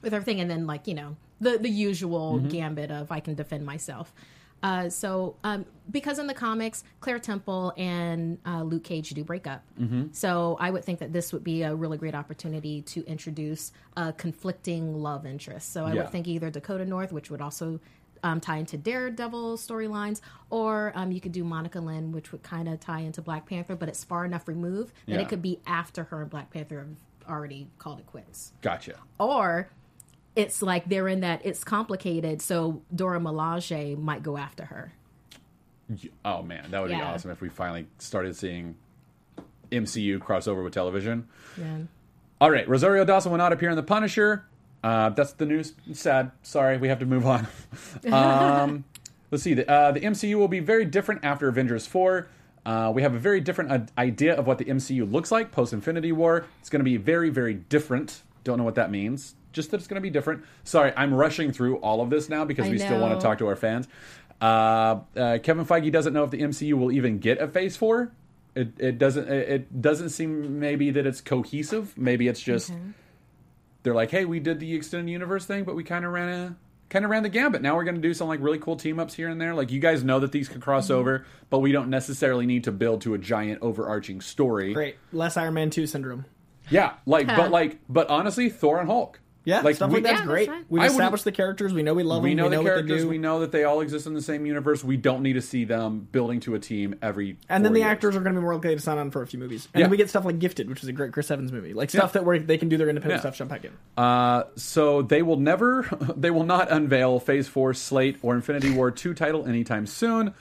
[0.00, 3.66] with everything, and then like you know the the usual gambit of I can defend
[3.66, 4.12] myself.
[4.62, 9.46] Uh, so um, because in the comics, Claire Temple and uh, Luke Cage do break
[9.46, 9.62] up.
[10.12, 14.12] So I would think that this would be a really great opportunity to introduce a
[14.12, 15.72] conflicting love interest.
[15.72, 16.02] So I Yeah.
[16.02, 17.80] would think either Dakota North, which would also
[18.24, 22.68] um, tie into Daredevil storylines, or um, you could do Monica Lynn, which would kind
[22.68, 25.20] of tie into Black Panther, but it's far enough removed that Yeah.
[25.22, 28.94] it could be after her and Black Panther have already called it quits Gotcha.
[29.18, 29.68] or
[30.34, 32.40] it's like they're in that it's complicated.
[32.42, 34.92] So Dora Milaje might go after her.
[36.24, 38.76] Oh man, that would be awesome if we finally started seeing
[39.70, 41.28] MCU crossover with television.
[41.58, 41.78] Yeah.
[42.40, 44.46] All right, Rosario Dawson will not appear in The Punisher.
[44.82, 45.74] Uh, that's the news.
[45.92, 46.32] Sad.
[46.42, 47.46] Sorry, we have to move on.
[48.12, 48.84] um,
[49.30, 49.54] let's see.
[49.54, 52.28] The, uh, the MCU will be very different after Avengers 4.
[52.64, 55.72] Uh, we have a very different uh, idea of what the MCU looks like post
[55.72, 56.46] Infinity War.
[56.60, 58.22] It's going to be very, very different.
[58.44, 59.34] Don't know what that means.
[59.52, 60.44] Just that it's going to be different.
[60.64, 63.38] Sorry, I'm rushing through all of this now because I we still want to talk
[63.38, 63.86] to our fans.
[64.40, 68.12] Uh, uh, Kevin Feige doesn't know if the MCU will even get a Phase Four.
[68.54, 69.28] It, it doesn't.
[69.28, 71.96] It, it doesn't seem maybe that it's cohesive.
[71.96, 72.72] Maybe it's just
[73.82, 76.56] they're like, hey, we did the extended universe thing, but we kind of ran a
[76.90, 77.62] kind of ran the gambit.
[77.62, 79.54] Now we're going to do some like really cool team ups here and there.
[79.54, 80.94] Like you guys know that these could cross Mm-hmm.
[81.00, 84.74] over, but we don't necessarily need to build to a giant overarching story.
[84.74, 84.96] Great.
[85.12, 86.26] Less Iron Man 2 syndrome.
[86.70, 89.20] Yeah, like but like but honestly, Thor and Hulk.
[89.44, 90.48] Yeah, like stuff we, like that's Yeah, great.
[90.48, 90.64] that's.
[90.68, 91.72] We've I established the characters.
[91.72, 92.36] We know we love we them.
[92.36, 92.90] know we know the characters.
[92.90, 93.08] what they do.
[93.08, 94.84] We know that they all exist in the same universe.
[94.84, 97.36] We don't need to see them building to a team every.
[97.48, 97.90] and then the years.
[97.90, 99.68] actors are going to be more likely to sign on for a few movies.
[99.74, 99.84] And Yeah.
[99.86, 101.74] then we get stuff like Gifted, which is a great Chris Evans movie.
[101.74, 102.20] Like stuff Yeah.
[102.20, 103.30] that where they can do their independent Yeah.
[103.30, 103.72] stuff, jump back in.
[103.96, 105.86] Uh, so they will never,
[106.16, 110.34] they will not unveil Phase Four slate or Infinity War two title anytime soon.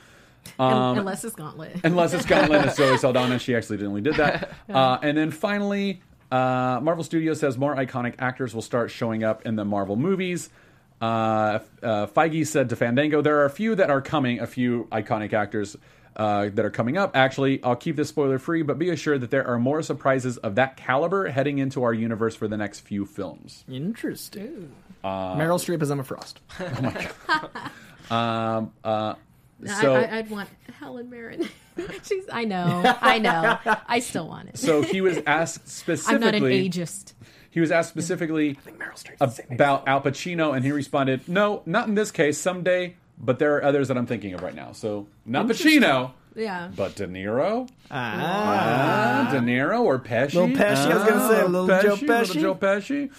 [0.59, 1.75] Un- Unless it's Gauntlet.
[1.83, 3.37] unless it's Gauntlet and Zoe Saldana.
[3.39, 4.51] She accidentally did that.
[4.69, 6.01] Uh, and then finally,
[6.31, 10.49] uh, Marvel Studios says more iconic actors will start showing up in the Marvel movies.
[11.01, 14.87] Uh, uh, Feige said to Fandango, there are a few that are coming, a few
[14.91, 15.75] iconic actors
[16.15, 17.15] uh, that are coming up.
[17.15, 20.55] Actually, I'll keep this spoiler free, but be assured that there are more surprises of
[20.55, 23.63] that caliber heading into our universe for the next few films.
[23.69, 24.71] Interesting.
[25.03, 26.39] Uh, Meryl Streep as Emma Frost.
[28.11, 29.15] Um, uh,
[29.65, 31.47] so, I, I, I'd want Helen Mirren.
[32.03, 32.25] She's.
[32.31, 32.81] I know.
[33.01, 33.57] I know.
[33.87, 34.57] I still want it.
[34.57, 36.15] so he was asked specifically.
[36.15, 37.13] I'm not an ageist.
[37.49, 39.55] He was asked specifically Meryl Streep's the same age.
[39.55, 42.37] about Al Pacino, and he responded, "No, not in this case.
[42.37, 44.71] Someday, but there are others that I'm thinking of right now.
[44.71, 46.69] So not Pacino, Yeah.
[46.75, 49.27] but De Niro, Ah.
[49.27, 50.33] uh, De Niro or Pesci.
[50.35, 52.35] Little Pesci, I was gonna say, Ah, little Joe Pesci.
[52.35, 53.09] Little Pesci.
[53.09, 53.11] Joe Pesci.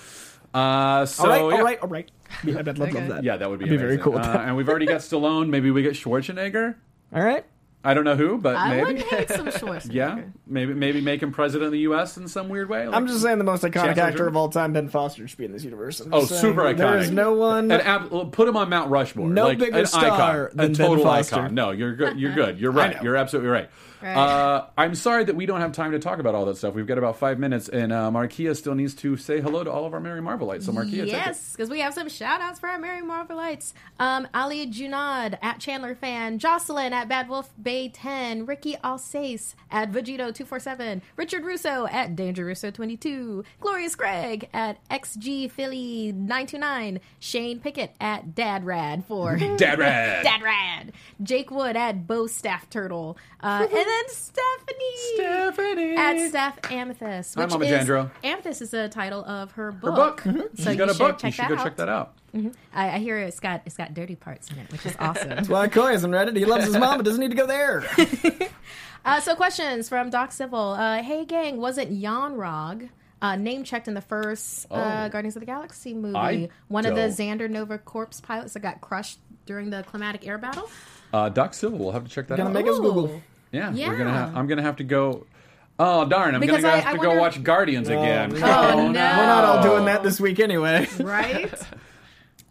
[0.54, 1.42] Uh, so all right, yeah.
[1.58, 2.10] all right, all right.
[2.44, 3.24] Yeah, I'd love, love that.
[3.24, 5.48] Yeah, that would be, be very cool Uh, and we've already got Stallone.
[5.48, 6.74] Maybe we get Schwarzenegger.
[7.14, 7.44] All right.
[7.84, 8.82] I don't know who, but I maybe.
[8.84, 9.92] wouldn't hate some Schwarzenegger.
[9.92, 12.16] Yeah, maybe maybe make him president of the U.S.
[12.16, 12.86] in some weird way.
[12.86, 15.44] I'm just saying the most iconic Chancellor actor of all time, Ben Foster, should be
[15.46, 15.98] in this universe.
[15.98, 16.76] I'm Oh, super iconic.
[16.76, 17.72] There is no one.
[17.72, 19.28] An ab- put him on Mount Rushmore.
[19.28, 21.34] No like, bigger an star icon, than a Ben Foster.
[21.34, 21.54] icon.
[21.54, 22.20] No, you're good.
[22.20, 22.60] You're good.
[22.60, 23.02] You're right.
[23.02, 23.68] You're absolutely right.
[24.02, 24.16] Right.
[24.16, 26.74] Uh, I'm sorry that we don't have time to talk about all that stuff.
[26.74, 29.86] We've got about five minutes, and uh, Markia still needs to say hello to all
[29.86, 30.64] of our Merry Marvelites.
[30.64, 31.06] So, Markia.
[31.06, 33.72] Yes, because we have some shout outs for our Merry Marvelites.
[33.98, 39.92] Um, Ali Junad at Chandler Fan, Jocelyn at Bad Wolf Bay 10, Ricky Alsace at
[39.92, 47.94] Vegito247, Richard Russo at Danger Russo 22, Glorious Greg at XG Philly 929, Shane Pickett
[48.00, 49.36] at Dad Rad 4.
[49.56, 50.24] Dad Rad.
[50.24, 50.92] Dad Rad.
[51.22, 53.16] Jake Wood at Bo Staff Turtle.
[53.40, 55.14] Uh, and then Stephanie.
[55.14, 55.96] Stephanie.
[55.96, 57.34] At Steph Amethyst.
[57.36, 58.10] Hi, Mama is, Jandreau.
[58.24, 60.20] Amethyst is the title of her book.
[60.20, 60.48] Her book.
[60.56, 61.18] So She's you got a book.
[61.18, 61.64] Check you should go out.
[61.64, 62.14] check that out.
[62.74, 65.28] I, I hear it's got it's got dirty parts in it, which is awesome.
[65.28, 66.36] That's Why Coy hasn't read it.
[66.36, 67.84] He loves his mom, but doesn't need to go there.
[69.04, 70.72] uh, so questions from Doc Civil.
[70.72, 72.88] Uh, hey gang, wasn't Jan Rog
[73.20, 75.08] uh, name checked in the first uh, Oh.
[75.10, 76.16] Guardians of the Galaxy movie?
[76.16, 77.02] I One of the.
[77.02, 80.70] Xandar Nova Corpse pilots that got crushed during the climatic air battle.
[81.12, 82.54] Uh, Doc Civil, we'll have to check that Gonna out.
[82.54, 83.22] make us Google.
[83.54, 83.56] Ooh.
[83.74, 84.10] yeah, we're gonna.
[84.12, 85.26] Ha- I'm gonna have to go.
[85.78, 86.34] Oh darn!
[86.34, 88.30] I'm Because gonna I- have I to go wonder- watch Guardians oh, again.
[88.30, 88.36] no.
[88.38, 88.86] Oh, no.
[88.86, 90.86] We're not all doing that this week anyway.
[91.00, 91.52] right?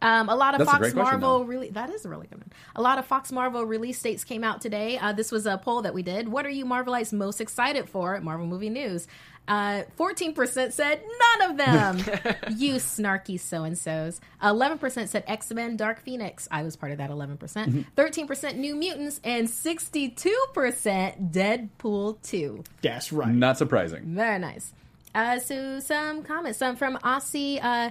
[0.01, 2.39] Um, a lot of That's Fox great question, Marvel really that is a really good
[2.39, 2.51] one.
[2.75, 4.97] A lot of Fox Marvel release dates came out today.
[4.97, 6.27] Uh, this was a poll that we did.
[6.27, 9.07] What are you Marvelites most excited for at Marvel Movie News?
[9.47, 11.01] Uh, Fourteen percent said
[11.39, 11.97] none of them.
[12.57, 14.21] you snarky so and so's.
[14.41, 16.47] Eleven percent said X Men Dark Phoenix.
[16.51, 17.85] I was part of that eleven percent.
[17.95, 22.63] Thirteen percent New Mutants and sixty-two percent Deadpool Two.
[22.81, 23.33] That's right.
[23.33, 24.15] Not surprising.
[24.15, 24.73] Very nice.
[25.13, 26.59] Uh, so some comments.
[26.59, 27.89] Some from Aussie uh,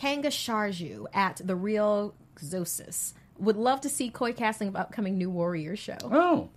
[0.00, 3.12] Kangasharju at the Real Xosis.
[3.38, 5.96] Would love to see Coy casting of upcoming New Warrior show.
[6.04, 6.48] Oh,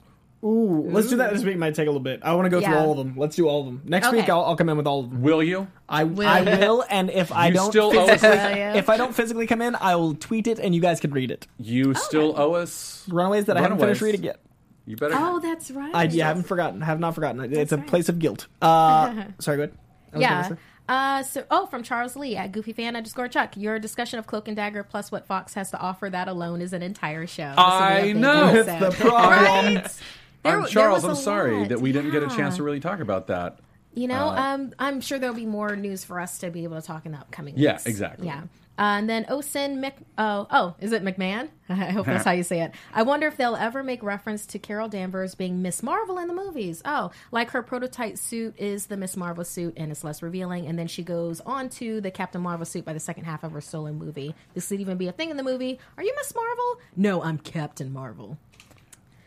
[0.45, 1.55] Ooh, let's do that this week.
[1.57, 2.19] Might take a little bit.
[2.21, 2.81] I want to go through Yeah.
[2.81, 3.13] all of them.
[3.15, 4.17] Let's do all of them next Okay.
[4.17, 4.29] week.
[4.29, 5.21] I'll, I'll come in with all of them.
[5.21, 5.67] will you?
[5.87, 6.27] I Will.
[6.27, 8.73] I will, and if I You don't still owe us- physically, Yeah.
[8.75, 11.31] if I don't physically come in, I will tweet it, and you guys can read
[11.31, 11.47] it.
[11.57, 13.07] You still owe us.
[13.09, 13.99] Runaways that I haven't Runaways.
[13.99, 14.39] finished reading yet.
[14.85, 15.15] You better.
[15.17, 15.95] Oh, that's right.
[15.95, 16.81] I yeah, haven't forgotten.
[16.81, 17.53] Have not forgotten.
[17.53, 17.87] It's a right.
[17.87, 18.47] place of guilt.
[18.61, 19.77] Uh, sorry, go ahead.
[20.11, 20.47] I was gonna Yeah.
[20.49, 20.55] say-
[20.87, 23.55] Uh, so, oh, from Charles Lee at Goofy Fan underscore Chuck.
[23.55, 26.73] Your discussion of Cloak and Dagger plus what Fox has to offer, that alone is
[26.73, 27.53] an entire show.
[27.57, 28.45] I will be a big know.
[28.47, 28.83] episode.
[28.87, 29.75] It's the problem.
[29.75, 29.97] Right?
[30.43, 31.05] There- I'm Charles.
[31.05, 31.69] I'm sorry lot.
[31.69, 33.59] that we didn't get a chance to really talk about that.
[33.93, 36.81] You know, Uh, um, I'm sure there'll be more news for us to be able
[36.81, 37.85] to talk in the upcoming Yeah, weeks.
[37.85, 38.25] exactly.
[38.27, 38.41] Yeah.
[38.77, 41.49] Uh, and then Osin Mc, oh, oh, is it McMahon?
[41.69, 42.73] I hope that's how you say it.
[42.91, 46.33] I wonder if they'll ever make reference to Carol Danvers being Miss Marvel in the
[46.33, 46.81] movies.
[46.83, 50.65] Oh, like her prototype suit is the Miss Marvel suit and it's less revealing.
[50.65, 53.51] And then she goes on to the Captain Marvel suit by the second half of
[53.51, 54.33] her solo movie.
[54.55, 55.79] This would even be a thing in the movie.
[55.97, 56.79] Are you Miss Marvel?
[56.95, 58.39] No, I'm Captain Marvel.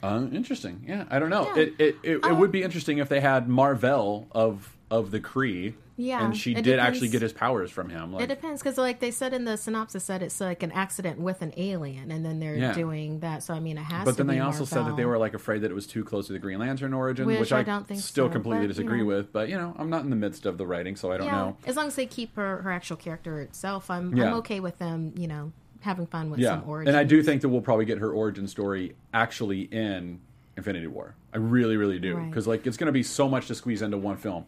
[0.03, 0.85] Uh, interesting.
[0.87, 1.47] Yeah, I don't know.
[1.55, 1.63] Yeah.
[1.63, 5.75] It it, it, it would be interesting if they had Mar-Vell of of the Kree.
[5.99, 8.13] Yeah, and she did actually get his powers from him.
[8.21, 11.41] It depends because, like they said in the synopsis, said it's like an accident with
[11.41, 12.75] an alien, and then they're Yeah.
[12.75, 13.43] doing that.
[13.43, 14.05] So I mean, it has.
[14.05, 16.27] but then they also said that they were like afraid that it was too close
[16.27, 18.63] to the Green Lantern origin, Which which, I I, don't think still so, completely but,
[18.65, 19.07] you disagree know.
[19.07, 19.33] with.
[19.33, 21.33] But you know, I'm not in the midst of the writing, so I don't yeah,
[21.33, 21.57] know.
[21.67, 24.27] as long as they keep her her actual character itself, I'm Yeah.
[24.27, 25.15] I'm okay with them.
[25.17, 26.89] You know, having fun with some origin.
[26.89, 30.21] and I do think that we'll probably get her origin story actually in
[30.59, 31.15] Infinity War.
[31.33, 32.29] I really, really do Right.
[32.29, 34.45] because like it's going to be so much to squeeze into one film.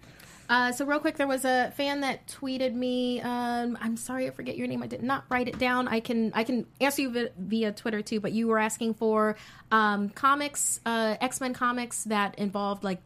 [0.49, 3.21] Uh, so real quick, there was a fan that tweeted me.
[3.21, 4.83] Um, I'm sorry, I forget your name.
[4.83, 5.89] I did not write it down.
[5.89, 8.21] I can I can answer you via, Twitter too.
[8.21, 9.37] But you were asking for
[9.71, 13.03] um, comics, uh, X Men comics that involved like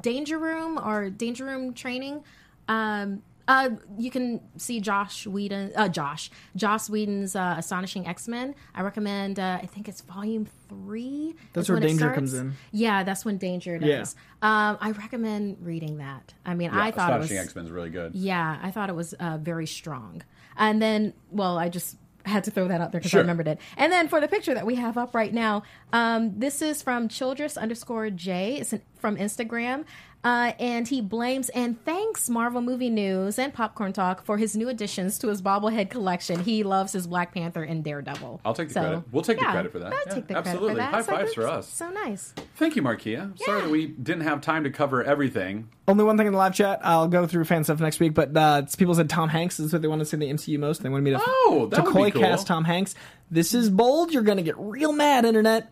[0.00, 2.24] Danger Room or Danger Room training.
[2.66, 8.54] Um, uh, you can see Josh Whedon, uh, Josh, Joss Whedon's uh, Astonishing X Men.
[8.74, 9.38] I recommend.
[9.38, 11.34] Uh, I think it's Volume Three.
[11.52, 12.54] That's where when it Danger comes in.
[12.72, 13.98] Yeah, that's when Danger Yeah.
[13.98, 14.14] does.
[14.42, 16.34] Um, I recommend reading that.
[16.44, 18.14] I mean, Yeah, I thought it was Astonishing X Men is really good.
[18.14, 20.22] yeah, I thought it was uh, very strong.
[20.56, 23.20] And then, well, I just had to throw that out there because Sure.
[23.20, 23.60] I remembered it.
[23.76, 25.62] And then for the picture that we have up right now,
[25.92, 28.56] um, this is from Childress underscore J.
[28.56, 29.84] It's an, from Instagram.
[30.24, 34.68] Uh, and he blames and thanks Marvel Movie News and Popcorn Talk for his new
[34.68, 36.40] additions to his bobblehead collection.
[36.42, 38.40] He loves his Black Panther and Daredevil.
[38.44, 39.04] I'll take the So, credit.
[39.12, 39.92] We'll take the credit for that.
[39.92, 40.74] I'll Yeah, take the absolutely.
[40.74, 40.90] credit for that.
[40.92, 41.68] High It's fives for us.
[41.72, 42.34] So nice.
[42.56, 43.38] Thank you, Markia.
[43.38, 45.68] Sorry that we didn't have time to cover everything.
[45.86, 46.80] Only one thing in the live chat.
[46.82, 49.80] I'll go through fan stuff next week, but uh, people said Tom Hanks is what
[49.80, 50.82] they want to see in the MCU most.
[50.82, 52.22] They wanted me to Oh, that to would be cool.
[52.22, 52.96] cast Tom Hanks.
[53.30, 54.12] This is bold.
[54.12, 55.70] You're going to get real mad, internet.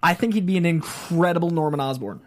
[0.00, 2.20] I think he'd be an incredible Norman Osborn.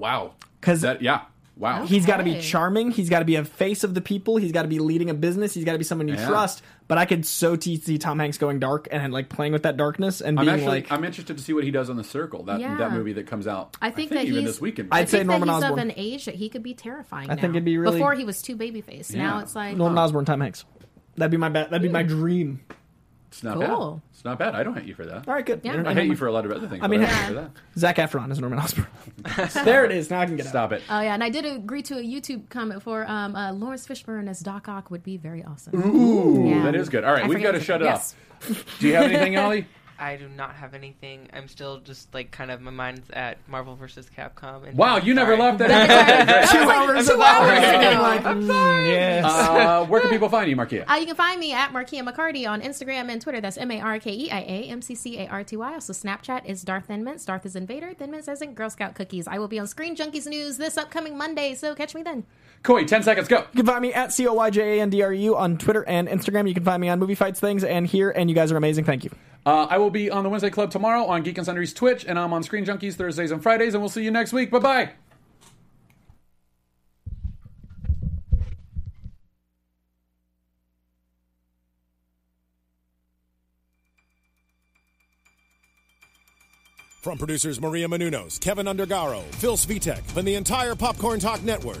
[0.00, 0.32] Wow.
[0.60, 1.20] 'Cause- Because yeah.
[1.56, 1.84] Wow.
[1.84, 2.90] He's got to be charming.
[2.90, 4.38] He's got to be a face of the people.
[4.38, 5.52] He's got to be leading a business.
[5.52, 6.26] He's got to be someone you Yeah.
[6.26, 6.62] trust.
[6.88, 9.76] But I could so t- see Tom Hanks going dark and like playing with that
[9.76, 12.04] darkness and I'm being actually like, I'm interested to see what he does on the
[12.04, 12.44] Circle.
[12.44, 12.76] That Yeah.
[12.78, 13.76] that movie that comes out.
[13.82, 14.88] I think that even he's- this weekend.
[14.90, 15.78] I'd say think Norman that he's Osborn.
[15.80, 17.28] of an age that he could be terrifying.
[17.28, 17.56] I think now.
[17.58, 19.14] it'd be really- before he was too baby faced.
[19.14, 19.42] Now Yeah.
[19.42, 20.64] it's like Norman oh, Osborn, Tom Hanks.
[21.16, 21.68] That'd be my bet.
[21.68, 22.60] That'd be my dream.
[23.32, 23.92] It's not Cool.
[23.92, 24.00] bad.
[24.12, 24.54] It's not bad.
[24.56, 25.28] I don't hate you for that.
[25.28, 25.60] All right, good.
[25.62, 25.82] Yeah.
[25.86, 26.82] I hate you for a lot of other things.
[26.82, 27.50] I mean, but I hate you for that.
[27.78, 28.88] Zac Efron is Norman Osborn.
[29.64, 30.10] there it is.
[30.10, 30.50] Now I can get out.
[30.50, 30.82] Stop it.
[30.90, 34.28] Oh yeah, and I did agree to a YouTube comment for um, uh, Laurence Fishburne
[34.28, 35.74] as Doc Ock would be very awesome.
[35.80, 36.64] Ooh, Yeah.
[36.64, 37.04] that is good.
[37.04, 38.14] All right, I we've got forget to his- shut yes.
[38.50, 38.56] up.
[38.80, 39.66] Do you have anything, Ollie?
[40.00, 41.28] I do not have anything.
[41.32, 44.66] I'm still just like kind of my mind's at Marvel versus Capcom.
[44.66, 46.48] And Wow, you never left that.
[46.50, 48.28] Two hours, two hours ago.
[48.30, 49.24] I'm mm, yes.
[49.24, 50.90] uh, where can people find you, Markia?
[50.90, 53.40] Uh, you can find me at Markia McCarty on Instagram and Twitter.
[53.40, 55.74] That's M A R K E I A M C C A R T Y.
[55.74, 57.26] Also, Snapchat is Darth Thinmints.
[57.26, 57.92] Darth is Invader.
[57.92, 59.28] Thinmints as in Girl Scout cookies.
[59.28, 62.24] I will be on Screen Junkies News this upcoming Monday, so catch me then.
[62.62, 63.38] Coy, 10 seconds, go.
[63.38, 65.56] You can find me at C O Y J A N D R U on
[65.56, 66.46] Twitter and Instagram.
[66.46, 68.84] You can find me on Movie Fights Things and here, and you guys are amazing.
[68.84, 69.10] Thank you.
[69.46, 72.18] Uh, I will be on the Wednesday Club tomorrow on Geek and Sundry's Twitch, and
[72.18, 74.50] I'm on Screen Junkies Thursdays and Fridays, and we'll see you next week.
[74.50, 74.90] Bye bye.
[87.02, 91.80] From producers Maria Menounos, Keven Undergaro, Phil Svitek, and the entire Popcorn Talk Network,